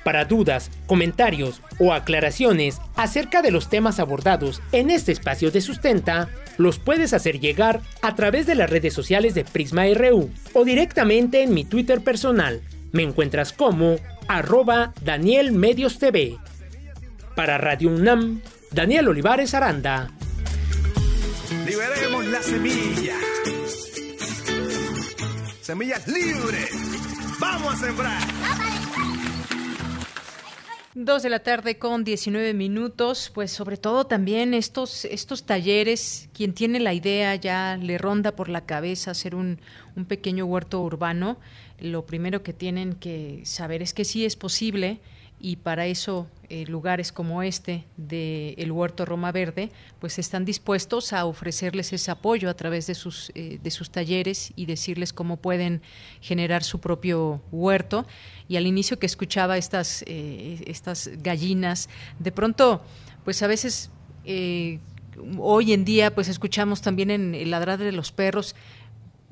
[0.07, 6.29] Para dudas, comentarios o aclaraciones acerca de los temas abordados en este espacio de sustenta,
[6.59, 11.43] los puedes hacer llegar a través de las redes sociales de Prisma RU o directamente
[11.43, 12.63] en mi Twitter personal.
[12.93, 13.97] Me encuentras como
[14.29, 16.37] arroba Daniel Medios TV.
[17.35, 20.13] Para Radio UNAM, Daniel Olivares Aranda.
[21.67, 23.17] Liberemos la semilla.
[25.63, 26.71] Semillas libres.
[27.41, 28.76] Vamos a sembrar.
[30.99, 36.55] Dos de la tarde con 19 minutos, pues sobre todo también estos, estos talleres, quien
[36.55, 39.59] tiene la idea ya le ronda por la cabeza hacer un,
[39.95, 41.37] un pequeño huerto urbano,
[41.81, 44.99] lo primero que tienen que saber es que sí es posible
[45.39, 51.13] y para eso eh, lugares como este de el Huerto Roma Verde pues están dispuestos
[51.13, 55.37] a ofrecerles ese apoyo a través de sus eh, de sus talleres y decirles cómo
[55.37, 55.83] pueden
[56.21, 58.07] generar su propio huerto.
[58.49, 61.89] Y al inicio que escuchaba estas eh, estas gallinas
[62.19, 62.83] de pronto
[63.25, 63.91] pues a veces
[65.39, 68.55] hoy en día pues escuchamos también en el ladrar de los perros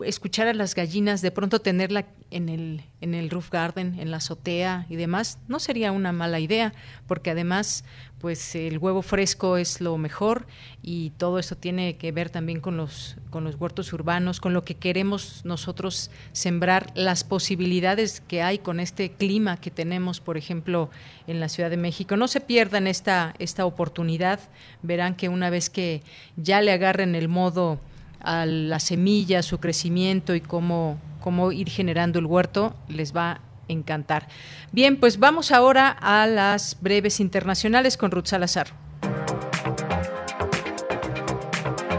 [0.02, 4.16] escuchar a las gallinas, de pronto tenerla en el, en el roof garden, en la
[4.16, 6.74] azotea y demás, no sería una mala idea,
[7.06, 7.84] porque además,
[8.20, 10.46] pues el huevo fresco es lo mejor
[10.82, 14.64] y todo esto tiene que ver también con los, con los huertos urbanos, con lo
[14.64, 20.90] que queremos nosotros sembrar, las posibilidades que hay con este clima que tenemos, por ejemplo,
[21.28, 22.16] en la Ciudad de México.
[22.16, 24.40] No se pierdan esta, esta oportunidad,
[24.82, 26.02] verán que una vez que
[26.36, 27.78] ya le agarren el modo
[28.24, 33.40] a la semilla, su crecimiento y cómo, cómo ir generando el huerto, les va a
[33.68, 34.28] encantar.
[34.72, 38.68] Bien, pues vamos ahora a las breves internacionales con Ruth Salazar.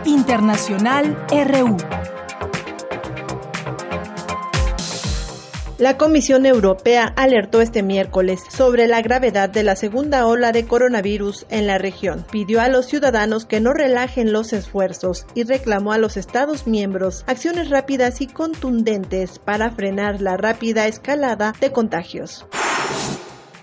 [0.05, 1.77] Internacional RU.
[5.77, 11.45] La Comisión Europea alertó este miércoles sobre la gravedad de la segunda ola de coronavirus
[11.49, 12.25] en la región.
[12.31, 17.25] Pidió a los ciudadanos que no relajen los esfuerzos y reclamó a los Estados miembros
[17.27, 22.45] acciones rápidas y contundentes para frenar la rápida escalada de contagios.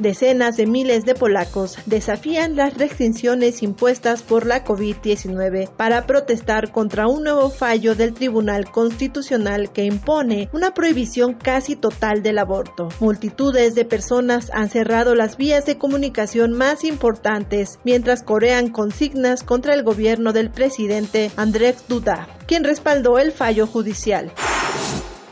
[0.03, 7.07] Decenas de miles de polacos desafían las restricciones impuestas por la COVID-19 para protestar contra
[7.07, 12.89] un nuevo fallo del Tribunal Constitucional que impone una prohibición casi total del aborto.
[12.99, 19.73] Multitudes de personas han cerrado las vías de comunicación más importantes mientras corean consignas contra
[19.73, 24.33] el gobierno del presidente Andrzej Duda, quien respaldó el fallo judicial.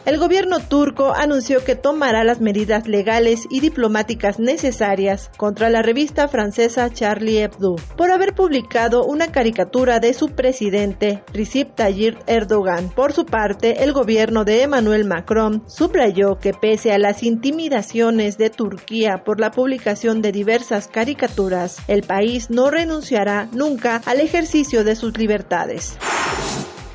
[0.07, 6.27] El gobierno turco anunció que tomará las medidas legales y diplomáticas necesarias contra la revista
[6.27, 12.89] francesa Charlie Hebdo por haber publicado una caricatura de su presidente Recep Tayyip Erdogan.
[12.89, 18.49] Por su parte, el gobierno de Emmanuel Macron subrayó que pese a las intimidaciones de
[18.49, 24.97] Turquía por la publicación de diversas caricaturas, el país no renunciará nunca al ejercicio de
[24.97, 25.99] sus libertades.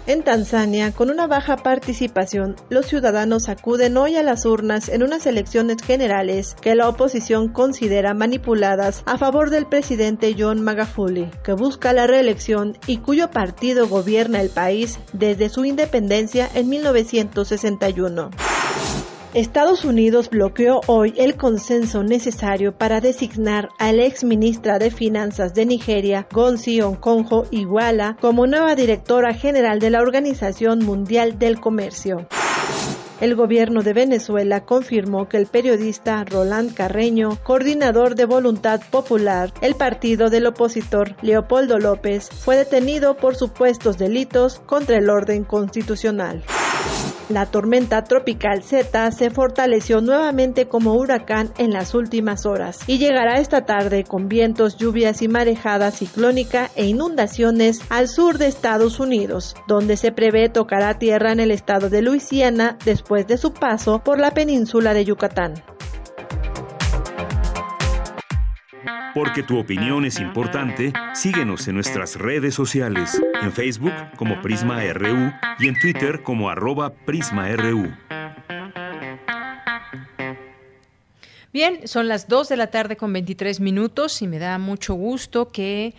[0.08, 5.26] En Tanzania, con una baja participación, los ciudadanos acuden hoy a las urnas en unas
[5.26, 11.92] elecciones generales que la oposición considera manipuladas a favor del presidente John Magafuli, que busca
[11.92, 18.30] la reelección y cuyo partido gobierna el país desde su independencia en 1961.
[19.36, 25.54] Estados Unidos bloqueó hoy el consenso necesario para designar a la ex ministra de Finanzas
[25.54, 32.30] de Nigeria, Gonzi Okonjo Iweala, como nueva directora general de la Organización Mundial del Comercio.
[33.20, 39.76] El gobierno de Venezuela confirmó que el periodista Roland Carreño, coordinador de Voluntad Popular, el
[39.76, 46.42] partido del opositor Leopoldo López, fue detenido por supuestos delitos contra el orden constitucional.
[47.30, 53.40] La tormenta tropical Z se fortaleció nuevamente como huracán en las últimas horas y llegará
[53.40, 59.56] esta tarde con vientos, lluvias y marejada ciclónica e inundaciones al sur de Estados Unidos,
[59.68, 64.20] donde se prevé tocará tierra en el estado de Luisiana después de su paso por
[64.20, 65.56] la península de Yucatán.
[69.16, 75.32] Porque tu opinión es importante, síguenos en nuestras redes sociales, en Facebook como Prisma RU
[75.58, 77.94] y en Twitter como arroba PrismaRU.
[81.54, 85.50] Bien, son las 2 de la tarde con 23 minutos y me da mucho gusto
[85.50, 85.94] que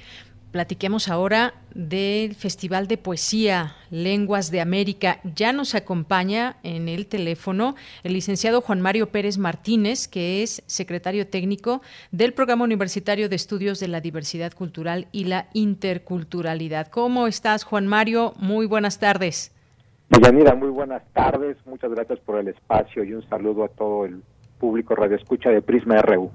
[0.57, 5.19] Platiquemos ahora del Festival de Poesía Lenguas de América.
[5.35, 7.75] Ya nos acompaña en el teléfono
[8.05, 13.81] el licenciado Juan Mario Pérez Martínez, que es secretario técnico del Programa Universitario de Estudios
[13.81, 16.87] de la Diversidad Cultural y la Interculturalidad.
[16.87, 18.33] ¿Cómo estás, Juan Mario?
[18.39, 19.55] Muy buenas tardes.
[20.09, 21.59] Mira, muy buenas tardes.
[21.67, 24.23] Muchas gracias por el espacio y un saludo a todo el
[24.59, 26.31] público Radio Escucha de Prisma RU.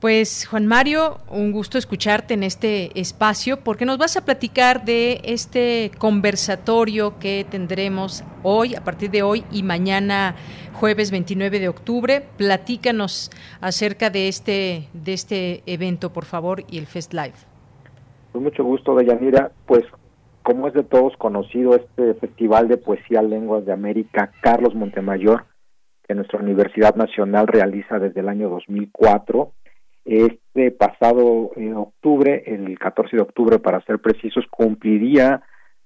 [0.00, 5.20] Pues Juan Mario, un gusto escucharte en este espacio porque nos vas a platicar de
[5.24, 10.36] este conversatorio que tendremos hoy, a partir de hoy y mañana
[10.74, 12.22] jueves 29 de octubre.
[12.36, 17.34] Platícanos acerca de este de este evento, por favor, y el Fest Live.
[18.30, 19.50] Con mucho gusto, Deyanira.
[19.66, 19.82] Pues
[20.44, 25.46] como es de todos conocido este Festival de Poesía Lenguas de América Carlos Montemayor,
[26.06, 29.54] que nuestra Universidad Nacional realiza desde el año 2004
[30.04, 35.42] este pasado eh, octubre, el 14 de octubre para ser precisos, cumpliría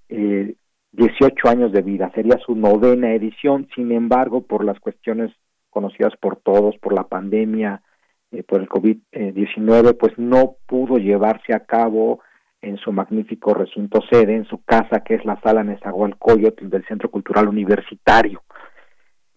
[0.09, 0.55] eh,
[0.93, 5.33] 18 años de vida, sería su novena edición, sin embargo, por las cuestiones
[5.71, 7.83] conocidas por todos, por la pandemia,
[8.31, 12.21] eh, por el COVID-19, pues no pudo llevarse a cabo
[12.61, 17.11] en su magnífico recinto sede, en su casa, que es la sala Nezahualcóyotl del Centro
[17.11, 18.43] Cultural Universitario.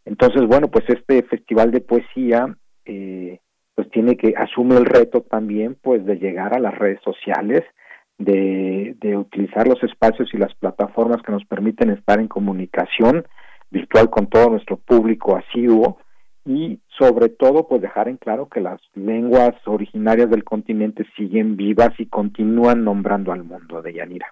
[0.06, 3.40] Entonces, bueno, pues este festival de poesía eh,
[3.76, 7.62] pues tiene que asume el reto también pues de llegar a las redes sociales
[8.18, 13.26] de, de utilizar los espacios y las plataformas que nos permiten estar en comunicación
[13.70, 15.98] virtual con todo nuestro público asiduo
[16.46, 21.92] y sobre todo pues dejar en claro que las lenguas originarias del continente siguen vivas
[21.98, 24.28] y continúan nombrando al mundo de Yanira.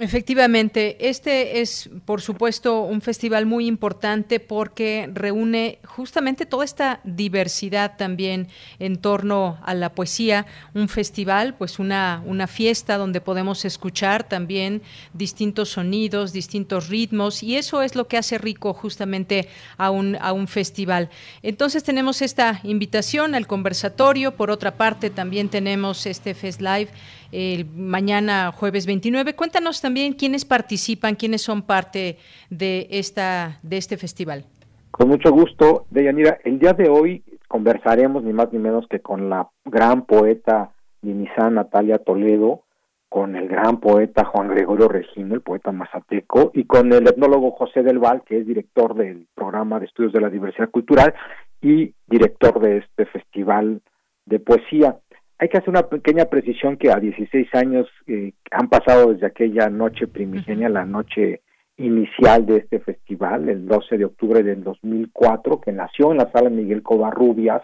[0.00, 7.96] Efectivamente, este es, por supuesto, un festival muy importante porque reúne justamente toda esta diversidad
[7.96, 8.46] también
[8.78, 10.46] en torno a la poesía.
[10.72, 14.82] Un festival, pues una, una fiesta donde podemos escuchar también
[15.14, 19.48] distintos sonidos, distintos ritmos, y eso es lo que hace rico justamente
[19.78, 21.10] a un, a un festival.
[21.42, 24.36] Entonces tenemos esta invitación al conversatorio.
[24.36, 26.90] Por otra parte, también tenemos este Fest Live
[27.32, 29.34] el mañana jueves 29.
[29.34, 32.18] Cuéntanos también quiénes participan, quiénes son parte
[32.50, 34.44] de esta de este festival.
[34.90, 36.38] Con mucho gusto, Deyanira.
[36.44, 41.48] El día de hoy conversaremos ni más ni menos que con la gran poeta Dinizá
[41.50, 42.64] Natalia Toledo,
[43.08, 47.82] con el gran poeta Juan Gregorio Regino, el poeta mazateco, y con el etnólogo José
[47.82, 51.14] del Val, que es director del programa de estudios de la diversidad cultural
[51.62, 53.80] y director de este festival
[54.26, 54.96] de poesía.
[55.38, 59.68] Hay que hacer una pequeña precisión que a 16 años eh, han pasado desde aquella
[59.68, 61.42] noche primigenia, la noche
[61.76, 66.50] inicial de este festival, el 12 de octubre del 2004, que nació en la sala
[66.50, 67.62] Miguel Covarrubias,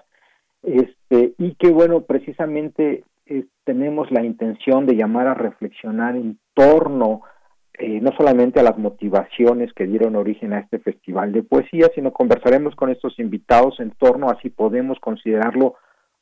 [0.63, 7.23] este, y que bueno, precisamente eh, tenemos la intención de llamar a reflexionar en torno
[7.77, 12.13] eh, no solamente a las motivaciones que dieron origen a este festival de poesía, sino
[12.13, 15.75] conversaremos con estos invitados en torno a si podemos considerarlo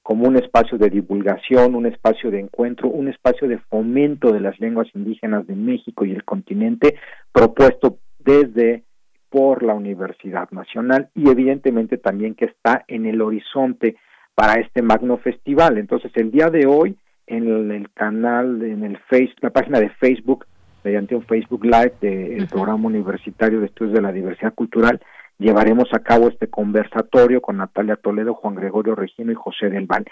[0.02, 4.58] como un espacio de divulgación, un espacio de encuentro, un espacio de fomento de las
[4.58, 6.96] lenguas indígenas de México y el continente,
[7.32, 8.82] propuesto desde
[9.30, 13.96] por la Universidad Nacional y evidentemente también que está en el horizonte
[14.34, 15.78] para este magno festival.
[15.78, 16.96] Entonces, el día de hoy
[17.26, 20.46] en el, canal, en el face, la página de Facebook,
[20.84, 25.00] mediante un Facebook Live del programa universitario de estudios de la diversidad cultural,
[25.38, 30.04] llevaremos a cabo este conversatorio con Natalia Toledo, Juan Gregorio Regino y José del Val.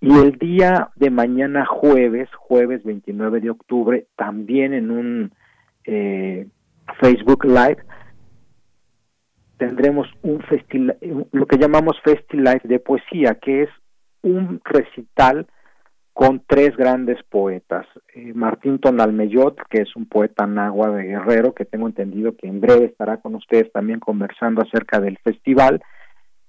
[0.00, 5.32] Y el día de mañana jueves, jueves 29 de octubre, también en un
[5.84, 6.46] eh,
[7.00, 7.78] Facebook Live,
[9.58, 10.96] tendremos un festival,
[11.32, 13.70] lo que llamamos Festi Live de poesía, que es
[14.22, 15.46] un recital
[16.18, 17.86] con tres grandes poetas.
[18.12, 22.60] Eh, Martín Tonalmeyot, que es un poeta nahua de Guerrero, que tengo entendido que en
[22.60, 25.80] breve estará con ustedes también conversando acerca del festival.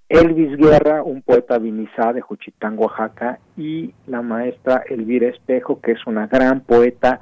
[0.09, 6.07] Elvis Guerra, un poeta vinizá de Juchitán, Oaxaca, y la maestra Elvira Espejo, que es
[6.07, 7.21] una gran poeta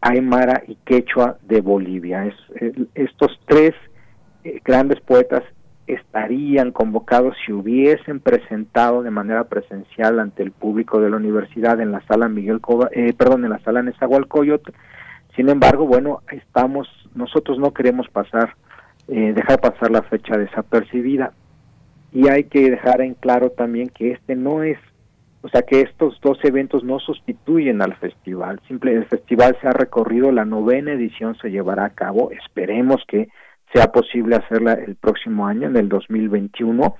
[0.00, 2.26] aymara y quechua de Bolivia.
[2.56, 3.72] Eh, estos tres
[4.42, 5.44] eh, grandes poetas
[5.88, 11.92] estarían convocados si hubiesen presentado de manera presencial ante el público de la universidad en
[11.92, 14.72] la sala Miguel Cova, eh, perdón, en la sala Nezahualcóyotl.
[15.34, 18.54] Sin embargo, bueno, estamos, nosotros no queremos pasar,
[19.08, 21.32] eh, dejar pasar la fecha desapercibida
[22.12, 24.78] y hay que dejar en claro también que este no es,
[25.42, 28.60] o sea, que estos dos eventos no sustituyen al festival.
[28.68, 33.28] Simple, el festival se ha recorrido, la novena edición se llevará a cabo, esperemos que
[33.72, 36.94] sea posible hacerla el próximo año, en el 2021.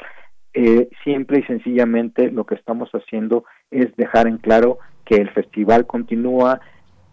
[0.54, 5.86] Eh, simple y sencillamente lo que estamos haciendo es dejar en claro que el festival
[5.86, 6.60] continúa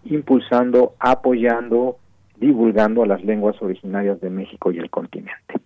[0.03, 1.97] impulsando, apoyando,
[2.37, 5.64] divulgando a las lenguas originarias de México y el continente.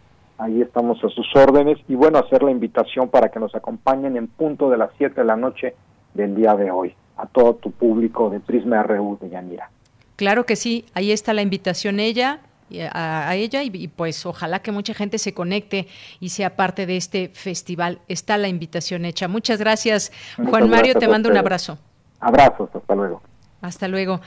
[0.42, 1.78] ahí estamos a sus órdenes.
[1.88, 5.26] Y bueno hacer la invitación para que nos acompañen en punto de las 7 de
[5.26, 5.74] la noche
[6.14, 6.94] del día de hoy.
[7.16, 9.70] A todo tu público de Prisma RU de Yanira.
[10.16, 12.40] Claro que sí, ahí está la invitación ella,
[12.80, 15.88] a, ella y, pues ojalá que mucha gente se conecte
[16.20, 18.00] y sea parte de este festival.
[18.08, 19.28] Está la invitación hecha.
[19.28, 20.94] Muchas gracias, Juan Mario.
[20.94, 21.78] Te mando un abrazo.
[22.20, 23.22] Abrazos, hasta luego.
[23.60, 24.20] Hasta luego.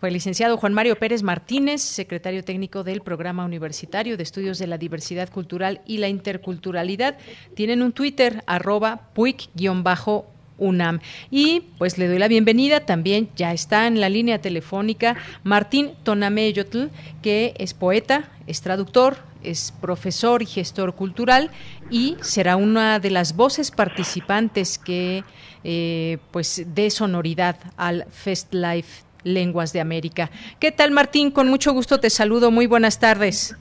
[0.00, 4.66] Fue el licenciado Juan Mario Pérez Martínez, secretario técnico del Programa Universitario de Estudios de
[4.66, 7.18] la Diversidad Cultural y la Interculturalidad.
[7.54, 10.24] Tienen un Twitter, arroba puic-bajo
[10.60, 11.00] UNAM.
[11.30, 16.84] Y pues le doy la bienvenida, también ya está en la línea telefónica Martín Tonameyotl,
[17.22, 21.50] que es poeta, es traductor, es profesor y gestor cultural
[21.90, 25.24] y será una de las voces participantes que
[25.64, 30.30] eh, pues dé sonoridad al Fest Life Lenguas de América.
[30.58, 31.30] ¿Qué tal Martín?
[31.30, 33.56] Con mucho gusto te saludo, muy buenas tardes.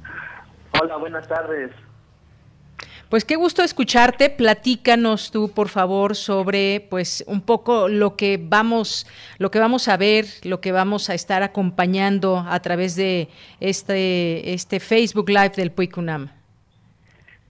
[0.82, 1.72] Hola, buenas tardes.
[3.10, 4.30] Pues qué gusto escucharte.
[4.30, 9.08] Platícanos tú, por favor, sobre pues un poco lo que vamos,
[9.40, 13.28] lo que vamos a ver, lo que vamos a estar acompañando a través de
[13.60, 16.30] este, este Facebook Live del Puicunam.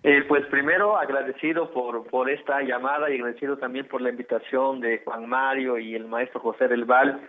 [0.04, 5.02] Eh, pues primero agradecido por, por esta llamada y agradecido también por la invitación de
[5.04, 7.20] Juan Mario y el maestro José del Val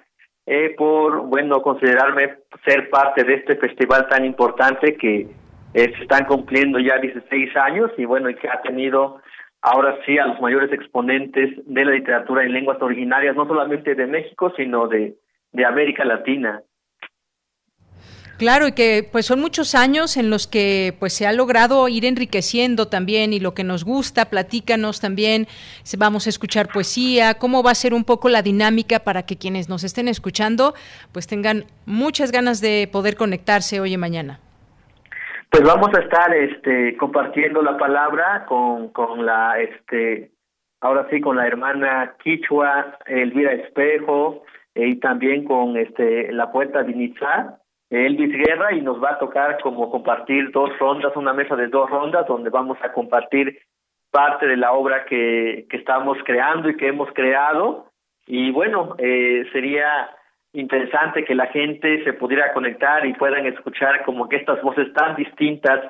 [0.46, 5.26] eh, por, bueno, considerarme ser parte de este festival tan importante que
[5.74, 9.20] eh, están cumpliendo ya 16 años y bueno, y que ha tenido
[9.62, 14.06] ahora sí a los mayores exponentes de la literatura en lenguas originarias, no solamente de
[14.06, 15.16] México, sino de,
[15.52, 16.62] de América Latina.
[18.40, 22.06] Claro, y que pues son muchos años en los que pues se ha logrado ir
[22.06, 25.46] enriqueciendo también y lo que nos gusta, platícanos también,
[25.98, 29.68] vamos a escuchar poesía, cómo va a ser un poco la dinámica para que quienes
[29.68, 30.72] nos estén escuchando
[31.12, 34.40] pues tengan muchas ganas de poder conectarse hoy y mañana.
[35.50, 40.30] Pues vamos a estar este compartiendo la palabra con con la este
[40.80, 44.44] ahora sí con la hermana Quichua Elvira Espejo
[44.76, 47.58] eh, y también con este la poeta Vinizá
[47.90, 51.90] Elvis Guerra y nos va a tocar como compartir dos rondas, una mesa de dos
[51.90, 53.58] rondas donde vamos a compartir
[54.12, 57.86] parte de la obra que, que estamos creando y que hemos creado.
[58.26, 60.10] Y bueno, eh, sería
[60.52, 65.16] interesante que la gente se pudiera conectar y puedan escuchar como que estas voces tan
[65.16, 65.80] distintas,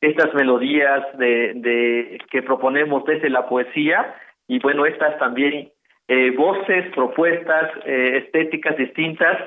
[0.00, 4.14] estas melodías de, de que proponemos desde la poesía
[4.46, 5.70] y bueno, estas también
[6.06, 9.38] eh, voces, propuestas eh, estéticas distintas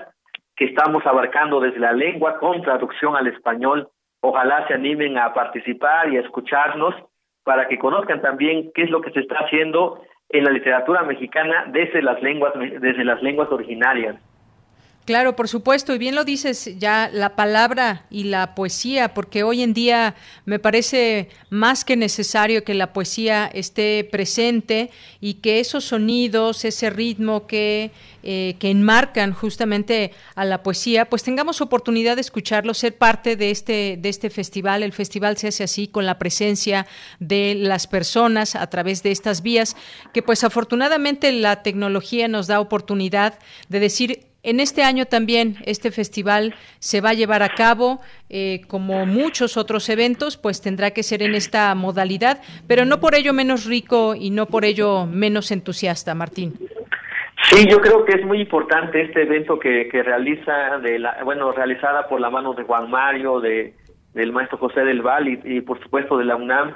[0.55, 3.89] que estamos abarcando desde la lengua con traducción al español.
[4.21, 6.95] Ojalá se animen a participar y a escucharnos
[7.43, 11.65] para que conozcan también qué es lo que se está haciendo en la literatura mexicana
[11.67, 14.15] desde las lenguas desde las lenguas originarias.
[15.07, 19.63] Claro, por supuesto, y bien lo dices ya la palabra y la poesía, porque hoy
[19.63, 24.89] en día me parece más que necesario que la poesía esté presente
[25.21, 31.23] y que esos sonidos, ese ritmo que, eh, que enmarcan justamente a la poesía, pues
[31.23, 34.83] tengamos oportunidad de escucharlo, ser parte de este, de este festival.
[34.83, 36.85] El festival se hace así con la presencia
[37.21, 39.77] de las personas a través de estas vías,
[40.13, 43.39] que pues afortunadamente la tecnología nos da oportunidad
[43.69, 47.99] de decir en este año también este festival se va a llevar a cabo,
[48.29, 53.13] eh, como muchos otros eventos, pues tendrá que ser en esta modalidad, pero no por
[53.13, 56.53] ello menos rico y no por ello menos entusiasta, Martín.
[57.43, 61.51] Sí, yo creo que es muy importante este evento que, que realiza, de la, bueno,
[61.51, 63.73] realizada por la mano de Juan Mario, de
[64.13, 66.73] del maestro José del Val y, y por supuesto de la UNAM,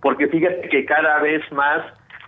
[0.00, 1.82] porque fíjate que cada vez más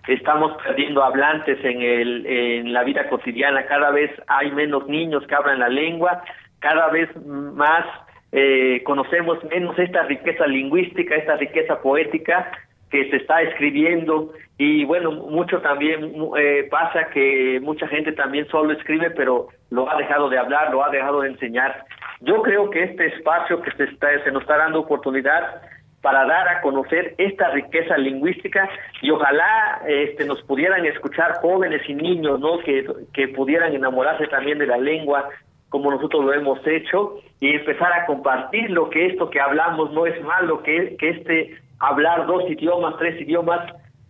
[0.08, 5.34] estamos perdiendo hablantes en, el, en la vida cotidiana, cada vez hay menos niños que
[5.34, 6.22] hablan la lengua,
[6.60, 7.84] cada vez más
[8.32, 12.50] eh, conocemos menos esta riqueza lingüística, esta riqueza poética
[12.90, 14.32] que se está escribiendo.
[14.58, 19.96] Y bueno, mucho también eh, pasa que mucha gente también solo escribe, pero lo ha
[19.96, 21.84] dejado de hablar, lo ha dejado de enseñar.
[22.20, 25.62] Yo creo que este espacio que se, está, se nos está dando oportunidad
[26.04, 28.68] para dar a conocer esta riqueza lingüística
[29.00, 32.58] y ojalá este, nos pudieran escuchar jóvenes y niños, ¿no?
[32.58, 35.30] Que, que pudieran enamorarse también de la lengua
[35.70, 40.04] como nosotros lo hemos hecho y empezar a compartir lo que esto que hablamos no
[40.04, 43.60] es malo, que, que este hablar dos idiomas, tres idiomas,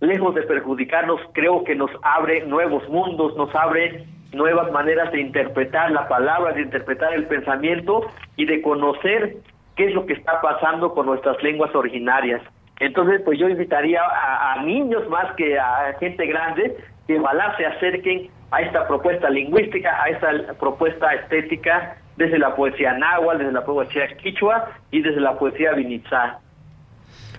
[0.00, 5.92] lejos de perjudicarnos, creo que nos abre nuevos mundos, nos abre nuevas maneras de interpretar
[5.92, 8.04] la palabra, de interpretar el pensamiento
[8.36, 9.36] y de conocer
[9.76, 12.42] qué es lo que está pasando con nuestras lenguas originarias.
[12.80, 16.76] Entonces, pues yo invitaría a, niños más que a gente grande
[17.06, 22.92] que ojalá se acerquen a esta propuesta lingüística, a esta propuesta estética desde la poesía
[22.94, 26.40] náhuatl, desde la poesía quichua y desde la poesía vinitzá.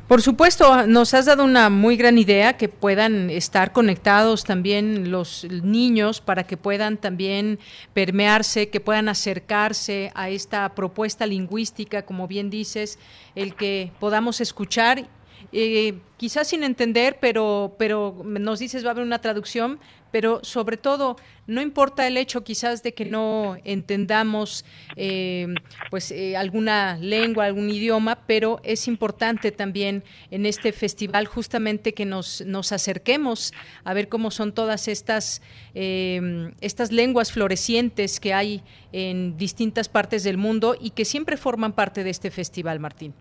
[0.08, 5.48] Por supuesto, nos has dado una muy gran idea que puedan estar conectados también los
[5.50, 7.58] niños para que puedan también
[7.96, 13.00] permearse, que puedan acercarse a esta propuesta lingüística, como bien dices,
[13.34, 15.08] el que podamos escuchar
[15.52, 19.80] eh, quizás sin entender, pero, pero nos dices va a haber una traducción,
[20.16, 24.64] pero sobre todo no importa el hecho quizás de que no entendamos
[24.96, 25.54] eh,
[25.90, 32.06] pues eh, alguna lengua, algún idioma, pero es importante también en este festival justamente que
[32.06, 33.52] nos, nos acerquemos
[33.84, 35.42] a ver cómo son todas estas,
[35.74, 38.64] estas lenguas florecientes que hay
[38.94, 43.14] en distintas partes del mundo y que siempre forman parte de este festival, Martín.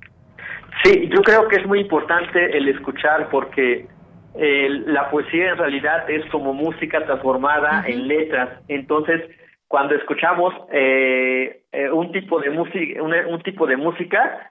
[0.85, 3.89] Sí, yo creo que es muy importante el escuchar porque
[4.37, 8.61] eh, la poesía en realidad es como música transformada en letras.
[8.67, 9.23] Entonces,
[9.69, 14.51] cuando escuchamos eh, eh, un tipo de música, un, tipo de música,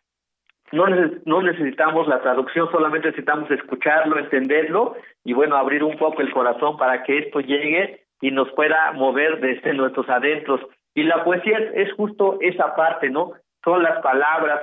[0.71, 0.85] no,
[1.25, 4.95] no necesitamos la traducción, solamente necesitamos escucharlo, entenderlo
[5.25, 9.41] y bueno, abrir un poco el corazón para que esto llegue y nos pueda mover
[9.41, 10.61] desde nuestros adentros.
[10.95, 13.33] Y la poesía es, justo esa parte, ¿no?
[13.65, 14.61] Son las palabras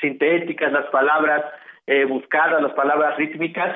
[0.00, 1.44] sintéticas, las palabras
[2.08, 3.74] buscadas, las palabras rítmicas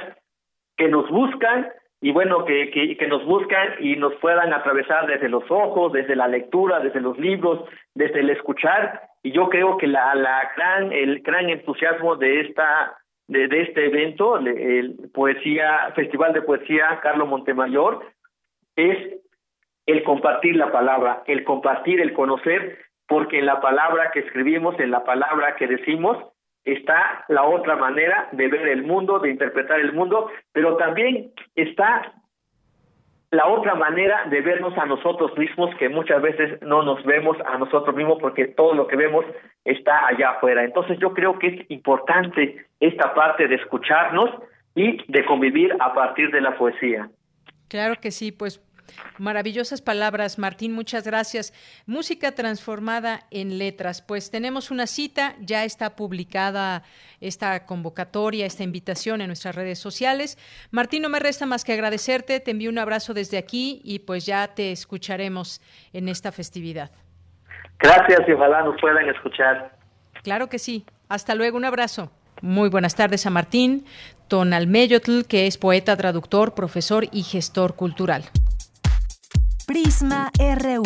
[0.77, 1.69] que nos buscan
[2.01, 6.15] y bueno, que, que, que, nos buscan y nos puedan atravesar desde los ojos, desde
[6.15, 7.65] la lectura, desde los libros,
[7.95, 9.09] desde el escuchar.
[9.23, 13.87] Y yo creo que la, la gran, el gran entusiasmo de esta de, de este
[13.87, 18.05] evento, el poesía, Festival de Poesía Carlos Montemayor,
[18.77, 19.21] es
[19.87, 24.91] el compartir la palabra, el compartir, el conocer, porque en la palabra que escribimos, en
[24.91, 26.19] la palabra que decimos,
[26.65, 32.13] está la otra manera de ver el mundo, de interpretar el mundo, pero también está
[33.31, 37.59] la otra manera de vernos a nosotros mismos, que muchas veces no nos vemos a
[37.59, 39.25] nosotros mismos porque todo lo que vemos
[39.65, 40.65] está allá afuera.
[40.65, 44.31] Entonces yo creo que es importante esta parte de escucharnos
[44.77, 47.11] y de convivir a partir de la poesía.
[47.69, 48.64] Claro que sí, pues
[49.19, 51.53] Maravillosas palabras, Martín, muchas gracias.
[51.87, 54.03] Música transformada en letras.
[54.03, 56.83] Pues tenemos una cita, ya está publicada
[57.21, 60.39] esta convocatoria, esta invitación en nuestras redes sociales.
[60.71, 64.27] Martín, no me resta más que agradecerte, te envío un abrazo desde aquí y pues
[64.27, 65.61] ya te escucharemos
[65.93, 66.91] en esta festividad.
[67.79, 69.77] Gracias y ojalá nos puedan escuchar.
[70.23, 70.85] Claro que sí.
[71.09, 72.11] Hasta luego, un abrazo.
[72.41, 73.85] Muy buenas tardes a Martín
[74.29, 78.25] Tonalmeyotl, que es poeta, traductor, profesor y gestor cultural.
[79.67, 80.83] Prisma RU.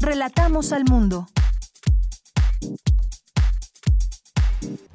[0.00, 1.28] Relatamos al mundo.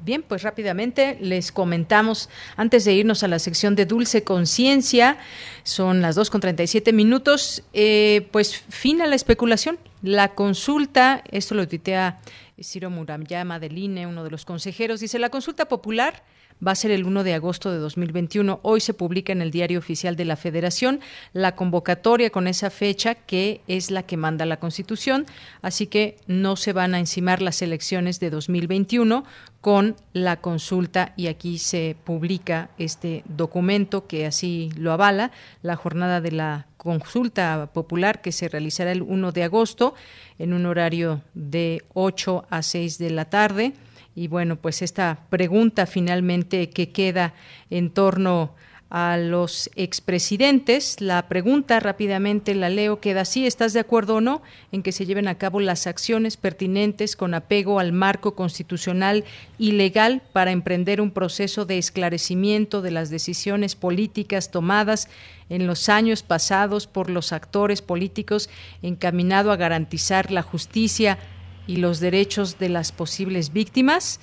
[0.04, 5.18] Bien, pues rápidamente les comentamos, antes de irnos a la sección de Dulce Conciencia,
[5.62, 9.78] son las 2 con 37 minutos, eh, pues fin a la especulación.
[10.02, 12.18] La consulta, esto lo tuitea
[12.60, 16.24] Ciro Muramyama del INE, uno de los consejeros, dice, la consulta popular
[16.66, 18.60] va a ser el 1 de agosto de 2021.
[18.62, 21.00] Hoy se publica en el Diario Oficial de la Federación
[21.32, 25.26] la convocatoria con esa fecha que es la que manda la Constitución,
[25.62, 29.24] así que no se van a encimar las elecciones de 2021
[29.60, 35.30] con la consulta y aquí se publica este documento que así lo avala,
[35.62, 39.94] la jornada de la consulta popular que se realizará el 1 de agosto
[40.40, 43.72] en un horario de 8 a 6 de la tarde.
[44.14, 47.34] Y bueno, pues esta pregunta finalmente que queda
[47.70, 48.54] en torno
[48.92, 51.00] a los expresidentes.
[51.00, 55.06] La pregunta rápidamente la leo, queda así, ¿estás de acuerdo o no en que se
[55.06, 59.24] lleven a cabo las acciones pertinentes con apego al marco constitucional
[59.58, 65.08] y legal para emprender un proceso de esclarecimiento de las decisiones políticas tomadas
[65.48, 68.50] en los años pasados por los actores políticos
[68.82, 71.18] encaminado a garantizar la justicia
[71.66, 74.20] y los derechos de las posibles víctimas?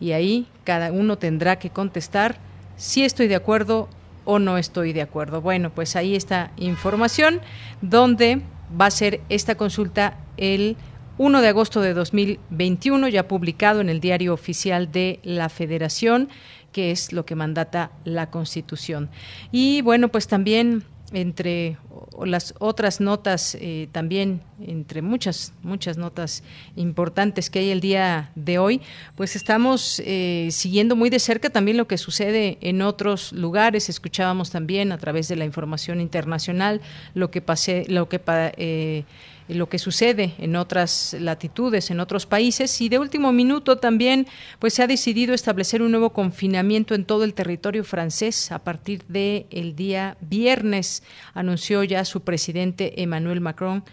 [0.00, 2.38] Y ahí cada uno tendrá que contestar
[2.76, 3.88] si estoy de acuerdo
[4.24, 5.40] o no estoy de acuerdo.
[5.40, 7.40] Bueno, pues ahí está información
[7.80, 8.42] donde
[8.80, 10.76] va a ser esta consulta el
[11.18, 16.28] 1 de agosto de 2021, ya publicado en el diario oficial de la Federación,
[16.72, 19.10] que es lo que mandata la Constitución.
[19.50, 21.76] Y bueno, pues también entre
[22.24, 26.42] las otras notas eh, también entre muchas muchas notas
[26.76, 28.80] importantes que hay el día de hoy
[29.16, 33.88] pues estamos eh, siguiendo muy de cerca también lo que sucede en otros lugares.
[33.88, 36.80] Escuchábamos también a través de la información internacional
[37.14, 39.04] lo que pase lo que eh,
[39.48, 42.80] lo que sucede en otras latitudes, en otros países.
[42.80, 44.26] Y de último minuto también
[44.58, 49.04] pues, se ha decidido establecer un nuevo confinamiento en todo el territorio francés a partir
[49.04, 51.02] del el día viernes,
[51.34, 53.84] anunció ya su presidente Emmanuel Macron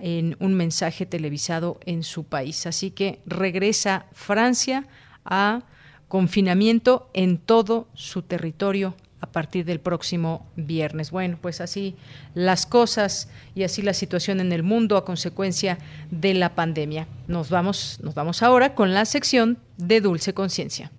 [0.00, 2.66] en un mensaje televisado en su país.
[2.66, 4.86] Así que regresa Francia
[5.24, 5.62] a
[6.08, 8.94] confinamiento en todo su territorio
[9.24, 11.10] a partir del próximo viernes.
[11.10, 11.96] Bueno, pues así
[12.34, 15.78] las cosas y así la situación en el mundo a consecuencia
[16.10, 17.08] de la pandemia.
[17.26, 20.92] Nos vamos, nos vamos ahora con la sección de Dulce Conciencia.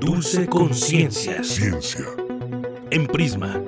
[0.00, 1.44] Dulce Conciencia.
[1.44, 2.06] Ciencia.
[2.90, 3.62] En Prisma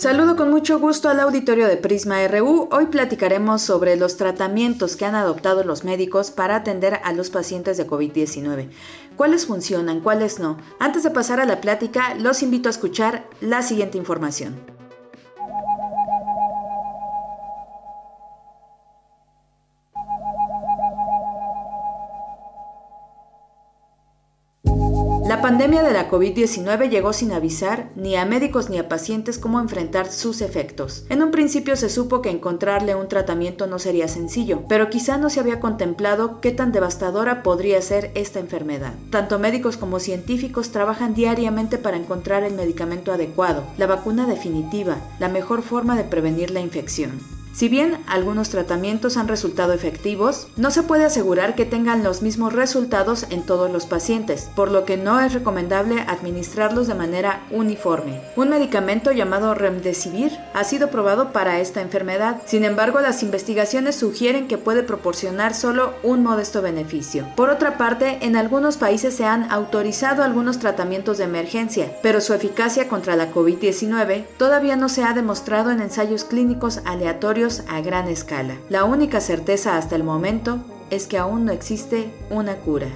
[0.00, 2.70] Saludo con mucho gusto al auditorio de Prisma RU.
[2.72, 7.76] Hoy platicaremos sobre los tratamientos que han adoptado los médicos para atender a los pacientes
[7.76, 8.70] de COVID-19.
[9.14, 10.56] ¿Cuáles funcionan, cuáles no?
[10.78, 14.79] Antes de pasar a la plática, los invito a escuchar la siguiente información.
[25.60, 30.10] Pandemia de la COVID-19 llegó sin avisar ni a médicos ni a pacientes cómo enfrentar
[30.10, 31.04] sus efectos.
[31.10, 35.28] En un principio se supo que encontrarle un tratamiento no sería sencillo, pero quizá no
[35.28, 38.94] se había contemplado qué tan devastadora podría ser esta enfermedad.
[39.10, 45.28] Tanto médicos como científicos trabajan diariamente para encontrar el medicamento adecuado, la vacuna definitiva, la
[45.28, 47.39] mejor forma de prevenir la infección.
[47.52, 52.52] Si bien algunos tratamientos han resultado efectivos, no se puede asegurar que tengan los mismos
[52.52, 58.20] resultados en todos los pacientes, por lo que no es recomendable administrarlos de manera uniforme.
[58.36, 64.46] Un medicamento llamado Remdesivir ha sido probado para esta enfermedad, sin embargo las investigaciones sugieren
[64.46, 67.26] que puede proporcionar solo un modesto beneficio.
[67.34, 72.32] Por otra parte, en algunos países se han autorizado algunos tratamientos de emergencia, pero su
[72.32, 78.08] eficacia contra la COVID-19 todavía no se ha demostrado en ensayos clínicos aleatorios a gran
[78.08, 78.54] escala.
[78.68, 80.58] La única certeza hasta el momento
[80.90, 82.88] es que aún no existe una cura.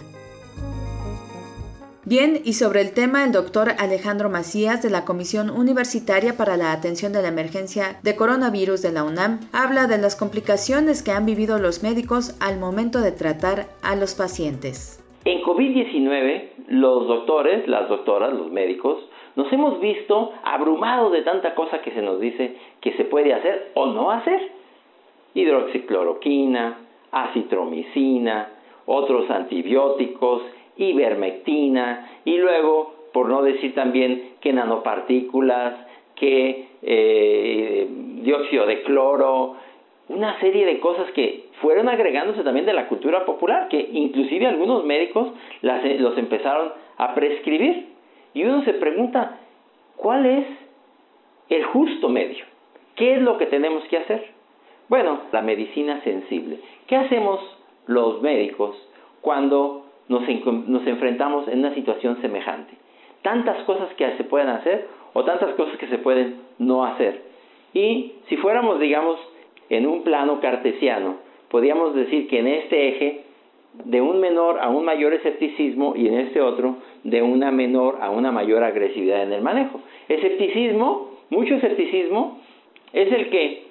[2.06, 6.72] Bien, y sobre el tema, el doctor Alejandro Macías de la Comisión Universitaria para la
[6.72, 11.24] Atención de la Emergencia de Coronavirus de la UNAM habla de las complicaciones que han
[11.24, 15.02] vivido los médicos al momento de tratar a los pacientes.
[15.24, 18.98] En COVID-19, los doctores, las doctoras, los médicos,
[19.36, 23.70] nos hemos visto abrumados de tanta cosa que se nos dice que se puede hacer
[23.72, 24.40] o no hacer.
[25.32, 26.76] Hidroxicloroquina,
[27.10, 28.50] acitromicina,
[28.84, 30.42] otros antibióticos,
[30.76, 35.74] ivermectina y luego, por no decir también que nanopartículas,
[36.14, 37.88] que eh,
[38.20, 39.56] dióxido de cloro,
[40.10, 44.84] una serie de cosas que fueron agregándose también de la cultura popular, que inclusive algunos
[44.84, 45.28] médicos
[45.62, 47.86] las, los empezaron a prescribir.
[48.34, 49.38] Y uno se pregunta,
[49.96, 50.46] ¿cuál es
[51.48, 52.44] el justo medio?
[52.96, 54.26] ¿Qué es lo que tenemos que hacer?
[54.88, 56.58] Bueno, la medicina sensible.
[56.86, 57.40] ¿Qué hacemos
[57.86, 58.76] los médicos
[59.20, 60.22] cuando nos,
[60.68, 62.74] nos enfrentamos en una situación semejante?
[63.22, 67.22] Tantas cosas que se pueden hacer o tantas cosas que se pueden no hacer.
[67.72, 69.18] Y si fuéramos, digamos,
[69.70, 71.16] en un plano cartesiano,
[71.48, 73.24] podríamos decir que en este eje
[73.84, 78.10] de un menor a un mayor escepticismo y en este otro de una menor a
[78.10, 79.80] una mayor agresividad en el manejo.
[80.08, 82.38] Escepticismo, mucho escepticismo,
[82.94, 83.64] es el que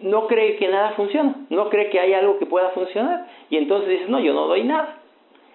[0.00, 3.90] no cree que nada funciona, no cree que hay algo que pueda funcionar y entonces
[3.90, 5.00] dice, no, yo no doy nada.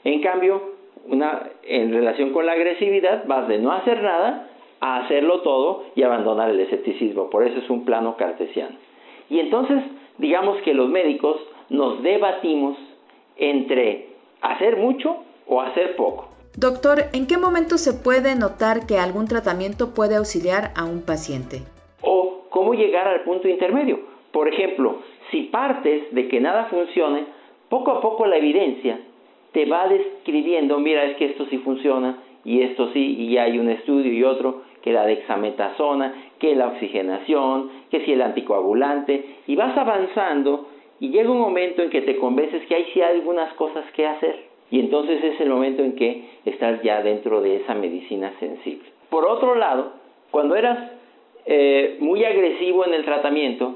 [0.04, 0.74] En cambio,
[1.08, 4.50] una, en relación con la agresividad, vas de no hacer nada
[4.82, 7.30] a hacerlo todo y abandonar el escepticismo.
[7.30, 8.76] Por eso es un plano cartesiano.
[9.30, 9.82] Y entonces,
[10.18, 11.38] digamos que los médicos
[11.70, 12.78] nos debatimos
[13.38, 14.10] entre
[14.42, 16.28] hacer mucho o hacer poco.
[16.56, 21.62] Doctor, ¿en qué momento se puede notar que algún tratamiento puede auxiliar a un paciente?
[22.02, 24.00] O cómo llegar al punto intermedio.
[24.32, 24.98] Por ejemplo,
[25.32, 27.26] si partes de que nada funcione,
[27.68, 29.00] poco a poco la evidencia
[29.52, 33.70] te va describiendo, mira, es que esto sí funciona y esto sí, y hay un
[33.70, 39.76] estudio y otro, que la dexametasona, que la oxigenación, que si el anticoagulante, y vas
[39.76, 40.68] avanzando
[41.00, 44.44] y llega un momento en que te convences que hay sí algunas cosas que hacer.
[44.70, 48.90] Y entonces es el momento en que estás ya dentro de esa medicina sensible.
[49.10, 49.94] Por otro lado,
[50.30, 51.03] cuando eras
[51.46, 53.76] eh, muy agresivo en el tratamiento,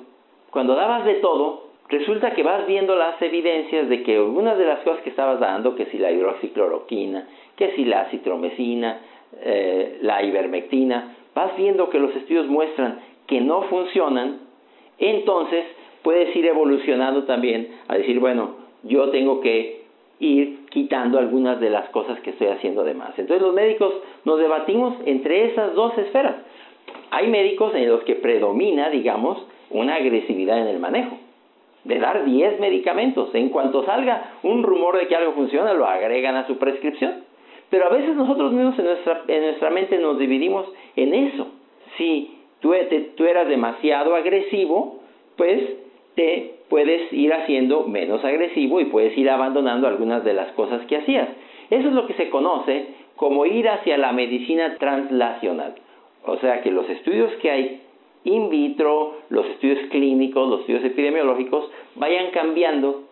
[0.51, 4.79] cuando dabas de todo, resulta que vas viendo las evidencias de que algunas de las
[4.79, 9.01] cosas que estabas dando, que si la hidroxicloroquina, que si la citromecina,
[9.41, 14.39] eh, la ivermectina, vas viendo que los estudios muestran que no funcionan,
[14.97, 15.65] entonces
[16.01, 19.85] puedes ir evolucionando también a decir, bueno, yo tengo que
[20.19, 23.17] ir quitando algunas de las cosas que estoy haciendo de más.
[23.19, 23.93] Entonces los médicos
[24.25, 26.35] nos debatimos entre esas dos esferas.
[27.11, 31.17] Hay médicos en los que predomina, digamos, una agresividad en el manejo,
[31.83, 33.33] de dar 10 medicamentos.
[33.33, 37.23] En cuanto salga un rumor de que algo funciona, lo agregan a su prescripción.
[37.69, 40.65] Pero a veces nosotros mismos en nuestra, en nuestra mente nos dividimos
[40.95, 41.47] en eso.
[41.97, 42.73] Si tú,
[43.15, 44.99] tú eras demasiado agresivo,
[45.35, 45.61] pues
[46.15, 50.97] te puedes ir haciendo menos agresivo y puedes ir abandonando algunas de las cosas que
[50.97, 51.29] hacías.
[51.69, 55.75] Eso es lo que se conoce como ir hacia la medicina translacional.
[56.25, 57.81] O sea que los estudios que hay
[58.23, 63.03] in vitro, los estudios clínicos, los estudios epidemiológicos, vayan cambiando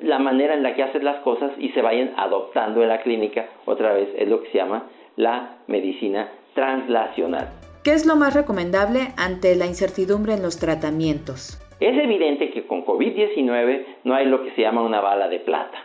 [0.00, 3.48] la manera en la que haces las cosas y se vayan adoptando en la clínica.
[3.66, 7.48] Otra vez es lo que se llama la medicina translacional.
[7.84, 11.60] ¿Qué es lo más recomendable ante la incertidumbre en los tratamientos?
[11.80, 15.78] Es evidente que con COVID-19 no hay lo que se llama una bala de plata.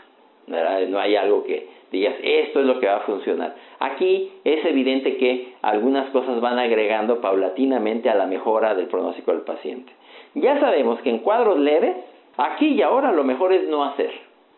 [0.48, 3.56] No hay algo que digas, esto es lo que va a funcionar.
[3.80, 9.42] Aquí es evidente que algunas cosas van agregando paulatinamente a la mejora del pronóstico del
[9.42, 9.92] paciente.
[10.34, 11.96] Ya sabemos que en cuadros leves,
[12.38, 14.12] aquí y ahora lo mejor es no hacer.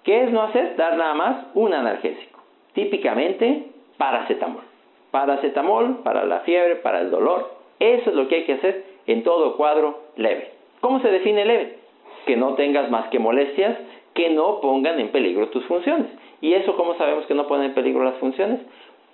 [0.03, 0.75] ¿Qué es no hacer?
[0.75, 2.39] Dar nada más un analgésico.
[2.73, 3.65] Típicamente
[3.97, 4.63] paracetamol.
[5.11, 7.51] paracetamol para la fiebre, para el dolor.
[7.79, 10.51] Eso es lo que hay que hacer en todo cuadro leve.
[10.81, 11.77] ¿Cómo se define leve?
[12.25, 13.77] Que no tengas más que molestias
[14.19, 16.07] que no pongan en peligro tus funciones.
[16.41, 18.59] ¿Y eso cómo sabemos que no ponen en peligro las funciones?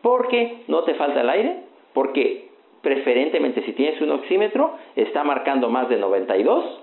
[0.01, 1.57] Porque no te falta el aire,
[1.93, 2.49] porque
[2.81, 6.81] preferentemente si tienes un oxímetro está marcando más de 92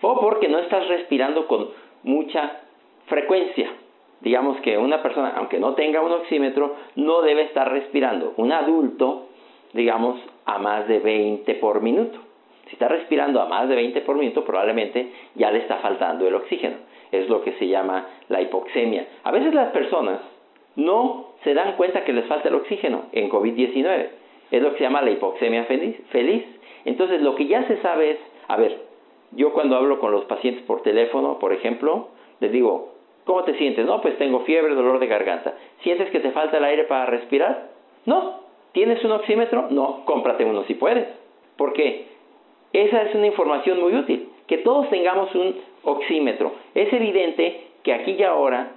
[0.00, 1.68] o porque no estás respirando con
[2.02, 2.58] mucha
[3.06, 3.70] frecuencia.
[4.20, 8.34] Digamos que una persona, aunque no tenga un oxímetro, no debe estar respirando.
[8.36, 9.28] Un adulto,
[9.74, 12.18] digamos, a más de 20 por minuto.
[12.66, 16.34] Si está respirando a más de 20 por minuto, probablemente ya le está faltando el
[16.34, 16.93] oxígeno.
[17.20, 19.06] Es lo que se llama la hipoxemia.
[19.22, 20.20] A veces las personas
[20.76, 24.08] no se dan cuenta que les falta el oxígeno en COVID-19.
[24.50, 26.44] Es lo que se llama la hipoxemia feliz, feliz.
[26.84, 28.18] Entonces, lo que ya se sabe es,
[28.48, 28.78] a ver,
[29.32, 32.08] yo cuando hablo con los pacientes por teléfono, por ejemplo,
[32.40, 32.92] les digo,
[33.24, 33.86] ¿cómo te sientes?
[33.86, 35.54] No, pues tengo fiebre, dolor de garganta.
[35.82, 37.70] ¿Sientes que te falta el aire para respirar?
[38.06, 38.42] No.
[38.72, 39.68] ¿Tienes un oxímetro?
[39.70, 41.06] No, cómprate uno si puedes.
[41.56, 42.06] ¿Por qué?
[42.72, 46.54] Esa es una información muy útil, que todos tengamos un oxímetro.
[46.74, 48.72] Es evidente que aquí y ahora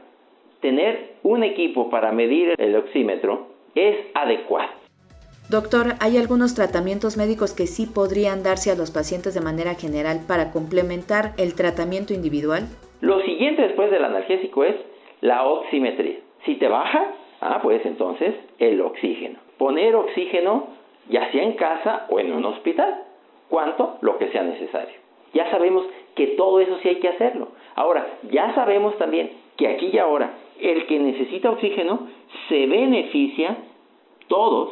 [0.62, 4.72] tener un equipo para medir el oxímetro es adecuado.
[5.50, 10.20] Doctor, ¿hay algunos tratamientos médicos que sí podrían darse a los pacientes de manera general
[10.28, 12.64] para complementar el tratamiento individual?
[13.00, 14.76] Lo siguiente después del analgésico es
[15.22, 16.18] la oximetría.
[16.46, 19.40] Si te baja, ah, pues entonces el oxígeno.
[19.58, 20.68] Poner oxígeno
[21.10, 23.04] ya sea en casa o en un hospital.
[23.48, 24.00] ¿Cuánto?
[24.02, 24.97] Lo que sea necesario.
[25.34, 25.86] Ya sabemos
[26.16, 27.50] que todo eso sí hay que hacerlo.
[27.76, 32.08] Ahora, ya sabemos también que aquí y ahora el que necesita oxígeno
[32.50, 33.58] se beneficia
[34.28, 34.72] todos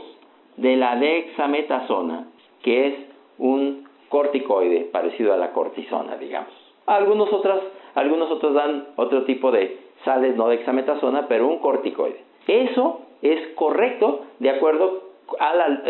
[0.57, 2.27] de la dexametasona,
[2.63, 2.95] que es
[3.37, 6.53] un corticoide parecido a la cortisona, digamos.
[6.85, 7.61] Algunos otros,
[7.95, 12.21] algunos otros dan otro tipo de sales no dexametasona, pero un corticoide.
[12.47, 15.03] Eso es correcto de acuerdo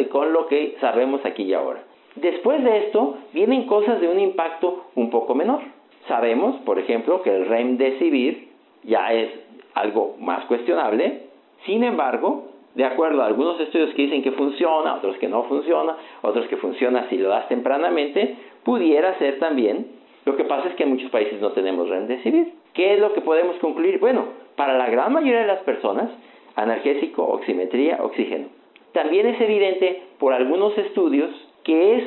[0.10, 1.84] con lo que sabemos aquí y ahora.
[2.16, 5.60] Después de esto vienen cosas de un impacto un poco menor.
[6.08, 8.48] Sabemos, por ejemplo, que el remdesivir
[8.84, 9.30] ya es
[9.74, 11.24] algo más cuestionable.
[11.66, 15.96] Sin embargo, de acuerdo a algunos estudios que dicen que funciona, otros que no funciona,
[16.22, 19.88] otros que funciona si lo das tempranamente, pudiera ser también.
[20.26, 22.54] Lo que pasa es que en muchos países no tenemos remdesivir.
[22.74, 24.00] ¿Qué es lo que podemos concluir?
[24.00, 24.26] Bueno,
[24.56, 26.10] para la gran mayoría de las personas,
[26.56, 28.48] analgésico, oximetría, oxígeno.
[28.94, 31.30] También es evidente por algunos estudios
[31.66, 32.04] que es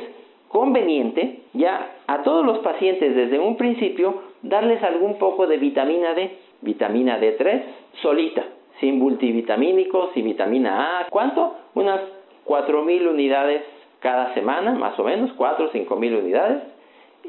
[0.47, 6.37] conveniente ya a todos los pacientes desde un principio darles algún poco de vitamina D,
[6.61, 7.61] vitamina D3
[8.01, 8.43] solita
[8.79, 11.09] sin multivitamínicos, sin vitamina A.
[11.09, 11.55] ¿Cuánto?
[11.75, 12.01] Unas
[12.45, 13.63] 4.000 unidades
[13.99, 16.63] cada semana, más o menos, 4 o 5.000 unidades.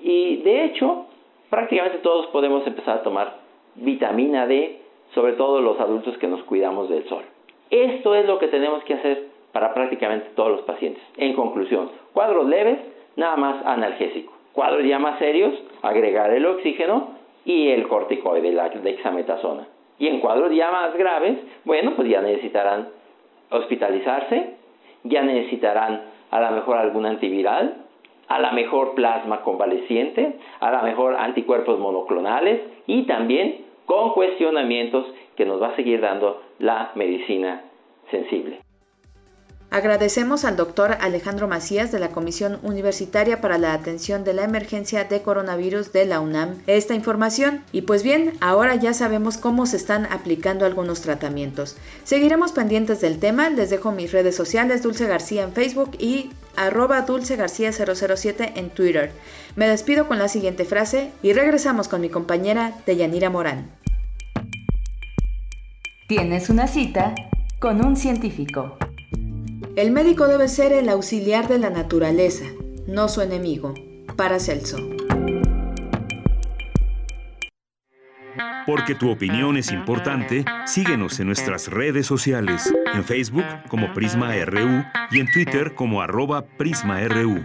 [0.02, 1.06] Y de hecho,
[1.50, 3.36] prácticamente todos podemos empezar a tomar
[3.74, 4.80] vitamina D,
[5.14, 7.24] sobre todo los adultos que nos cuidamos del sol.
[7.70, 11.02] Esto es lo que tenemos que hacer para prácticamente todos los pacientes.
[11.16, 12.78] En conclusión, cuadros leves,
[13.16, 14.32] nada más analgésico.
[14.52, 17.08] Cuadros ya más serios, agregar el oxígeno
[17.44, 19.66] y el corticoide, la dexametasona.
[19.98, 22.88] Y en cuadros ya más graves, bueno, pues ya necesitarán
[23.50, 24.54] hospitalizarse,
[25.04, 27.76] ya necesitarán a lo mejor algún antiviral,
[28.28, 35.04] a lo mejor plasma convaleciente, a lo mejor anticuerpos monoclonales y también con cuestionamientos
[35.36, 37.64] que nos va a seguir dando la medicina
[38.10, 38.69] sensible.
[39.70, 45.04] Agradecemos al doctor Alejandro Macías de la Comisión Universitaria para la Atención de la Emergencia
[45.04, 47.62] de Coronavirus de la UNAM esta información.
[47.70, 51.76] Y pues bien, ahora ya sabemos cómo se están aplicando algunos tratamientos.
[52.02, 57.02] Seguiremos pendientes del tema, les dejo mis redes sociales Dulce García en Facebook y arroba
[57.02, 59.12] Dulce García 007 en Twitter.
[59.54, 63.70] Me despido con la siguiente frase y regresamos con mi compañera Deyanira Morán.
[66.08, 67.14] Tienes una cita
[67.60, 68.76] con un científico.
[69.80, 72.44] El médico debe ser el auxiliar de la naturaleza,
[72.86, 73.72] no su enemigo.
[74.14, 74.76] Paracelso.
[78.66, 84.84] Porque tu opinión es importante, síguenos en nuestras redes sociales, en Facebook como Prisma RU
[85.12, 87.42] y en Twitter como arroba PrismaRU.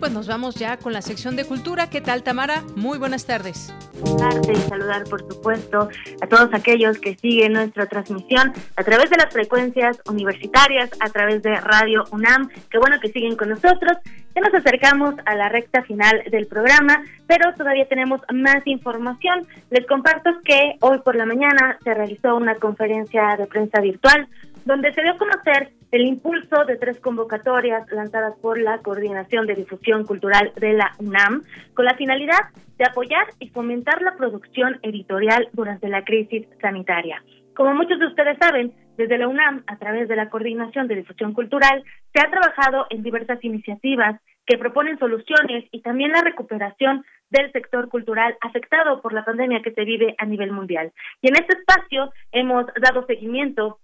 [0.00, 1.90] Pues nos vamos ya con la sección de cultura.
[1.90, 2.62] ¿Qué tal, Tamara?
[2.74, 3.72] Muy buenas tardes.
[4.02, 5.90] y saludar, por supuesto,
[6.22, 11.42] a todos aquellos que siguen nuestra transmisión a través de las frecuencias universitarias, a través
[11.42, 12.48] de Radio UNAM.
[12.70, 13.98] Qué bueno que siguen con nosotros.
[14.34, 19.46] Ya nos acercamos a la recta final del programa, pero todavía tenemos más información.
[19.68, 24.26] Les comparto que hoy por la mañana se realizó una conferencia de prensa virtual
[24.64, 29.56] donde se dio a conocer el impulso de tres convocatorias lanzadas por la Coordinación de
[29.56, 31.42] Difusión Cultural de la UNAM
[31.74, 37.22] con la finalidad de apoyar y fomentar la producción editorial durante la crisis sanitaria.
[37.54, 41.32] Como muchos de ustedes saben, desde la UNAM, a través de la Coordinación de Difusión
[41.32, 47.50] Cultural, se ha trabajado en diversas iniciativas que proponen soluciones y también la recuperación del
[47.52, 50.92] sector cultural afectado por la pandemia que se vive a nivel mundial.
[51.22, 53.78] Y en este espacio hemos dado seguimiento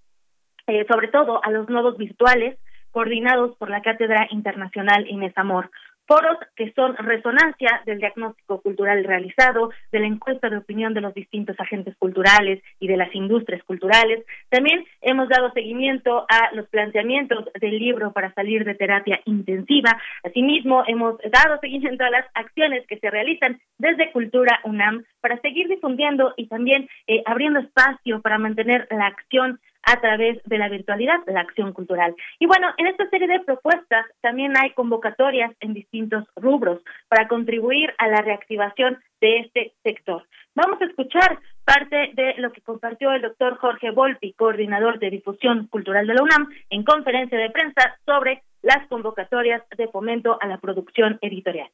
[0.66, 2.58] eh, sobre todo a los nodos virtuales
[2.90, 5.70] coordinados por la Cátedra Internacional Inés Amor.
[6.06, 11.12] Foros que son resonancia del diagnóstico cultural realizado, de la encuesta de opinión de los
[11.12, 14.24] distintos agentes culturales y de las industrias culturales.
[14.48, 20.00] También hemos dado seguimiento a los planteamientos del libro para salir de terapia intensiva.
[20.22, 25.66] Asimismo, hemos dado seguimiento a las acciones que se realizan desde Cultura UNAM para seguir
[25.68, 31.20] difundiendo y también eh, abriendo espacio para mantener la acción a través de la virtualidad,
[31.26, 32.14] la acción cultural.
[32.40, 37.94] Y bueno, en esta serie de propuestas también hay convocatorias en distintos rubros para contribuir
[37.98, 40.26] a la reactivación de este sector.
[40.54, 45.68] Vamos a escuchar parte de lo que compartió el doctor Jorge Volpi, coordinador de difusión
[45.68, 50.58] cultural de la UNAM, en conferencia de prensa sobre las convocatorias de fomento a la
[50.58, 51.68] producción editorial.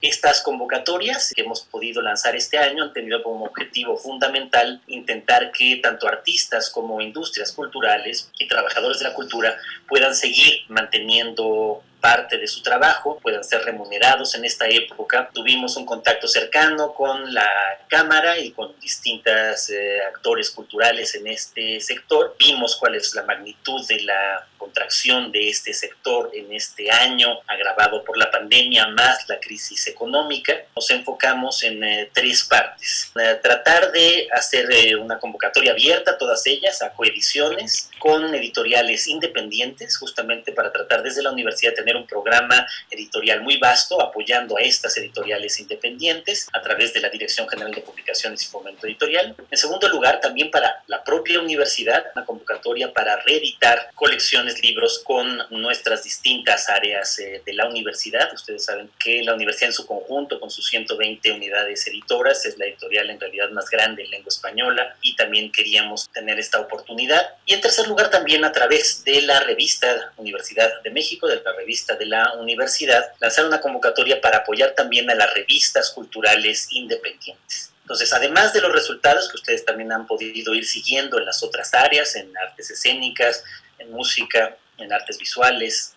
[0.00, 5.80] Estas convocatorias que hemos podido lanzar este año han tenido como objetivo fundamental intentar que
[5.82, 9.56] tanto artistas como industrias culturales y trabajadores de la cultura
[9.88, 15.30] puedan seguir manteniendo parte de su trabajo, puedan ser remunerados en esta época.
[15.32, 17.48] Tuvimos un contacto cercano con la
[17.88, 22.36] Cámara y con distintos eh, actores culturales en este sector.
[22.38, 28.04] Vimos cuál es la magnitud de la contracción de este sector en este año, agravado
[28.04, 30.54] por la pandemia más la crisis económica.
[30.76, 33.12] Nos enfocamos en eh, tres partes.
[33.20, 34.68] Eh, tratar de hacer
[34.98, 41.30] una convocatoria abierta, todas ellas, a coediciones con editoriales independientes, justamente para tratar desde la
[41.30, 46.92] universidad de tener un programa editorial muy vasto apoyando a estas editoriales independientes a través
[46.92, 49.34] de la Dirección General de Publicaciones y Fomento Editorial.
[49.50, 55.42] En segundo lugar, también para la propia universidad, una convocatoria para reeditar colecciones, libros con
[55.50, 58.32] nuestras distintas áreas eh, de la universidad.
[58.32, 62.66] Ustedes saben que la universidad en su conjunto, con sus 120 unidades editoras, es la
[62.66, 67.34] editorial en realidad más grande en lengua española y también queríamos tener esta oportunidad.
[67.46, 71.52] Y en tercer lugar, también a través de la revista Universidad de México, de la
[71.52, 77.72] revista de la universidad, lanzar una convocatoria para apoyar también a las revistas culturales independientes.
[77.82, 81.72] Entonces, además de los resultados que ustedes también han podido ir siguiendo en las otras
[81.72, 83.42] áreas, en artes escénicas,
[83.78, 85.94] en música, en artes visuales,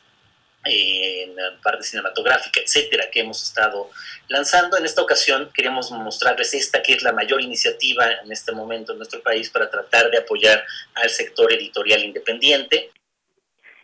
[0.64, 3.90] en parte cinematográfica, etcétera, que hemos estado
[4.28, 4.78] lanzando.
[4.78, 9.00] En esta ocasión queremos mostrarles esta que es la mayor iniciativa en este momento en
[9.00, 10.64] nuestro país para tratar de apoyar
[10.96, 12.92] al sector editorial independiente.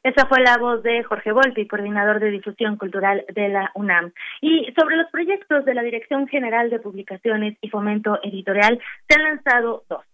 [0.03, 4.13] Esa fue la voz de Jorge Volpi, coordinador de difusión cultural de la UNAM.
[4.39, 8.79] Y sobre los proyectos de la Dirección General de Publicaciones y Fomento Editorial,
[9.09, 10.05] se han lanzado dos.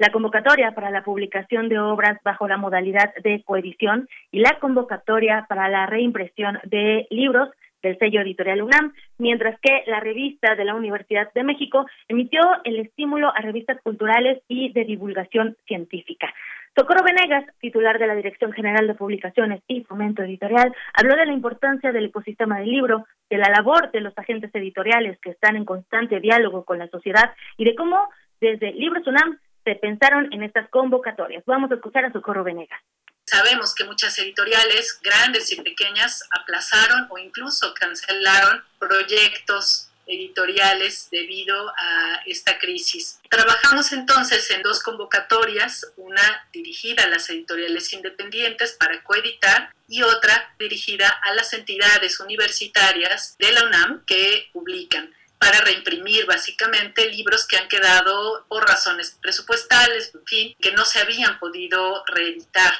[0.00, 5.44] La convocatoria para la publicación de obras bajo la modalidad de coedición y la convocatoria
[5.46, 7.50] para la reimpresión de libros
[7.82, 12.80] del sello editorial UNAM, mientras que la revista de la Universidad de México emitió el
[12.80, 16.32] estímulo a revistas culturales y de divulgación científica.
[16.74, 21.34] Socorro Venegas, titular de la Dirección General de Publicaciones y Fomento Editorial, habló de la
[21.34, 25.66] importancia del ecosistema del libro, de la labor de los agentes editoriales que están en
[25.66, 28.08] constante diálogo con la sociedad y de cómo
[28.40, 31.44] desde Libros UNAM se pensaron en estas convocatorias.
[31.46, 32.80] Vamos a escuchar a Socorro Venegas.
[33.24, 42.22] Sabemos que muchas editoriales, grandes y pequeñas, aplazaron o incluso cancelaron proyectos editoriales debido a
[42.26, 43.20] esta crisis.
[43.28, 50.52] Trabajamos entonces en dos convocatorias, una dirigida a las editoriales independientes para coeditar y otra
[50.58, 57.56] dirigida a las entidades universitarias de la UNAM que publican para reimprimir básicamente libros que
[57.56, 62.74] han quedado por razones presupuestales, en fin, que no se habían podido reeditar.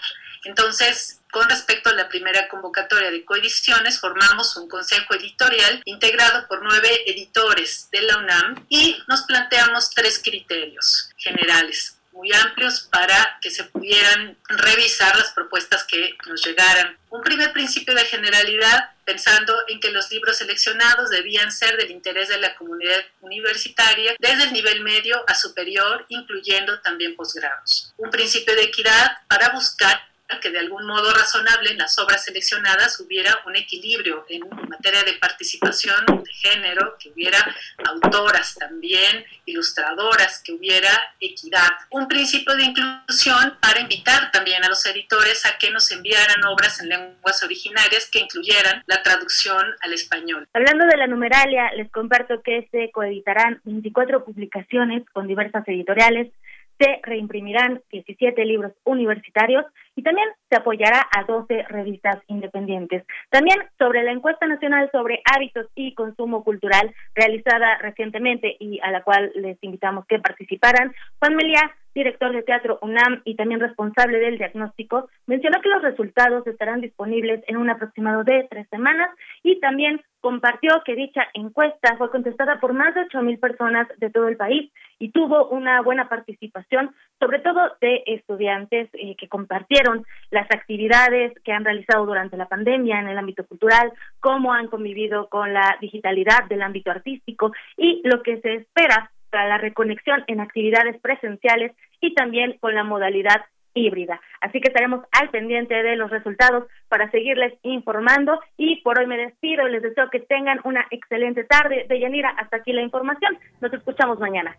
[0.45, 6.63] Entonces, con respecto a la primera convocatoria de coediciones, formamos un consejo editorial integrado por
[6.63, 13.51] nueve editores de la UNAM y nos planteamos tres criterios generales muy amplios para que
[13.51, 16.99] se pudieran revisar las propuestas que nos llegaran.
[17.09, 22.29] Un primer principio de generalidad pensando en que los libros seleccionados debían ser del interés
[22.29, 27.95] de la comunidad universitaria desde el nivel medio a superior, incluyendo también posgrados.
[27.97, 33.01] Un principio de equidad para buscar que de algún modo razonable en las obras seleccionadas
[33.01, 37.39] hubiera un equilibrio en materia de participación de género, que hubiera
[37.85, 41.69] autoras también, ilustradoras, que hubiera equidad.
[41.91, 46.81] Un principio de inclusión para invitar también a los editores a que nos enviaran obras
[46.81, 50.47] en lenguas originarias que incluyeran la traducción al español.
[50.53, 56.33] Hablando de la numeralia, les comparto que se coeditarán 24 publicaciones con diversas editoriales
[56.81, 63.05] se reimprimirán 17 libros universitarios y también se apoyará a 12 revistas independientes.
[63.29, 69.03] También sobre la encuesta nacional sobre hábitos y consumo cultural realizada recientemente y a la
[69.03, 74.39] cual les invitamos que participaran, Juan Melia director de Teatro UNAM y también responsable del
[74.39, 79.11] diagnóstico, mencionó que los resultados estarán disponibles en un aproximado de tres semanas
[79.43, 84.11] y también compartió que dicha encuesta fue contestada por más de ocho mil personas de
[84.11, 90.05] todo el país y tuvo una buena participación, sobre todo de estudiantes eh, que compartieron
[90.31, 95.29] las actividades que han realizado durante la pandemia en el ámbito cultural, cómo han convivido
[95.29, 100.41] con la digitalidad del ámbito artístico y lo que se espera para la reconexión en
[100.41, 103.45] actividades presenciales y también con la modalidad
[103.75, 104.21] híbrida.
[104.41, 109.17] Así que estaremos al pendiente de los resultados para seguirles informando y por hoy me
[109.17, 111.87] despido y les deseo que tengan una excelente tarde.
[111.89, 113.39] De Yanira, hasta aquí la información.
[113.61, 114.57] Nos escuchamos mañana.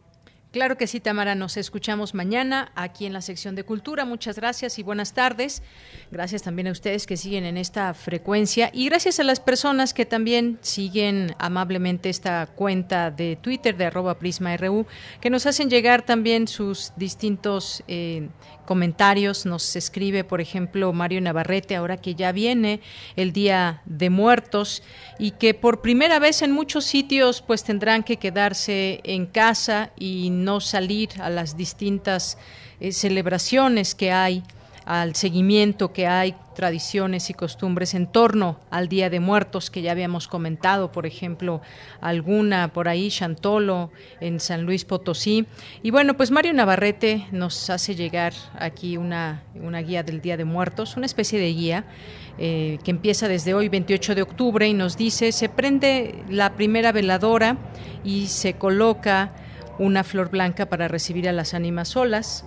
[0.52, 1.34] Claro que sí, Tamara.
[1.34, 4.04] Nos escuchamos mañana aquí en la sección de Cultura.
[4.04, 5.64] Muchas gracias y buenas tardes.
[6.12, 10.06] Gracias también a ustedes que siguen en esta frecuencia y gracias a las personas que
[10.06, 14.88] también siguen amablemente esta cuenta de Twitter de arroba PrismaRU,
[15.22, 18.28] que nos hacen llegar también sus distintos eh,
[18.66, 19.46] comentarios.
[19.46, 22.82] Nos escribe, por ejemplo, Mario Navarrete, ahora que ya viene
[23.16, 24.84] el Día de Muertos
[25.18, 30.30] y que por primera vez en muchos sitios pues tendrán que quedarse en casa y
[30.44, 32.38] no salir a las distintas
[32.80, 34.44] eh, celebraciones que hay
[34.86, 39.92] al seguimiento que hay, tradiciones y costumbres en torno al Día de Muertos que ya
[39.92, 41.62] habíamos comentado, por ejemplo,
[42.02, 45.46] alguna por ahí, Chantolo, en San Luis Potosí.
[45.82, 50.46] Y bueno, pues Mario Navarrete nos hace llegar aquí una, una guía del Día de
[50.46, 51.86] Muertos, una especie de guía
[52.38, 56.92] eh, que empieza desde hoy, 28 de octubre, y nos dice, se prende la primera
[56.92, 57.58] veladora
[58.04, 59.32] y se coloca
[59.82, 62.46] una flor blanca para recibir a las ánimas solas.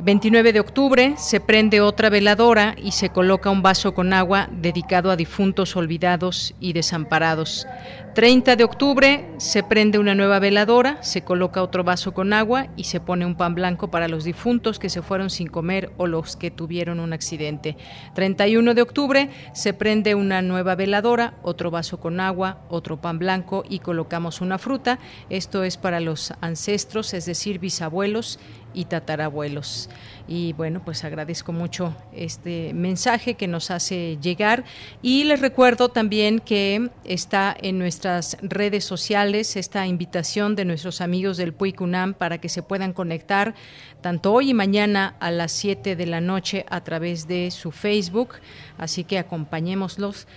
[0.00, 5.10] 29 de octubre se prende otra veladora y se coloca un vaso con agua dedicado
[5.10, 7.66] a difuntos olvidados y desamparados.
[8.14, 12.84] 30 de octubre se prende una nueva veladora, se coloca otro vaso con agua y
[12.84, 16.36] se pone un pan blanco para los difuntos que se fueron sin comer o los
[16.36, 17.76] que tuvieron un accidente.
[18.14, 23.64] 31 de octubre se prende una nueva veladora, otro vaso con agua, otro pan blanco
[23.68, 24.98] y colocamos una fruta.
[25.30, 28.40] Esto es para los ancestros, es decir, bisabuelos
[28.74, 29.88] y tatarabuelos.
[30.28, 34.62] Y bueno, pues agradezco mucho este mensaje que nos hace llegar.
[35.00, 41.38] Y les recuerdo también que está en nuestras redes sociales esta invitación de nuestros amigos
[41.38, 43.54] del PUICUNAM para que se puedan conectar
[44.02, 48.34] tanto hoy y mañana a las 7 de la noche a través de su Facebook,
[48.76, 50.28] así que acompañémoslos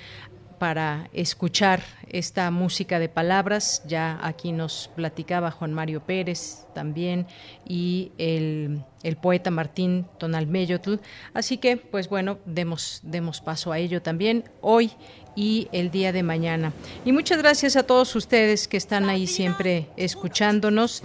[0.61, 3.81] para escuchar esta música de palabras.
[3.87, 7.25] Ya aquí nos platicaba Juan Mario Pérez también
[7.67, 8.83] y el,
[9.23, 10.97] poeta Martín Tonalmeyotl.
[11.33, 14.91] Así que, pues bueno, demos, demos paso a ello también hoy
[15.35, 16.73] y el día de mañana.
[17.05, 21.01] Y muchas gracias a todos ustedes que están ahí siempre escuchándonos.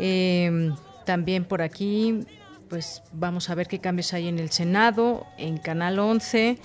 [0.00, 0.74] Em,
[1.06, 2.26] también por aquí,
[2.68, 6.58] pues vamos a ver qué cambios hay en el Senado, en Canal 11.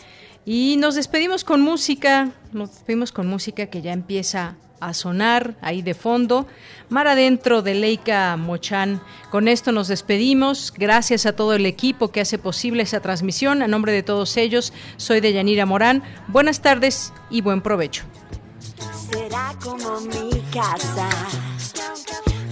[0.45, 5.81] Y nos despedimos con música, nos despedimos con música que ya empieza a sonar ahí
[5.81, 6.45] de fondo.
[6.89, 9.01] Mar adentro de Leica Mochan.
[9.31, 10.71] Con esto nos despedimos.
[10.77, 13.63] Gracias a todo el equipo que hace posible esa transmisión.
[13.63, 16.03] A nombre de todos ellos, soy de Yanira Morán.
[16.27, 18.03] Buenas tardes y buen provecho.
[19.09, 21.09] Será como mi casa.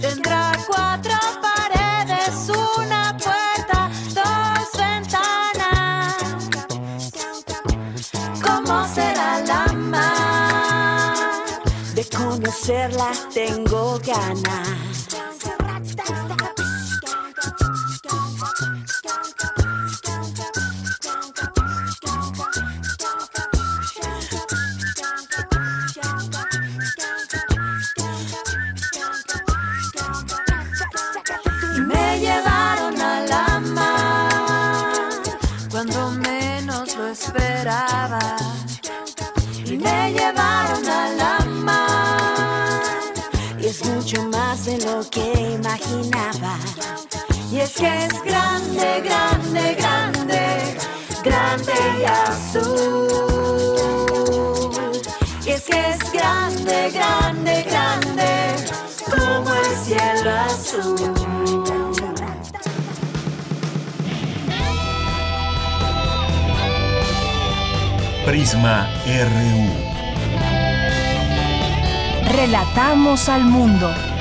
[0.00, 1.12] Tendrá cuatro
[12.64, 15.13] conocerla tengo ganas.
[47.64, 50.76] Es que es grande, grande, grande.
[51.22, 53.08] grande y azul.
[55.46, 58.54] Y es que es grande, grande, grande,
[59.10, 61.14] como el cielo azul.
[68.26, 69.70] Prisma RU.
[72.36, 74.13] Relatamos al mundo.